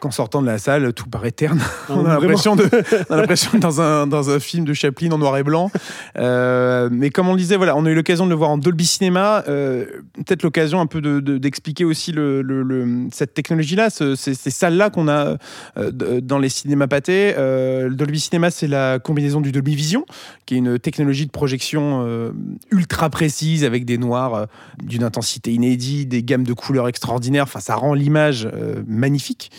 Qu'en 0.00 0.12
sortant 0.12 0.40
de 0.42 0.46
la 0.46 0.58
salle, 0.58 0.92
tout 0.92 1.08
paraît 1.08 1.32
terne. 1.32 1.58
on 1.88 2.04
a 2.06 2.20
l'impression 2.20 2.54
de, 2.54 2.68
on 3.10 3.14
a 3.14 3.16
l'impression 3.16 3.50
d'être 3.52 3.62
dans 3.62 3.80
un, 3.80 4.06
dans 4.06 4.30
un 4.30 4.38
film 4.38 4.64
de 4.64 4.72
Chaplin 4.72 5.10
en 5.10 5.18
noir 5.18 5.36
et 5.38 5.42
blanc. 5.42 5.72
Euh, 6.16 6.88
mais 6.92 7.10
comme 7.10 7.28
on 7.28 7.32
le 7.32 7.38
disait, 7.38 7.56
voilà, 7.56 7.76
on 7.76 7.84
a 7.84 7.90
eu 7.90 7.94
l'occasion 7.94 8.24
de 8.24 8.30
le 8.30 8.36
voir 8.36 8.50
en 8.50 8.58
Dolby 8.58 8.86
Cinema. 8.86 9.42
Euh, 9.48 9.86
Peut-être 10.14 10.42
l'occasion 10.44 10.80
un 10.80 10.86
peu 10.86 11.00
de- 11.00 11.18
de- 11.20 11.38
d'expliquer 11.38 11.84
aussi 11.84 12.12
le, 12.12 12.42
le- 12.42 12.62
le- 12.62 13.08
cette 13.12 13.34
technologie-là, 13.34 13.90
ce- 13.90 14.14
ces, 14.14 14.34
ces 14.34 14.50
salles-là 14.50 14.90
qu'on 14.90 15.08
a 15.08 15.36
euh, 15.76 15.90
d- 15.90 16.20
dans 16.22 16.38
les 16.38 16.48
cinémas 16.48 16.86
pâtés. 16.86 17.34
Euh, 17.36 17.88
le 17.88 17.94
Dolby 17.96 18.20
Cinema, 18.20 18.50
c'est 18.52 18.66
la 18.68 18.98
combinaison 19.00 19.40
du 19.40 19.50
Dolby 19.52 19.74
Vision, 19.74 20.04
qui 20.46 20.54
est 20.54 20.58
une 20.58 20.78
technologie 20.78 21.26
de 21.26 21.30
projection 21.32 22.04
euh, 22.06 22.30
ultra 22.70 23.10
précise 23.10 23.64
avec 23.64 23.84
des 23.84 23.98
noirs 23.98 24.34
euh, 24.34 24.46
d'une 24.82 25.02
intensité 25.02 25.52
inédite, 25.52 26.08
des 26.08 26.22
gammes 26.22 26.44
de 26.44 26.52
couleurs 26.52 26.86
extraordinaires. 26.88 27.44
Enfin, 27.44 27.60
ça 27.60 27.74
rend 27.74 27.94
l'image 27.94 28.48
euh, 28.52 28.82
magnifique. 28.86 29.50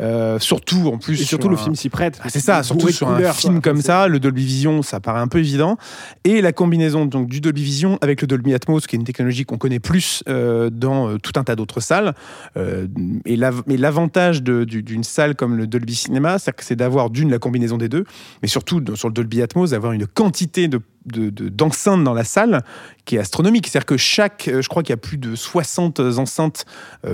Euh, 0.00 0.38
surtout 0.38 0.88
en 0.92 0.98
plus. 0.98 1.20
Et 1.20 1.24
surtout, 1.24 1.42
sur 1.44 1.50
le 1.50 1.56
un- 1.56 1.62
film 1.62 1.74
s'y 1.74 1.88
prête. 1.88 2.20
ah, 2.22 2.28
c'est 2.30 2.38
ça, 2.40 2.62
surtout 2.62 2.88
sur 2.90 3.08
couleurs, 3.08 3.30
un 3.30 3.32
film 3.32 3.54
quoi. 3.60 3.72
comme 3.72 3.82
ça, 3.82 4.06
le 4.06 4.20
Dolby 4.20 4.44
Vision, 4.44 4.82
ça 4.82 5.00
paraît 5.00 5.20
un 5.20 5.26
peu 5.28 5.38
évident. 5.38 5.76
Et 6.24 6.40
la 6.40 6.52
combinaison 6.52 7.04
donc 7.04 7.28
du 7.28 7.40
Dolby 7.40 7.64
Vision 7.64 7.98
avec 8.00 8.20
le 8.20 8.26
Dolby 8.28 8.54
Atmos, 8.54 8.86
qui 8.86 8.94
est 8.94 8.98
une 8.98 9.04
technologie 9.04 9.44
qu'on 9.44 9.58
connaît 9.58 9.80
plus 9.80 10.22
euh, 10.28 10.70
dans 10.70 11.08
euh, 11.08 11.18
tout 11.18 11.32
un 11.36 11.42
tas 11.44 11.56
d'autres 11.56 11.80
salles. 11.80 12.14
Et 13.26 13.36
l'avantage 13.36 14.42
d'une 14.42 15.04
salle 15.04 15.34
comme 15.34 15.56
le 15.56 15.66
Dolby 15.66 15.94
Cinema, 15.94 16.36
c'est 16.38 16.76
d'avoir 16.76 17.10
d'une 17.10 17.30
la 17.30 17.38
combinaison 17.38 17.76
des 17.78 17.88
deux, 17.88 18.04
mais 18.42 18.48
surtout 18.48 18.82
sur 18.94 19.08
le 19.08 19.14
Dolby 19.14 19.42
Atmos, 19.42 19.70
d'avoir 19.70 19.92
une 19.92 20.06
quantité 20.06 20.68
de 20.68 20.80
de- 21.06 21.30
de- 21.30 21.48
d'enceintes 21.48 22.04
dans 22.04 22.12
la 22.12 22.24
salle 22.24 22.62
qui 23.06 23.16
est 23.16 23.18
astronomique. 23.18 23.66
C'est-à-dire 23.66 23.86
que 23.86 23.96
chaque, 23.96 24.50
je 24.60 24.68
crois 24.68 24.82
qu'il 24.82 24.92
y 24.92 24.94
a 24.94 24.98
plus 24.98 25.16
de 25.16 25.34
60 25.36 26.00
enceintes 26.00 26.66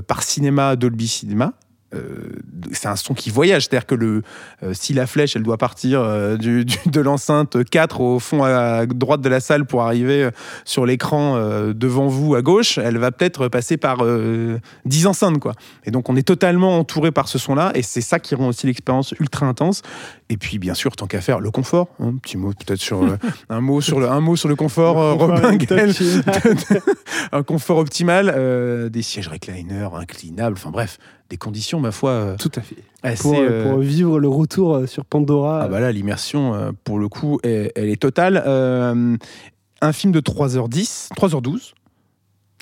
par 0.08 0.24
cinéma 0.24 0.74
Dolby 0.74 1.06
Cinema. 1.06 1.52
Euh, 1.94 2.42
c'est 2.72 2.88
un 2.88 2.96
son 2.96 3.14
qui 3.14 3.30
voyage, 3.30 3.62
c'est-à-dire 3.64 3.86
que 3.86 3.94
le, 3.94 4.22
euh, 4.62 4.72
si 4.74 4.92
la 4.92 5.06
flèche 5.06 5.36
elle 5.36 5.42
doit 5.42 5.58
partir 5.58 6.00
euh, 6.00 6.36
de 6.86 7.00
l'enceinte 7.00 7.62
4 7.64 8.00
au 8.00 8.18
fond 8.18 8.42
à 8.42 8.86
droite 8.86 9.20
de 9.20 9.28
la 9.28 9.40
salle 9.40 9.64
pour 9.64 9.82
arriver 9.82 10.30
sur 10.64 10.86
l'écran 10.86 11.38
devant 11.74 12.06
vous 12.06 12.34
à 12.34 12.42
gauche, 12.42 12.78
elle 12.78 12.98
va 12.98 13.10
peut-être 13.12 13.48
passer 13.48 13.76
par 13.76 13.98
euh, 14.02 14.58
10 14.86 15.06
enceintes 15.06 15.38
quoi. 15.38 15.54
Et 15.84 15.90
donc 15.90 16.08
on 16.08 16.16
est 16.16 16.26
totalement 16.26 16.78
entouré 16.78 17.12
par 17.12 17.28
ce 17.28 17.38
son-là 17.38 17.72
et 17.74 17.82
c'est 17.82 18.00
ça 18.00 18.18
qui 18.18 18.34
rend 18.34 18.48
aussi 18.48 18.66
l'expérience 18.66 19.12
ultra 19.20 19.46
intense. 19.46 19.82
Et 20.30 20.38
puis 20.38 20.58
bien 20.58 20.72
sûr 20.72 20.96
tant 20.96 21.06
qu'à 21.06 21.20
faire 21.20 21.38
le 21.38 21.50
confort, 21.50 21.88
hein, 22.00 22.14
petit 22.22 22.38
mot 22.38 22.50
peut-être 22.52 22.80
sur 22.80 23.02
euh, 23.02 23.18
un 23.50 23.60
mot 23.60 23.82
sur 23.82 24.00
le 24.00 24.08
un 24.08 24.20
mot 24.20 24.36
sur 24.36 24.48
le 24.48 24.56
confort, 24.56 24.98
euh, 24.98 25.12
Robin 25.12 25.58
un 27.32 27.42
confort 27.42 27.76
optimal, 27.78 28.32
euh, 28.34 28.88
des 28.88 29.02
sièges 29.02 29.28
recliners 29.28 29.88
inclinables, 29.94 30.56
enfin 30.58 30.70
bref, 30.70 30.98
des 31.28 31.36
conditions 31.36 31.78
ma 31.78 31.90
foi 31.92 32.36
Tout 32.38 32.50
à 32.56 32.60
fait. 32.62 32.76
assez 33.02 33.22
Pour, 33.22 33.34
pour 33.70 33.78
vivre 33.80 34.18
le 34.18 34.28
retour 34.28 34.88
sur 34.88 35.04
Pandora. 35.04 35.62
ah 35.62 35.68
bah 35.68 35.80
là, 35.80 35.92
l'immersion, 35.92 36.74
pour 36.84 36.98
le 36.98 37.08
coup, 37.08 37.38
est- 37.42 37.72
elle 37.76 37.88
est 37.90 38.00
totale. 38.00 38.38
Un 38.46 39.92
film 39.92 40.12
de 40.12 40.20
3h10, 40.20 41.08
3h12. 41.14 41.74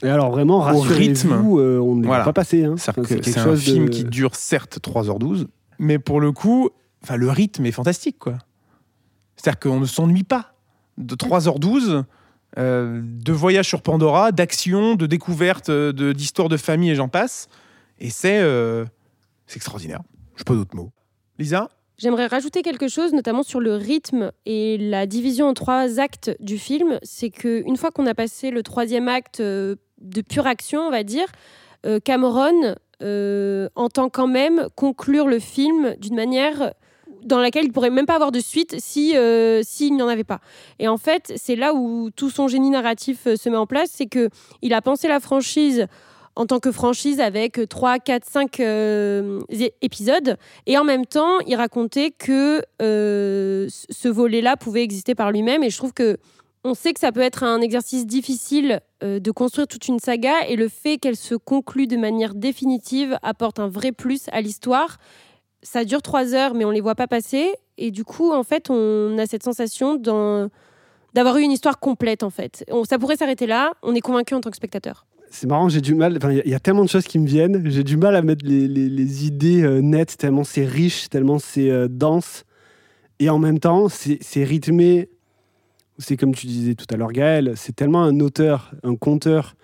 Et 0.03 0.09
alors 0.09 0.33
vraiment, 0.33 0.57
Au 0.59 0.63
rassurez-vous, 0.63 1.61
euh, 1.61 1.79
on 1.79 1.95
ne 1.95 2.07
Voilà. 2.07 2.25
pas 2.25 2.33
passer. 2.33 2.65
Hein. 2.65 2.73
Enfin, 2.75 2.93
quelque 2.93 3.23
c'est 3.31 3.39
un 3.39 3.55
film 3.55 3.89
qui 3.89 4.03
dure 4.03 4.35
certes 4.35 4.81
3h12, 4.83 5.47
mais 5.79 6.01
pour 6.01 6.21
le 6.21 6.33
coup, 6.33 6.71
enfin, 7.03 7.17
le 7.17 7.31
rythme 7.31 7.67
est 7.67 7.73
fantastique. 7.73 8.19
quoi. 8.19 8.39
C'est-à-dire 9.37 9.59
qu'on 9.61 9.81
ne 9.81 9.87
s'ennuie 9.87 10.25
pas. 10.25 10.55
De 10.99 11.15
3h12, 11.15 12.05
euh, 12.59 13.01
de 13.03 13.33
voyage 13.33 13.67
sur 13.69 13.83
Pandora, 13.83 14.31
d'action, 14.31 14.95
de 14.95 15.07
découverte, 15.07 15.71
euh, 15.71 15.93
de- 15.93 16.13
d'histoire 16.13 16.49
de 16.49 16.57
famille 16.57 16.91
et 16.91 16.95
j'en 16.95 17.09
passe. 17.09 17.49
Et 17.99 18.11
c'est 18.11 18.41
euh, 18.41 18.85
extraordinaire. 19.55 20.01
Je 20.37 20.45
pas 20.45 20.55
d'autres 20.55 20.77
mots. 20.77 20.91
Lisa? 21.39 21.69
J'aimerais 21.99 22.27
rajouter 22.27 22.63
quelque 22.63 22.89
chose, 22.89 23.13
notamment 23.13 23.43
sur 23.43 23.61
le 23.61 23.77
rythme 23.77 24.33
et 24.45 24.77
la 24.77 25.07
division 25.07 25.49
en 25.49 25.55
trois 25.55 25.99
actes 26.01 26.35
du 26.41 26.59
film. 26.59 26.99
C'est 27.03 27.31
que 27.31 27.63
une 27.67 27.77
fois 27.77 27.91
qu'on 27.91 28.07
a 28.07 28.15
passé 28.15 28.51
le 28.51 28.63
troisième 28.63 29.09
acte 29.09 29.41
de 29.41 29.77
pure 30.29 30.47
action, 30.47 30.81
on 30.81 30.91
va 30.91 31.05
dire, 31.05 31.27
Cameron 32.05 32.75
entend 33.77 34.09
quand 34.09 34.27
même 34.27 34.67
conclure 34.75 35.29
le 35.29 35.39
film 35.39 35.95
d'une 36.01 36.17
manière 36.17 36.73
dans 37.25 37.39
laquelle 37.39 37.65
il 37.65 37.73
pourrait 37.73 37.91
même 37.91 38.07
pas 38.07 38.15
avoir 38.15 38.33
de 38.33 38.41
suite 38.41 38.77
si 38.79 39.17
euh, 39.17 39.63
s'il 39.63 39.95
n'y 39.95 40.03
en 40.03 40.09
avait 40.09 40.25
pas. 40.25 40.41
Et 40.79 40.89
en 40.89 40.97
fait, 40.99 41.33
c'est 41.37 41.57
là 41.57 41.75
où 41.75 42.11
tout 42.15 42.31
son 42.31 42.49
génie 42.49 42.71
narratif 42.71 43.27
euh, 43.27 43.37
se 43.37 43.49
met 43.49 43.57
en 43.57 43.67
place, 43.67 43.91
c'est 43.93 44.07
que 44.07 44.29
il 44.63 44.75
a 44.75 44.83
pensé 44.83 45.09
la 45.09 45.21
franchise 45.21 45.87
en 46.35 46.47
tant 46.47 46.61
que 46.61 46.73
franchise 46.73 47.21
avec 47.21 47.61
3, 47.69 47.99
4, 47.99 48.25
5 48.25 48.61
euh, 48.61 49.41
é- 49.51 49.75
épisodes. 49.83 50.37
Et 50.67 50.79
en 50.79 50.85
même 50.85 51.05
temps, 51.05 51.39
il 51.47 51.55
racontait 51.57 52.11
que 52.11 52.63
euh, 52.81 53.69
ce- 53.69 54.09
volet-là 54.09 54.57
pouvait 54.57 54.83
exister 54.83 55.15
par 55.15 55.31
lui-même. 55.31 55.63
Et 55.63 55.69
je 55.69 55.77
trouve 55.77 55.93
que 55.93 56.17
on 56.65 56.75
sait 56.75 56.93
que 56.95 57.01
ça 57.01 57.13
peut 57.13 57.21
être 57.21 57.43
un 57.43 57.61
exercice 57.61 58.07
difficile 58.07 58.81
de 59.03 59.31
construire 59.33 59.67
toute 59.67 59.89
une 59.89 59.99
saga. 59.99 60.47
Et 60.49 60.55
le 60.57 60.69
fait 60.69 60.97
qu'elle 60.97 61.17
se 61.17 61.35
conclue 61.35 61.87
de 61.89 61.97
manière 61.97 62.35
définitive 62.35 63.19
apporte 63.23 63.59
un 63.59 63.69
vrai 63.69 63.91
plus 63.93 64.27
à 64.33 64.41
l'histoire. 64.41 64.99
Ça 65.63 65.85
dure 65.85 66.03
trois 66.03 66.35
heures, 66.35 66.55
mais 66.55 66.65
on 66.65 66.71
les 66.71 66.81
voit 66.81 66.95
pas 66.95 67.07
passer. 67.07 67.53
Et 67.79 67.91
du 67.91 68.05
coup, 68.05 68.33
en 68.33 68.43
fait, 68.43 68.69
on 68.71 69.17
a 69.19 69.27
cette 69.27 69.43
sensation 69.45 69.97
d'avoir 71.15 71.37
eu 71.39 71.43
une 71.43 71.53
histoire 71.53 71.79
complète, 71.79 72.23
en 72.23 72.31
fait. 72.31 72.65
On- 72.71 72.85
ça 72.85 72.99
pourrait 72.99 73.17
s'arrêter 73.17 73.47
là. 73.47 73.73
On 73.83 73.95
est 73.95 74.01
convaincu 74.01 74.35
en 74.35 74.41
tant 74.41 74.51
que 74.51 74.57
spectateur. 74.57 75.07
C'est 75.31 75.47
marrant, 75.47 75.69
j'ai 75.69 75.81
du 75.81 75.95
mal. 75.95 76.19
Il 76.45 76.51
y 76.51 76.55
a- 76.55 76.61
tellement 76.61 76.85
de 76.85 76.89
choses 76.91 77.07
qui 77.07 77.19
me 77.19 77.27
viennent. 77.27 77.63
J'ai 77.71 77.85
du 77.85 77.97
mal 77.97 78.17
à 78.17 78.23
mettre 78.23 78.45
les, 78.45 79.27
idées 79.27 79.63
euh, 79.63 79.81
nettes, 79.81 80.17
tellement 80.19 80.45
c'est 80.45 80.65
riche, 80.67 81.09
tellement 81.09 81.39
c'est 81.39 81.71
euh, 81.71 81.89
dense. 81.89 82.45
Et 83.19 83.31
en 83.31 83.39
même 83.39 83.59
temps, 83.59 83.89
c'est 83.89 84.45
rythmé. 84.45 85.09
C'est 85.99 86.17
comme 86.17 86.35
tu 86.35 86.47
disais 86.49 86.75
tout 86.75 86.87
à 86.93 86.97
l'heure, 86.97 87.13
Gaël, 87.13 87.53
c'est 87.55 87.75
tellement 87.77 88.03
un 88.03 88.19
auteur, 88.21 88.73
un 88.83 88.97
conteur 88.97 89.55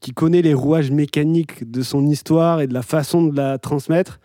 qui 0.00 0.12
connaît 0.12 0.42
les 0.42 0.54
rouages 0.54 0.90
mécaniques 0.90 1.70
de 1.70 1.82
son 1.82 2.06
histoire 2.06 2.60
et 2.60 2.66
de 2.66 2.74
la 2.74 2.82
façon 2.82 3.26
de 3.26 3.36
la 3.36 3.58
transmettre, 3.58 4.20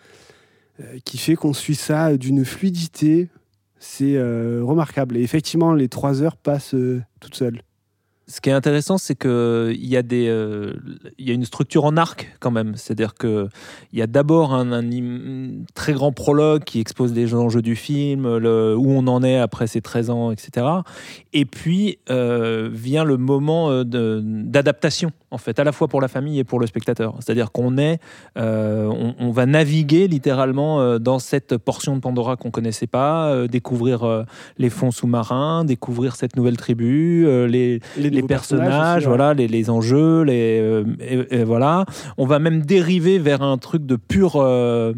qui 1.04 1.18
fait 1.18 1.36
qu'on 1.36 1.54
suit 1.54 1.76
ça 1.76 2.18
d'une 2.18 2.44
fluidité. 2.46 3.30
C'est 3.80 4.16
euh, 4.16 4.62
remarquable. 4.64 5.18
Et 5.18 5.22
effectivement, 5.22 5.74
les 5.74 5.90
trois 5.90 6.22
heures 6.22 6.38
passent 6.38 6.74
euh, 6.74 7.02
toutes 7.20 7.36
seules. 7.36 7.62
Ce 8.28 8.42
qui 8.42 8.50
est 8.50 8.54
intéressant, 8.54 8.98
c'est 8.98 9.16
qu'il 9.16 9.86
y, 9.86 9.98
a 9.98 10.02
euh, 10.14 10.74
y 11.20 11.32
a 11.32 11.34
une 11.34 11.46
structure 11.46 11.86
en 11.86 11.96
arc 11.96 12.36
quand 12.40 12.52
même. 12.52 12.76
C'est-à-dire 12.76 13.14
qu'il 13.16 13.50
y 13.94 14.02
a 14.02 14.08
d'abord 14.08 14.54
un, 14.54 14.82
très 15.74 15.94
grand 15.94 16.12
prologue 16.12 16.64
qui 16.64 16.80
expose 16.80 17.14
les 17.14 17.34
enjeux 17.34 17.62
du 17.62 17.76
film, 17.76 18.26
où 18.26 18.92
on 18.92 19.08
en 19.08 19.24
est 19.24 19.38
après 19.38 19.68
ces 19.68 19.82
13 19.82 20.10
ans, 20.10 20.32
etc. 20.32 20.66
Et 21.34 21.46
puis 21.46 22.00
euh, 22.10 22.70
vient 22.72 23.04
le 23.04 23.18
moment 23.18 23.70
euh, 23.72 23.84
d'adaptation, 23.84 25.12
en 25.32 25.38
fait, 25.38 25.60
à 25.60 25.64
la 25.64 25.72
fois 25.72 25.88
pour 25.88 26.02
la 26.02 26.08
famille 26.08 26.40
et 26.40 26.44
pour 26.44 26.60
le 26.60 26.68
spectateur. 26.68 27.16
C'est-à-dire 27.20 27.52
qu'on 27.52 27.78
est, 27.78 28.00
euh, 28.38 29.14
on, 29.20 29.32
va 29.32 29.46
naviguer 29.46 30.08
littéralement 30.08 31.00
dans 31.00 31.20
cette 31.20 31.58
portion 31.58 31.96
de 31.96 32.02
Pandora 32.02 32.36
qu'on 32.38 32.52
connaissait 32.52 32.88
pas, 32.88 33.48
découvrir 33.48 34.26
les 34.58 34.70
fonds 34.70 34.92
sous-marins, 34.92 35.66
découvrir 35.66 36.16
cette 36.16 36.36
nouvelle 36.36 36.58
tribu, 36.58 37.26
les, 37.48 37.82
les 38.22 38.28
personnages, 38.28 38.98
aussi, 39.04 39.06
ouais. 39.08 39.16
voilà, 39.16 39.34
les, 39.34 39.48
les 39.48 39.70
enjeux, 39.70 40.24
les, 40.24 40.60
euh, 40.62 40.84
et- 41.00 41.40
et 41.40 41.44
voilà. 41.44 41.86
On 42.18 42.26
va 42.26 42.40
même 42.40 42.62
dériver 42.66 43.20
vers 43.20 43.42
un 43.42 43.58
truc 43.58 43.86
de 43.86 43.96
pur. 43.96 44.34
euh, 44.38 44.94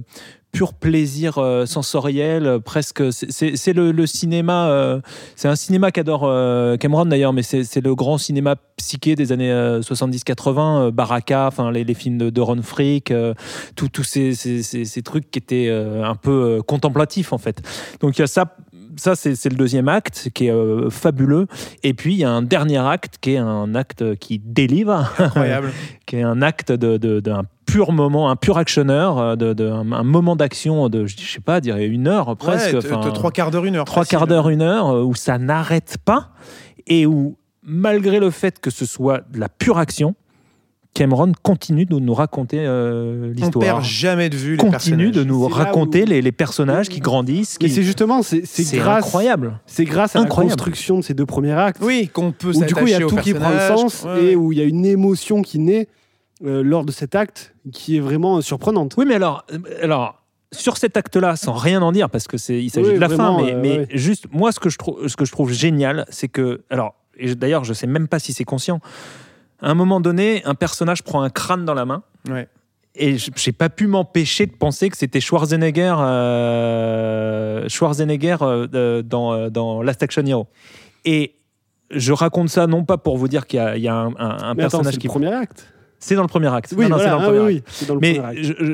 pur 0.53 0.73
plaisir 0.73 1.37
euh, 1.37 1.65
sensoriel, 1.67 2.59
presque. 2.63 3.03
c'est- 3.11 3.73
le, 3.73 3.91
le 3.91 4.05
cinéma. 4.07 4.69
euh, 4.69 5.01
c'est 5.35 5.49
un 5.49 5.55
cinéma 5.57 5.91
qu'adore 5.91 6.21
euh, 6.23 6.77
Cameron 6.77 7.05
d'ailleurs, 7.05 7.33
mais 7.33 7.43
c'est 7.43 7.81
le 7.81 7.93
grand 7.93 8.17
cinéma 8.17 8.55
psyché 8.77 9.15
des 9.15 9.31
années 9.33 9.51
euh, 9.51 9.81
70-80, 9.81 10.87
euh, 10.87 10.91
Baraka, 10.91 11.47
enfin 11.47 11.69
les, 11.71 11.83
les 11.83 11.93
films 11.93 12.17
de, 12.17 12.29
de 12.31 12.41
Ron 12.41 12.61
Frick, 12.63 13.13
tous 13.75 13.89
tous 13.89 14.03
ces, 14.03 14.33
ces- 14.33 14.63
ces- 14.63 14.85
ces 14.85 15.01
trucs 15.03 15.29
qui 15.29 15.37
étaient 15.37 15.69
un 15.69 16.15
peu 16.15 16.61
contemplatifs 16.65 17.33
en 17.33 17.37
fait. 17.37 17.61
Donc 17.99 18.17
il 18.17 18.21
y 18.21 18.23
a 18.23 18.27
ça. 18.27 18.55
Ça, 18.97 19.15
c'est 19.15 19.49
le 19.49 19.55
deuxième 19.55 19.87
acte 19.87 20.29
qui 20.33 20.47
est 20.47 20.51
euh, 20.51 20.89
fabuleux. 20.89 21.47
Et 21.83 21.93
puis, 21.93 22.13
il 22.13 22.17
y 22.19 22.23
a 22.23 22.29
un 22.31 22.41
dernier 22.41 22.79
acte 22.79 23.17
qui 23.21 23.33
est 23.33 23.37
un 23.37 23.73
acte 23.75 24.15
qui 24.15 24.39
délivre, 24.39 25.09
Incroyable. 25.19 25.71
qui 26.05 26.17
est 26.17 26.23
un 26.23 26.41
acte 26.41 26.71
de- 26.71 26.97
de- 26.97 27.19
d'un 27.19 27.43
pur 27.65 27.91
moment, 27.91 28.29
un 28.29 28.35
pur 28.35 28.57
actionneur, 28.57 29.17
euh, 29.19 29.35
de, 29.35 29.53
de- 29.53 29.69
un, 29.69 29.91
un 29.91 30.03
moment 30.03 30.35
d'action 30.35 30.89
de, 30.89 31.05
je 31.05 31.15
sais 31.17 31.39
pas, 31.41 31.61
dirais 31.61 31.85
une 31.85 32.07
heure 32.07 32.35
presque. 32.37 32.73
Ouais, 32.73 33.11
trois 33.13 33.31
quarts 33.31 33.51
d'heure, 33.51 33.65
une 33.65 33.75
heure. 33.75 33.85
trois 33.85 34.03
facile. 34.03 34.17
quarts 34.17 34.27
d'heure, 34.27 34.49
une 34.49 34.61
heure, 34.61 34.89
euh, 34.95 35.03
où 35.03 35.15
ça 35.15 35.37
n'arrête 35.37 35.97
pas 36.03 36.29
et 36.87 37.05
où, 37.05 37.37
malgré 37.63 38.19
le 38.19 38.29
fait 38.31 38.59
que 38.59 38.69
ce 38.69 38.85
soit 38.85 39.21
de 39.31 39.39
la 39.39 39.49
pure 39.49 39.77
action, 39.77 40.15
Cameron 40.97 41.31
continue 41.43 41.85
de 41.85 41.99
nous 41.99 42.13
raconter 42.13 42.57
euh, 42.61 43.27
On 43.29 43.33
l'histoire. 43.33 43.63
perd 43.63 43.83
jamais 43.83 44.29
de 44.29 44.35
vue 44.35 44.51
les 44.51 44.57
Continue 44.57 45.11
de 45.11 45.21
personnages. 45.21 45.27
nous 45.27 45.47
raconter 45.47 46.03
où- 46.03 46.05
les, 46.07 46.21
les 46.21 46.31
personnages 46.31 46.89
qui 46.89 46.99
grandissent. 46.99 47.57
Mais 47.61 47.67
qui- 47.67 47.73
c'est 47.75 47.83
justement, 47.83 48.23
c'est 48.23 48.41
grâce, 48.77 49.05
incroyable. 49.05 49.59
c'est 49.67 49.85
grâce 49.85 50.15
à 50.15 50.19
Incroyable. 50.19 50.49
la 50.51 50.55
construction 50.65 50.97
de 50.97 51.03
ces 51.03 51.13
deux 51.13 51.25
premiers 51.27 51.51
actes 51.53 51.81
Oui, 51.83 52.09
qu'on 52.11 52.31
peut 52.31 52.49
où 52.49 52.65
du 52.65 52.73
coup 52.73 52.87
il 52.87 52.91
y 52.91 52.93
a 52.95 52.97
s'attacher 52.99 53.15
tout 53.15 53.21
qui 53.21 53.33
prend 53.33 53.49
le 53.51 53.59
sens 53.77 54.03
Ouais, 54.05 54.31
et 54.31 54.35
où 54.35 54.51
il 54.51 54.57
y 54.57 54.61
a 54.61 54.65
une 54.65 54.85
émotion 54.85 55.41
qui 55.43 55.59
naît 55.59 55.87
euh, 56.45 56.63
lors 56.63 56.83
de 56.83 56.91
cet 56.91 57.13
acte 57.15 57.53
qui 57.71 57.97
est 57.97 57.99
vraiment 57.99 58.41
surprenante. 58.41 58.95
Oui, 58.97 59.05
mais 59.07 59.15
alors, 59.15 59.43
euh, 59.53 59.57
alors 59.83 60.21
sur 60.51 60.77
cet 60.77 60.97
acte-là, 60.97 61.35
sans 61.35 61.53
rien 61.53 61.81
en 61.81 61.91
dire, 61.91 62.09
parce 62.09 62.27
que 62.27 62.37
c'est, 62.37 62.63
il 62.63 62.69
s'agit 62.69 62.87
Oui, 62.89 62.95
de 62.95 62.99
la 62.99 63.07
vraiment, 63.07 63.39
fin, 63.39 63.45
mais, 63.45 63.53
euh, 63.53 63.59
mais 63.61 63.77
ouais. 63.79 63.87
juste, 63.91 64.25
moi, 64.31 64.51
ce 64.51 64.59
que 64.59 64.69
je 64.69 64.77
trouve, 64.77 65.07
ce 65.07 65.15
que 65.15 65.25
je 65.25 65.31
trouve 65.31 65.51
génial, 65.51 66.05
c'est 66.09 66.27
que, 66.29 66.63
alors, 66.69 66.95
et 67.19 67.35
d'ailleurs, 67.35 67.63
je 67.65 67.73
sais 67.73 67.85
même 67.87 68.07
pas 68.07 68.19
si 68.19 68.31
c'est 68.33 68.45
conscient. 68.45 68.79
À 69.61 69.69
un 69.71 69.73
moment 69.73 69.99
donné, 69.99 70.43
un 70.45 70.55
personnage 70.55 71.03
prend 71.03 71.21
un 71.23 71.29
crâne 71.29 71.65
dans 71.65 71.73
la 71.73 71.85
main. 71.85 72.03
Ouais. 72.29 72.47
Et 72.95 73.17
j'ai 73.17 73.51
pas 73.51 73.69
pu 73.69 73.87
m'empêcher 73.87 74.45
de 74.47 74.53
penser 74.55 74.89
que 74.89 74.97
c'était 74.97 75.19
Schwarzenegger, 75.19 75.93
euh, 75.99 77.67
Schwarzenegger 77.69 78.37
euh, 78.41 79.01
dans, 79.03 79.33
euh, 79.33 79.49
dans 79.49 79.81
Last 79.83 80.01
Action 80.03 80.25
Hero. 80.25 80.47
Et 81.05 81.35
je 81.91 82.11
raconte 82.13 82.49
ça 82.49 82.67
non 82.67 82.83
pas 82.83 82.97
pour 82.97 83.17
vous 83.17 83.27
dire 83.27 83.45
qu'il 83.47 83.57
y 83.57 83.61
a, 83.61 83.77
il 83.77 83.83
y 83.83 83.87
a 83.87 83.95
un, 83.95 84.07
un- 84.07 84.13
un 84.17 84.53
Mais 84.55 84.63
attends, 84.63 84.79
personnage 84.79 84.93
c'est 84.95 84.99
qui. 84.99 85.07
le 85.07 85.11
premier 85.11 85.33
acte. 85.33 85.67
C'est 85.99 86.15
dans 86.15 86.21
le 86.21 86.27
premier 86.27 86.53
acte. 86.53 86.73
Oui, 86.77 86.85
voilà, 86.87 87.03
c'est 87.03 87.09
dans 87.09 87.17
le 87.19 87.23
premier 87.25 87.39
oui, 87.39 87.57
acte. 87.57 87.77
oui, 87.81 87.87
dans 87.87 87.93
le 87.95 87.99
Mais 87.99 88.13
premier 88.15 88.27
acte. 88.27 88.43
je- 88.43 88.65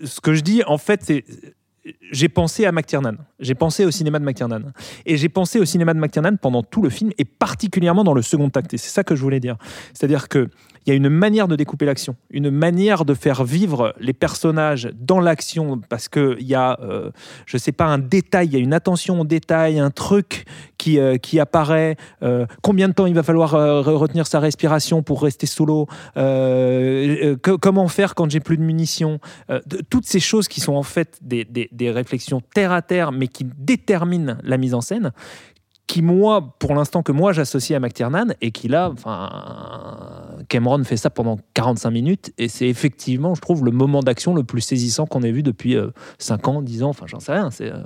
je- 0.00 0.06
ce 0.06 0.20
que 0.20 0.34
je 0.34 0.40
dis, 0.42 0.62
en 0.66 0.78
fait, 0.78 1.00
c'est. 1.02 1.24
J'ai 2.10 2.28
pensé 2.28 2.64
à 2.66 2.72
McTiernan. 2.72 3.16
J'ai 3.38 3.54
pensé 3.54 3.84
au 3.84 3.90
cinéma 3.90 4.18
de 4.18 4.24
McTiernan. 4.24 4.72
Et 5.06 5.16
j'ai 5.16 5.28
pensé 5.28 5.60
au 5.60 5.64
cinéma 5.64 5.94
de 5.94 5.98
McTiernan 5.98 6.36
pendant 6.36 6.62
tout 6.62 6.82
le 6.82 6.90
film 6.90 7.10
et 7.18 7.24
particulièrement 7.24 8.04
dans 8.04 8.14
le 8.14 8.22
second 8.22 8.48
acte. 8.54 8.74
Et 8.74 8.78
c'est 8.78 8.90
ça 8.90 9.04
que 9.04 9.14
je 9.14 9.22
voulais 9.22 9.40
dire. 9.40 9.56
C'est-à-dire 9.92 10.28
que 10.28 10.48
il 10.88 10.92
y 10.92 10.94
a 10.94 10.96
une 10.96 11.10
manière 11.10 11.48
de 11.48 11.54
découper 11.56 11.84
l'action, 11.84 12.16
une 12.30 12.48
manière 12.48 13.04
de 13.04 13.12
faire 13.12 13.44
vivre 13.44 13.94
les 14.00 14.14
personnages 14.14 14.88
dans 14.98 15.20
l'action 15.20 15.78
parce 15.90 16.08
que 16.08 16.34
il 16.40 16.46
y 16.46 16.54
a, 16.54 16.78
euh, 16.80 17.10
je 17.44 17.58
sais 17.58 17.72
pas, 17.72 17.84
un 17.84 17.98
détail, 17.98 18.46
il 18.46 18.52
y 18.54 18.56
a 18.56 18.58
une 18.58 18.72
attention 18.72 19.20
au 19.20 19.24
détail, 19.26 19.78
un 19.78 19.90
truc 19.90 20.46
qui, 20.78 20.98
euh, 20.98 21.18
qui 21.18 21.40
apparaît. 21.40 21.96
euh, 22.22 22.46
combien 22.62 22.88
de 22.88 22.94
temps 22.94 23.04
il 23.04 23.12
va 23.14 23.22
falloir 23.22 23.52
re- 23.54 23.82
retenir 23.90 24.26
sa 24.26 24.40
respiration 24.40 25.02
pour 25.02 25.22
rester 25.22 25.46
sous 25.46 25.66
l'eau 25.66 25.86
Comment 27.60 27.88
faire 27.88 28.14
quand 28.14 28.30
j'ai 28.30 28.40
plus 28.40 28.56
de 28.56 28.62
munitions 28.62 29.20
toutes 29.90 30.06
ces 30.06 30.20
choses 30.20 30.48
qui 30.48 30.60
sont 30.62 30.74
en 30.74 30.82
fait 30.82 31.18
des, 31.20 31.44
des- 31.44 31.68
des 31.72 31.90
réflexions 31.90 32.40
terre 32.54 32.72
à 32.72 32.80
terre, 32.80 33.12
mais 33.12 33.28
qui 33.28 33.44
déterminent 33.44 34.38
la 34.42 34.56
mise 34.56 34.72
en 34.74 34.80
scène, 34.80 35.12
qui 35.88 36.02
moi, 36.02 36.54
pour 36.60 36.74
l'instant, 36.76 37.02
que 37.02 37.10
moi 37.10 37.32
j'associe 37.32 37.76
à 37.76 37.80
McTiernan, 37.80 38.34
et 38.40 38.52
qui 38.52 38.68
là, 38.68 38.90
enfin, 38.92 39.30
Cameron 40.48 40.84
fait 40.84 40.96
ça 40.96 41.10
pendant 41.10 41.38
45 41.54 41.90
minutes, 41.90 42.32
et 42.38 42.48
c'est 42.48 42.68
effectivement, 42.68 43.34
je 43.34 43.40
trouve, 43.40 43.64
le 43.64 43.72
moment 43.72 44.02
d'action 44.02 44.34
le 44.34 44.44
plus 44.44 44.60
saisissant 44.60 45.06
qu'on 45.06 45.22
ait 45.22 45.32
vu 45.32 45.42
depuis 45.42 45.76
5 46.18 46.46
ans, 46.46 46.62
10 46.62 46.84
ans, 46.84 46.90
enfin 46.90 47.06
j'en 47.08 47.18
sais 47.18 47.32
rien, 47.32 47.50
c'est 47.50 47.72
euh, 47.72 47.78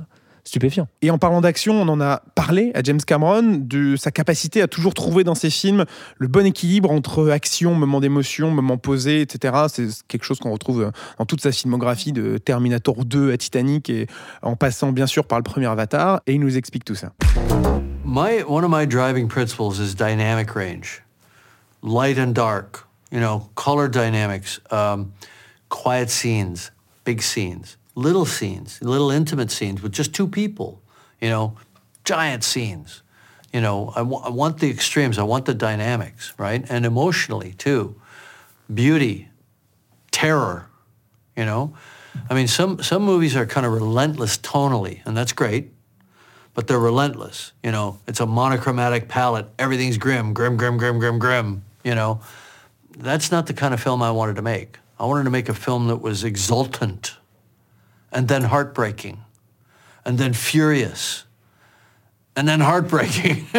stupéfiant. 0.45 0.89
Et 1.01 1.11
en 1.11 1.19
parlant 1.19 1.41
d'action, 1.41 1.81
on 1.81 1.89
en 1.89 2.01
a 2.01 2.23
parlé 2.35 2.73
à 2.75 2.83
James 2.83 3.01
Cameron 3.01 3.61
de 3.61 3.97
sa 3.97 4.11
capacité 4.11 4.63
à 4.63 4.67
toujours 4.67 4.95
trouver 4.95 5.25
dans 5.25 5.35
ses 5.35 5.51
films 5.51 5.85
le 6.19 6.29
bon 6.29 6.45
équilibre 6.45 6.91
entre 6.91 7.31
action, 7.31 7.75
moment 7.75 8.01
d'émotion, 8.01 8.51
moment 8.51 8.79
posé, 8.79 9.21
etc. 9.21 9.55
C'est 9.69 9.87
quelque 10.09 10.25
chose 10.25 10.41
qu'on 10.41 10.53
retrouve 10.53 10.91
dans 11.19 11.27
toute 11.27 11.41
sa 11.41 11.53
filmographie 11.53 12.13
de 12.13 12.39
Terminator 12.39 13.05
2 13.05 13.33
à 13.33 13.37
Titanic 13.37 13.91
et 13.91 14.07
en 14.43 14.57
passant 14.57 14.93
bien 14.93 15.07
sûr 15.07 15.27
par 15.27 15.39
le 15.39 15.45
premier 15.45 15.67
Avatar. 15.67 16.21
Et 16.27 16.35
il 16.35 16.41
nous 16.41 16.57
explique 16.57 16.85
tout 16.85 16.97
ça. 16.97 17.13
My 18.05 18.41
one 18.41 18.65
of 18.65 18.71
my 18.71 18.85
driving 18.85 19.29
principles 19.29 19.79
is 19.79 19.95
dynamic 19.95 20.55
range, 20.57 21.01
light 21.83 22.19
and 22.19 22.35
dark. 22.35 22.87
You 23.11 23.21
know, 23.21 23.51
color 23.55 23.89
dynamics, 23.89 24.59
um, 24.71 25.13
quiet 25.69 26.11
scenes, 26.11 26.71
big 27.05 27.23
scenes, 27.23 27.77
little 27.95 28.25
scenes, 28.25 28.81
little 28.83 29.11
intimate 29.11 29.51
scenes 29.51 29.83
with 29.83 29.93
just 29.93 30.15
two 30.15 30.27
people. 30.27 30.83
You 31.21 31.29
know, 31.29 31.57
giant 32.05 32.43
scenes. 32.43 33.03
You 33.53 33.61
know, 33.61 33.93
I, 33.95 34.03
wa- 34.03 34.23
I 34.25 34.31
want 34.31 34.59
the 34.59 34.71
extremes. 34.71 35.19
I 35.19 35.23
want 35.23 35.45
the 35.45 35.55
dynamics, 35.55 36.33
right? 36.39 36.65
And 36.69 36.85
emotionally 36.85 37.53
too, 37.53 37.95
beauty, 38.73 39.29
terror. 40.11 40.67
You 41.37 41.45
know, 41.45 41.75
I 42.29 42.35
mean, 42.35 42.49
some 42.49 42.83
some 42.83 43.03
movies 43.05 43.37
are 43.37 43.47
kind 43.47 43.65
of 43.65 43.73
relentless 43.73 44.39
tonally, 44.39 45.03
and 45.07 45.17
that's 45.17 45.33
great 45.33 45.72
but 46.55 46.67
they're 46.67 46.79
relentless. 46.79 47.53
You 47.63 47.73
know, 47.73 47.99
it's 48.07 48.21
a 48.21 48.27
monochromatic 48.27 49.09
palette. 49.09 49.47
Everything's 49.59 49.99
grim, 49.99 50.35
grim, 50.35 50.57
grim, 50.57 50.77
grim, 50.77 50.99
grim, 50.99 51.19
grim. 51.19 51.65
You 51.85 51.95
know, 51.95 52.21
that's 52.97 53.31
not 53.31 53.47
the 53.47 53.55
kind 53.55 53.73
of 53.75 53.81
film 53.81 54.03
I 54.03 54.11
wanted 54.11 54.37
to 54.37 54.43
make. 54.43 54.79
I 54.99 55.07
wanted 55.07 55.25
to 55.25 55.31
make 55.31 55.49
a 55.49 55.55
film 55.55 55.89
that 55.89 55.97
was 55.97 56.23
exultant, 56.23 57.17
and 58.13 58.29
then 58.29 58.43
heartbreaking, 58.43 59.25
and 60.05 60.19
then 60.19 60.33
furious, 60.33 61.25
and 62.37 62.47
then 62.47 62.61
heartbreaking. 62.61 63.47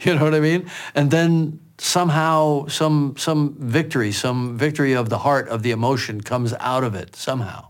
you 0.00 0.14
know 0.14 0.24
what 0.24 0.34
I 0.34 0.40
mean? 0.40 0.70
And 0.94 1.10
then 1.10 1.60
somehow 1.78 2.66
some 2.68 3.14
some 3.18 3.54
victory, 3.58 4.12
some 4.12 4.56
victory 4.56 4.94
of 4.94 5.08
the 5.08 5.18
heart 5.18 5.48
of 5.48 5.62
the 5.62 5.72
emotion 5.72 6.20
comes 6.20 6.54
out 6.54 6.84
of 6.84 6.94
it 6.94 7.16
somehow. 7.16 7.68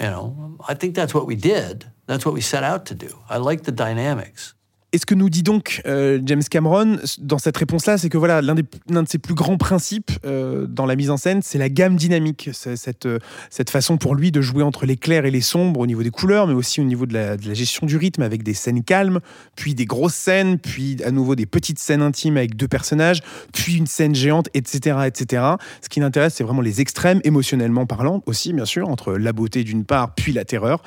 You 0.00 0.06
know, 0.06 0.56
I 0.68 0.74
think 0.74 0.94
that's 0.94 1.12
what 1.12 1.26
we 1.26 1.34
did. 1.34 1.90
That's 2.06 2.24
what 2.24 2.34
we 2.34 2.40
set 2.40 2.62
out 2.62 2.86
to 2.86 2.94
do. 2.94 3.18
I 3.28 3.38
like 3.38 3.64
the 3.64 3.72
dynamics. 3.72 4.54
Et 4.94 4.98
ce 4.98 5.04
que 5.04 5.14
nous 5.14 5.28
dit 5.28 5.42
donc 5.42 5.82
euh, 5.86 6.18
James 6.24 6.42
Cameron 6.42 6.96
dans 7.18 7.36
cette 7.36 7.58
réponse-là, 7.58 7.98
c'est 7.98 8.08
que 8.08 8.16
voilà, 8.16 8.40
l'un, 8.40 8.54
de 8.54 8.64
ses 9.06 9.18
plus 9.18 9.34
grands 9.34 9.58
principes 9.58 10.10
euh, 10.24 10.66
dans 10.66 10.86
la 10.86 10.96
mise 10.96 11.10
en 11.10 11.18
scène, 11.18 11.42
c'est 11.42 11.58
la 11.58 11.68
gamme 11.68 11.96
dynamique. 11.96 12.48
Euh, 12.66 13.18
cette 13.50 13.70
façon 13.70 13.98
pour 13.98 14.14
lui 14.14 14.32
de 14.32 14.40
jouer 14.40 14.62
entre 14.62 14.86
les 14.86 14.96
clairs 14.96 15.26
et 15.26 15.30
les 15.30 15.42
sombres 15.42 15.80
au 15.80 15.86
niveau 15.86 16.02
des 16.02 16.10
couleurs, 16.10 16.46
mais 16.46 16.54
aussi 16.54 16.80
au 16.80 16.84
niveau 16.84 17.04
de 17.04 17.12
la, 17.12 17.36
de 17.36 17.46
la 17.46 17.52
gestion 17.52 17.86
du 17.86 17.98
rythme 17.98 18.22
avec 18.22 18.42
des 18.42 18.54
scènes 18.54 18.82
calmes, 18.82 19.20
puis 19.56 19.74
des 19.74 19.84
grosses 19.84 20.14
scènes, 20.14 20.58
puis 20.58 20.96
à 21.04 21.10
nouveau 21.10 21.34
des 21.34 21.44
petites 21.44 21.78
scènes 21.78 22.00
intimes 22.00 22.38
avec 22.38 22.56
deux 22.56 22.68
personnages, 22.68 23.20
puis 23.52 23.76
une 23.76 23.86
scène 23.86 24.14
géante, 24.14 24.48
etc. 24.54 25.00
etc. 25.06 25.42
Ce 25.82 25.90
qui 25.90 26.00
l'intéresse, 26.00 26.34
c'est 26.36 26.44
vraiment 26.44 26.62
les 26.62 26.80
extrêmes, 26.80 27.20
émotionnellement 27.24 27.84
parlant 27.84 28.22
aussi, 28.24 28.54
bien 28.54 28.64
sûr, 28.64 28.88
entre 28.88 29.12
la 29.12 29.34
beauté 29.34 29.64
d'une 29.64 29.84
part, 29.84 30.14
puis 30.14 30.32
la 30.32 30.46
terreur, 30.46 30.82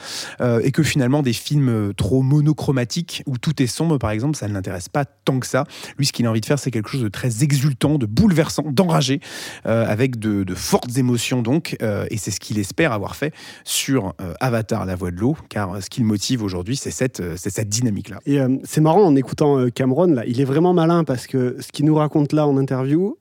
et 0.63 0.71
que 0.71 0.81
finalement 0.81 1.21
des 1.21 1.33
films 1.33 1.93
trop 1.95 2.23
monochromatiques 2.23 3.21
où 3.27 3.37
tout 3.37 3.61
est 3.61 3.67
sombre, 3.67 3.90
par 3.97 4.11
exemple, 4.11 4.35
ça 4.37 4.47
ne 4.47 4.53
l'intéresse 4.53 4.89
pas 4.89 5.05
tant 5.05 5.39
que 5.39 5.47
ça. 5.47 5.65
Lui, 5.97 6.05
ce 6.05 6.13
qu'il 6.13 6.25
a 6.25 6.29
envie 6.29 6.41
de 6.41 6.45
faire, 6.45 6.59
c'est 6.59 6.71
quelque 6.71 6.89
chose 6.89 7.03
de 7.03 7.09
très 7.09 7.43
exultant, 7.43 7.97
de 7.97 8.05
bouleversant, 8.05 8.63
d'enragé, 8.71 9.19
euh, 9.65 9.85
avec 9.87 10.19
de, 10.19 10.45
fortes 10.55 10.97
émotions 10.97 11.41
donc. 11.41 11.77
euh, 11.81 12.05
et 12.09 12.17
c'est 12.17 12.31
ce 12.31 12.39
qu'il 12.39 12.59
espère 12.59 12.91
avoir 12.91 13.15
fait 13.15 13.33
sur 13.63 14.13
euh, 14.21 14.33
Avatar, 14.39 14.85
la 14.85 14.95
voix 14.95 15.11
de 15.11 15.17
l'eau, 15.17 15.35
car 15.49 15.81
ce 15.81 15.89
qui 15.89 16.01
le 16.01 16.07
motive 16.07 16.43
aujourd'hui, 16.43 16.75
c'est 16.75 16.91
cette, 16.91 17.21
cette 17.37 17.69
dynamique-là. 17.69 18.19
Et 18.25 18.39
c'est 18.63 18.81
marrant 18.81 19.03
en 19.03 19.15
écoutant 19.15 19.69
Cameron, 19.69 20.07
là, 20.07 20.23
il 20.25 20.41
est 20.41 20.45
vraiment 20.45 20.73
malin 20.73 21.03
parce 21.03 21.27
que 21.27 21.57
ce 21.59 21.71
qu'il 21.71 21.85
nous 21.85 21.95
raconte 21.95 22.33
là 22.33 22.47
en 22.47 22.57
interview, 22.57 23.17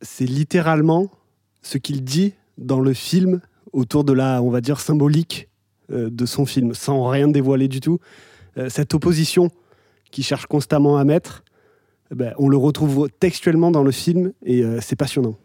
c'est 0.00 0.26
littéralement 0.26 1.10
ce 1.62 1.78
qu'il 1.78 2.02
dit 2.04 2.34
dans 2.58 2.80
le 2.80 2.92
film 2.92 3.40
autour 3.72 4.04
de 4.04 4.12
la, 4.12 4.42
on 4.42 4.50
va 4.50 4.60
dire, 4.60 4.80
symbolique 4.80 5.48
de 5.88 6.26
son 6.26 6.46
film, 6.46 6.74
sans 6.74 7.08
rien 7.08 7.28
dévoiler 7.28 7.68
du 7.68 7.80
tout. 7.80 7.98
Cette 8.68 8.94
opposition 8.94 9.50
qu'il 10.10 10.24
cherche 10.24 10.46
constamment 10.46 10.98
à 10.98 11.04
mettre, 11.04 11.44
eh 12.10 12.14
ben, 12.14 12.34
on 12.38 12.48
le 12.48 12.56
retrouve 12.56 13.08
textuellement 13.20 13.70
dans 13.70 13.82
le 13.82 13.92
film 13.92 14.32
et 14.44 14.62
euh, 14.62 14.78
c'est 14.80 14.96
passionnant. 14.96 15.36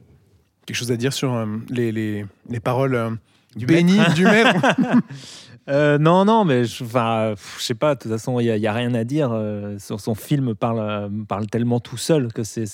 Quelque 0.65 0.77
chose 0.77 0.91
à 0.91 0.97
dire 0.97 1.13
sur 1.13 1.33
euh, 1.33 1.45
les, 1.69 1.91
les, 1.91 2.25
les 2.49 2.59
paroles 2.59 2.95
euh, 2.95 3.11
Du 3.55 3.65
bénies 3.65 3.99
du 4.15 4.23
maître 4.23 4.55
Euh, 5.67 5.97
non, 5.97 6.25
non, 6.25 6.45
mais 6.45 6.65
je, 6.65 6.83
enfin, 6.83 7.31
pff, 7.35 7.57
je 7.59 7.63
sais 7.63 7.73
pas. 7.73 7.95
De 7.95 7.99
toute 7.99 8.11
façon, 8.11 8.39
il 8.39 8.53
n'y 8.53 8.67
a, 8.67 8.73
rien 8.73 8.93
à 8.93 9.03
dire. 9.03 9.31
euh, 9.31 9.77
son, 9.79 9.97
son 9.97 10.13
film 10.13 10.53
parle, 10.53 10.79
euh, 10.79 11.09
parle 11.27 11.47
tellement 11.47 11.79
tout 11.79 11.97
seul 11.97 12.31
que 12.31 12.43
c'est 12.43 12.65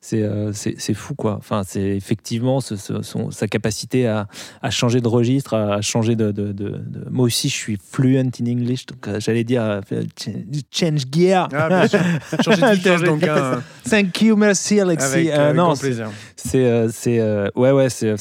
c'est 0.00 0.22
euh, 0.22 0.52
euh, 0.52 0.94
fou, 0.94 1.14
quoi. 1.16 1.34
Enfin, 1.38 1.62
c'est 1.66 1.82
effectivement 1.96 2.60
ce- 2.60 2.76
ce- 2.76 3.02
son- 3.02 3.30
sa 3.32 3.48
capacité 3.48 4.06
à, 4.06 4.28
à 4.62 4.70
changer 4.70 5.00
de 5.00 5.08
registre, 5.08 5.54
à 5.54 5.80
changer 5.82 6.14
de, 6.14 6.30
de, 6.30 6.52
de- 6.52 6.68
de- 6.78 7.08
Moi 7.10 7.26
aussi, 7.26 7.48
je 7.48 7.54
suis 7.54 7.78
fluent 7.82 8.16
in 8.18 8.28
English, 8.46 8.86
donc 8.86 9.08
euh, 9.08 9.18
j'allais 9.18 9.42
dire 9.44 9.62
euh, 9.62 9.80
ch- 10.16 10.36
change 10.70 11.02
gear. 11.12 11.48
Ah, 11.52 11.68
bien 11.68 11.88
sûr. 11.88 11.98
Changer 12.44 12.60
de 12.62 12.74
vitesse, 12.76 13.02
donc. 13.02 13.22
hein, 13.24 13.60
Thank 13.90 14.20
you, 14.22 14.36
merci, 14.36 14.78
Alexis. 14.78 15.06
avec, 15.14 15.28
Euh, 15.30 15.44
avec 15.46 15.56
non, 15.56 15.74
c'est- 15.74 15.80
plaisir. 15.86 16.10
c'est 16.36 16.64
euh, 16.64 16.88
euh, 17.08 17.50
ouais 17.56 17.72
ouais 17.72 17.88
c'est 17.90 18.14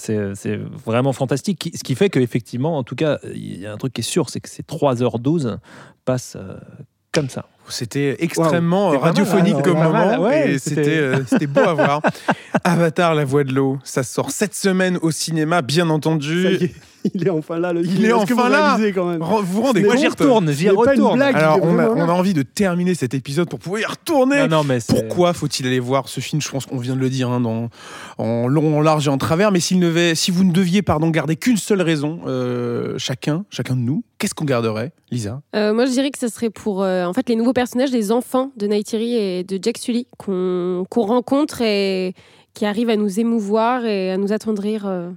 vraiment 0.86 1.14
fantastique 1.14 1.72
ce 1.76 1.84
qui 1.84 1.94
fait 1.96 2.10
qu'effectivement 2.10 2.78
en 2.78 2.84
tout 2.84 2.96
cas 2.96 3.20
il 3.36 3.60
y 3.60 3.66
a 3.68 3.72
un 3.74 3.78
truc 3.78 3.94
qui 3.94 4.02
est 4.02 4.04
sûr 4.04 4.30
c'est 4.30 4.40
que 4.40 4.50
ces 4.50 4.64
3h12 4.64 5.58
passent 6.06 6.36
euh, 6.38 6.56
comme 7.12 7.30
ça 7.30 7.46
C'était 7.70 8.16
extrêmement 8.20 8.90
Wow. 8.90 8.96
euh, 8.96 8.98
radiophonique 9.00 9.54
mal, 9.56 9.64
comme 9.64 9.78
moment 9.84 10.20
ouais, 10.22 10.52
et 10.54 10.60
c'était- 10.60 10.98
euh, 10.98 11.24
c'était 11.28 11.48
beau 11.48 11.62
à 11.62 11.74
voir. 11.74 12.02
Avatar, 12.64 13.16
la 13.16 13.26
voix 13.26 13.44
de 13.44 13.54
l'eau, 13.54 13.78
ça 13.84 14.04
sort 14.04 14.32
cette 14.32 14.56
semaine 14.56 14.98
au 15.02 15.12
cinéma, 15.12 15.62
bien 15.62 15.90
entendu. 15.90 16.72
il 17.14 17.26
est 17.26 17.30
enfin 17.30 17.60
là. 17.60 17.72
Le, 17.74 17.86
Il 17.86 18.06
est 18.06 18.12
enfin 18.12 18.34
vous 18.36 18.50
là. 18.52 18.78
quand 18.94 19.06
même 19.06 19.20
Vous 19.22 19.62
rendez 19.62 19.82
compte 19.82 19.92
moi 19.94 19.96
j'y 20.02 20.08
retourne 20.08 20.52
j'y 20.52 20.70
retourne 20.70 21.16
blague. 21.18 21.36
Alors 21.36 21.60
on 21.62 21.78
a, 21.80 21.88
on 21.90 22.10
envie 22.10 22.34
de 22.34 22.42
terminer 22.42 22.96
cet 22.96 23.14
épisode 23.14 23.50
pour 23.50 23.60
pouvoir 23.60 23.82
y 23.82 23.86
retourner. 23.86 24.42
non, 24.48 24.58
non, 24.58 24.64
mais 24.64 24.80
Pourquoi 24.88 25.34
faut-il 25.34 25.68
aller 25.68 25.80
voir 25.80 26.10
ce 26.10 26.20
film? 26.20 26.42
Je 26.42 26.50
pense 26.50 26.66
qu'on 26.66 26.78
vient 26.78 26.96
de 26.96 27.00
le 27.00 27.10
dire 27.10 27.30
hein, 27.30 27.40
dans, 27.40 27.70
en 28.18 28.48
long, 28.48 28.78
en 28.78 28.82
large 28.82 29.08
et 29.08 29.10
en 29.12 29.18
travers. 29.18 29.52
Mais 29.52 29.60
s'il 29.60 29.80
ne 29.80 30.14
si 30.16 30.32
vous 30.32 30.44
ne 30.44 30.52
deviez 30.52 30.82
pardon, 30.82 31.10
garder 31.10 31.36
qu'une 31.36 31.58
seule 31.58 31.82
raison, 31.82 32.20
euh, 32.28 32.96
chacun, 32.98 33.46
chacun 33.50 33.76
de 33.76 33.82
nous, 33.82 34.04
qu'est-ce 34.18 34.34
qu'on 34.34 34.46
garderait, 34.46 34.92
Lisa 35.12 35.42
Euh, 35.56 35.74
moi, 35.74 35.86
je 35.86 35.92
dirais 35.92 36.12
que 36.12 36.20
ce 36.20 36.28
serait 36.28 36.50
pour 36.50 36.84
euh, 36.84 37.06
en 37.06 37.14
fait 37.14 37.30
les 37.30 37.36
nouveaux 37.36 37.54
personnages 37.54 37.92
des 37.92 38.12
enfants 38.12 38.52
de 38.58 38.68
Neytiri 38.68 39.16
et 39.16 39.44
de 39.44 39.60
Jack 39.62 39.78
Sully 39.78 40.08
qu'on 40.18 40.86
qu'on 40.90 41.04
rencontre 41.06 41.62
et 41.62 42.14
qui 42.54 42.66
arrivent 42.66 42.90
à 42.90 42.96
nous 42.96 43.20
émouvoir 43.20 43.86
et 43.86 44.12
à 44.12 44.18
nous 44.18 44.34
attendrir 44.34 44.88
euh, 44.88 45.10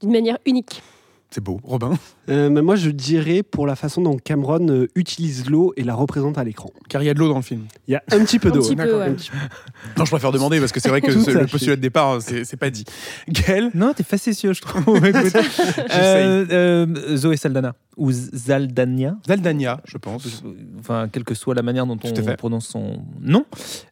d'une 0.00 0.12
manière 0.12 0.38
unique. 0.46 0.82
C'est 1.30 1.42
beau, 1.42 1.60
Robin? 1.62 1.92
Euh, 2.28 2.50
mais 2.50 2.62
moi, 2.62 2.76
je 2.76 2.90
dirais 2.90 3.42
pour 3.42 3.66
la 3.66 3.74
façon 3.76 4.02
dont 4.02 4.16
Cameron 4.16 4.66
euh, 4.68 4.86
utilise 4.94 5.48
l'eau 5.48 5.72
et 5.76 5.82
la 5.84 5.94
représente 5.94 6.36
à 6.38 6.44
l'écran. 6.44 6.70
Car 6.88 7.02
il 7.02 7.06
y 7.06 7.08
a 7.08 7.14
de 7.14 7.18
l'eau 7.18 7.28
dans 7.28 7.36
le 7.36 7.42
film. 7.42 7.62
Il 7.86 7.92
y 7.92 7.96
a 7.96 8.02
un 8.12 8.24
petit 8.24 8.38
peu 8.38 8.48
Un 8.48 8.52
d'eau. 8.52 8.60
petit 8.60 8.76
peu, 8.76 8.82
D'accord, 8.84 9.00
ouais. 9.00 9.06
un 9.06 9.12
petit 9.14 9.30
peu. 9.30 9.36
Non, 9.96 10.04
je 10.04 10.10
préfère 10.10 10.32
demander 10.32 10.60
parce 10.60 10.72
que 10.72 10.80
c'est 10.80 10.88
vrai 10.88 11.00
que 11.00 11.12
ce- 11.12 11.30
le 11.30 11.46
postulat 11.46 11.76
de 11.76 11.80
départ, 11.80 12.20
c'est 12.20 12.44
c'est 12.44 12.56
pas 12.56 12.70
dit. 12.70 12.84
Gaël? 13.28 13.70
Non 13.74 13.92
t'es 13.94 14.02
facétieux 14.02 14.52
je 14.52 14.60
trouve 14.60 15.00
euh, 15.04 16.46
euh, 16.50 17.16
Zoé 17.16 17.36
Saldana 17.36 17.74
ou 17.96 18.12
Zaldania 18.12 19.16
Zaldania, 19.26 19.80
je 19.84 19.98
pense. 19.98 20.42
enfin, 20.78 21.08
quelle 21.10 21.24
que 21.24 21.34
soit 21.34 21.54
la 21.54 21.62
manière 21.62 21.84
dont 21.86 21.98
on 22.04 22.34
prononce 22.36 22.68
son 22.68 23.02
nom, 23.20 23.44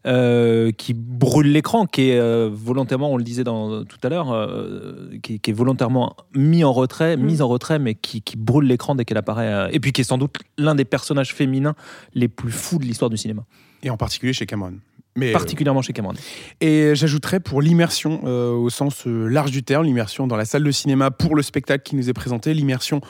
euh, 0.07 0.71
qui 0.73 0.95
brûle 0.95 1.51
l'écran, 1.51 1.87
qui 1.87 2.11
est 2.11 2.19
euh, 2.19 2.49
volontairement, 2.53 3.13
on 3.13 3.17
le 3.17 3.25
disait 3.25 3.43
dans, 3.43 3.85
tout 3.85 3.99
à 4.05 4.09
l'heure, 4.09 4.33
euh, 4.33 5.09
qui, 5.23 5.35
est- 5.35 5.39
qui 5.39 5.51
est 5.51 5.55
volontairement 5.55 6.15
mis 6.35 6.63
en 6.63 6.73
retrait, 6.73 7.17
Mm. 7.17 7.23
mise 7.23 7.43
en 7.43 7.49
retrait, 7.49 7.79
mais 7.81 7.95
qui, 7.97 8.23
qui 8.27 8.37
brûle 8.37 8.67
l'écran 8.67 8.95
dès 8.95 9.07
qu'elle 9.07 9.17
apparaît. 9.17 9.47
euh, 9.47 9.69
et 9.73 9.81
puis 9.81 9.93
qui 9.93 10.03
est 10.03 10.05
sans 10.05 10.19
doute 10.19 10.37
l'un 10.59 10.75
des 10.75 10.85
personnages 10.85 11.33
féminins 11.33 11.75
les 12.15 12.29
plus 12.29 12.53
fous 12.53 12.79
de 12.79 12.85
l'histoire 12.85 13.09
du 13.09 13.17
cinéma, 13.17 13.45
Et 13.83 13.89
en 13.89 13.97
particulier 13.97 14.35
chez 14.35 14.45
Cameron. 14.45 14.75
Mais, 15.17 15.31
euh, 15.31 15.33
particulièrement 15.33 15.81
chez 15.81 15.95
Cameron. 15.95 16.15
Et 16.61 16.95
j'ajouterais 16.95 17.41
pour 17.41 17.63
l'immersion 17.63 18.21
euh, 18.25 18.51
au 18.51 18.69
sens 18.69 19.07
large 19.07 19.51
du 19.51 19.63
terme, 19.63 19.85
l'immersion 19.87 20.27
dans 20.27 20.37
la 20.37 20.45
salle 20.45 20.65
de 20.65 20.71
cinéma 20.71 21.11
pour 21.11 21.35
le 21.35 21.43
spectacle 21.43 21.83
qui 21.83 21.97
nous 21.97 22.11
est 22.11 22.13
présenté, 22.13 22.53
l'immersion 22.53 23.01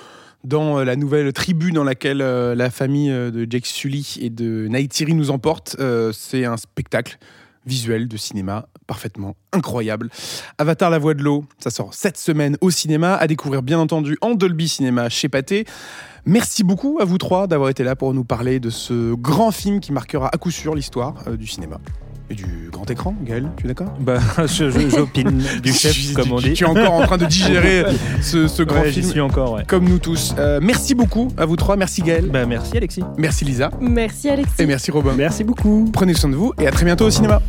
dans 0.45 0.85
la 0.85 0.95
nouvelle 0.95 1.33
tribu 1.33 1.73
dans 1.73 1.83
laquelle 1.83 2.23
euh, 2.23 2.55
la 2.55 2.71
famille 2.71 3.09
de 3.09 3.47
Jake 3.51 3.67
Sully 3.67 4.19
et 4.21 4.31
de 4.31 4.69
Neytiri 4.69 5.15
nous 5.15 5.31
emporte. 5.33 5.77
C'est 6.13 6.45
un 6.45 6.57
spectacle 6.57 7.19
visuel 7.65 8.07
de 8.07 8.17
cinéma 8.17 8.69
parfaitement 8.87 9.37
incroyable. 9.53 10.09
Avatar 10.59 10.91
la 10.91 10.99
voix 10.99 11.15
de 11.15 11.23
l'eau, 11.23 11.45
ça 11.59 11.71
sort 11.71 11.93
cette 11.95 12.17
semaine 12.19 12.57
au 12.61 12.71
cinéma, 12.71 13.15
à 13.17 13.27
découvrir 13.27 13.63
bien 13.63 13.79
entendu 13.79 14.17
en 14.21 14.35
Dolby 14.35 14.69
Cinéma 14.69 15.09
chez 15.09 15.29
Pathé. 15.29 15.65
Merci 16.25 16.65
beaucoup 16.65 16.99
à 17.01 17.05
vous 17.05 17.19
trois 17.19 17.47
d'avoir 17.47 17.71
été 17.71 17.85
là 17.85 17.95
pour 17.97 18.13
nous 18.13 18.25
parler 18.25 18.59
de 18.61 18.71
ce 18.71 19.15
grand 19.15 19.51
film 19.53 19.81
qui 19.81 19.93
marquera 19.93 20.29
à 20.33 20.37
coup 20.39 20.51
sûr 20.51 20.75
l'histoire 20.75 21.15
euh, 21.29 21.37
du 21.37 21.47
cinéma 21.47 21.79
et 22.29 22.35
du 22.35 22.69
grand 22.73 22.91
écran. 22.91 23.15
Gaël, 23.23 23.49
tu 23.57 23.67
es 23.67 23.69
d'accord? 23.69 23.95
Bah, 24.01 24.19
J'opine 24.47 25.41
du 25.63 25.73
chef, 25.73 26.13
comme 26.15 26.33
on 26.33 26.39
tu- 26.41 26.49
dit. 26.49 26.55
Tu 26.55 26.65
es 26.65 26.67
encore 26.67 26.95
en 26.95 27.03
train 27.07 27.19
de 27.19 27.27
digérer 27.27 27.85
ce, 28.21 28.49
ce 28.49 28.65
grand 28.65 28.81
Ouais, 28.81 28.91
film. 28.91 29.09
suis 29.09 29.21
encore, 29.21 29.53
ouais. 29.53 29.63
Comme 29.69 29.89
nous 29.89 30.01
tous. 30.01 30.35
Euh, 30.37 30.59
merci 30.61 30.97
beaucoup 30.97 31.29
à 31.37 31.45
vous 31.47 31.55
trois. 31.55 31.77
Merci 31.77 32.03
Gaël. 32.03 32.29
Bah, 32.29 32.45
merci 32.45 32.77
Alexis. 32.77 33.05
Merci 33.17 33.45
Lisa. 33.45 33.71
Merci 33.81 34.29
Alexis. 34.29 34.55
Et 34.61 34.67
merci 34.67 34.91
Robin. 34.91 35.15
Merci 35.17 35.45
beaucoup. 35.45 35.89
Prenez 35.93 36.15
soin 36.15 36.29
de 36.31 36.35
vous 36.35 36.53
et 36.61 36.67
à 36.67 36.73
très 36.73 36.85
bientôt 36.85 37.07
au 37.07 37.11
cinéma. 37.11 37.41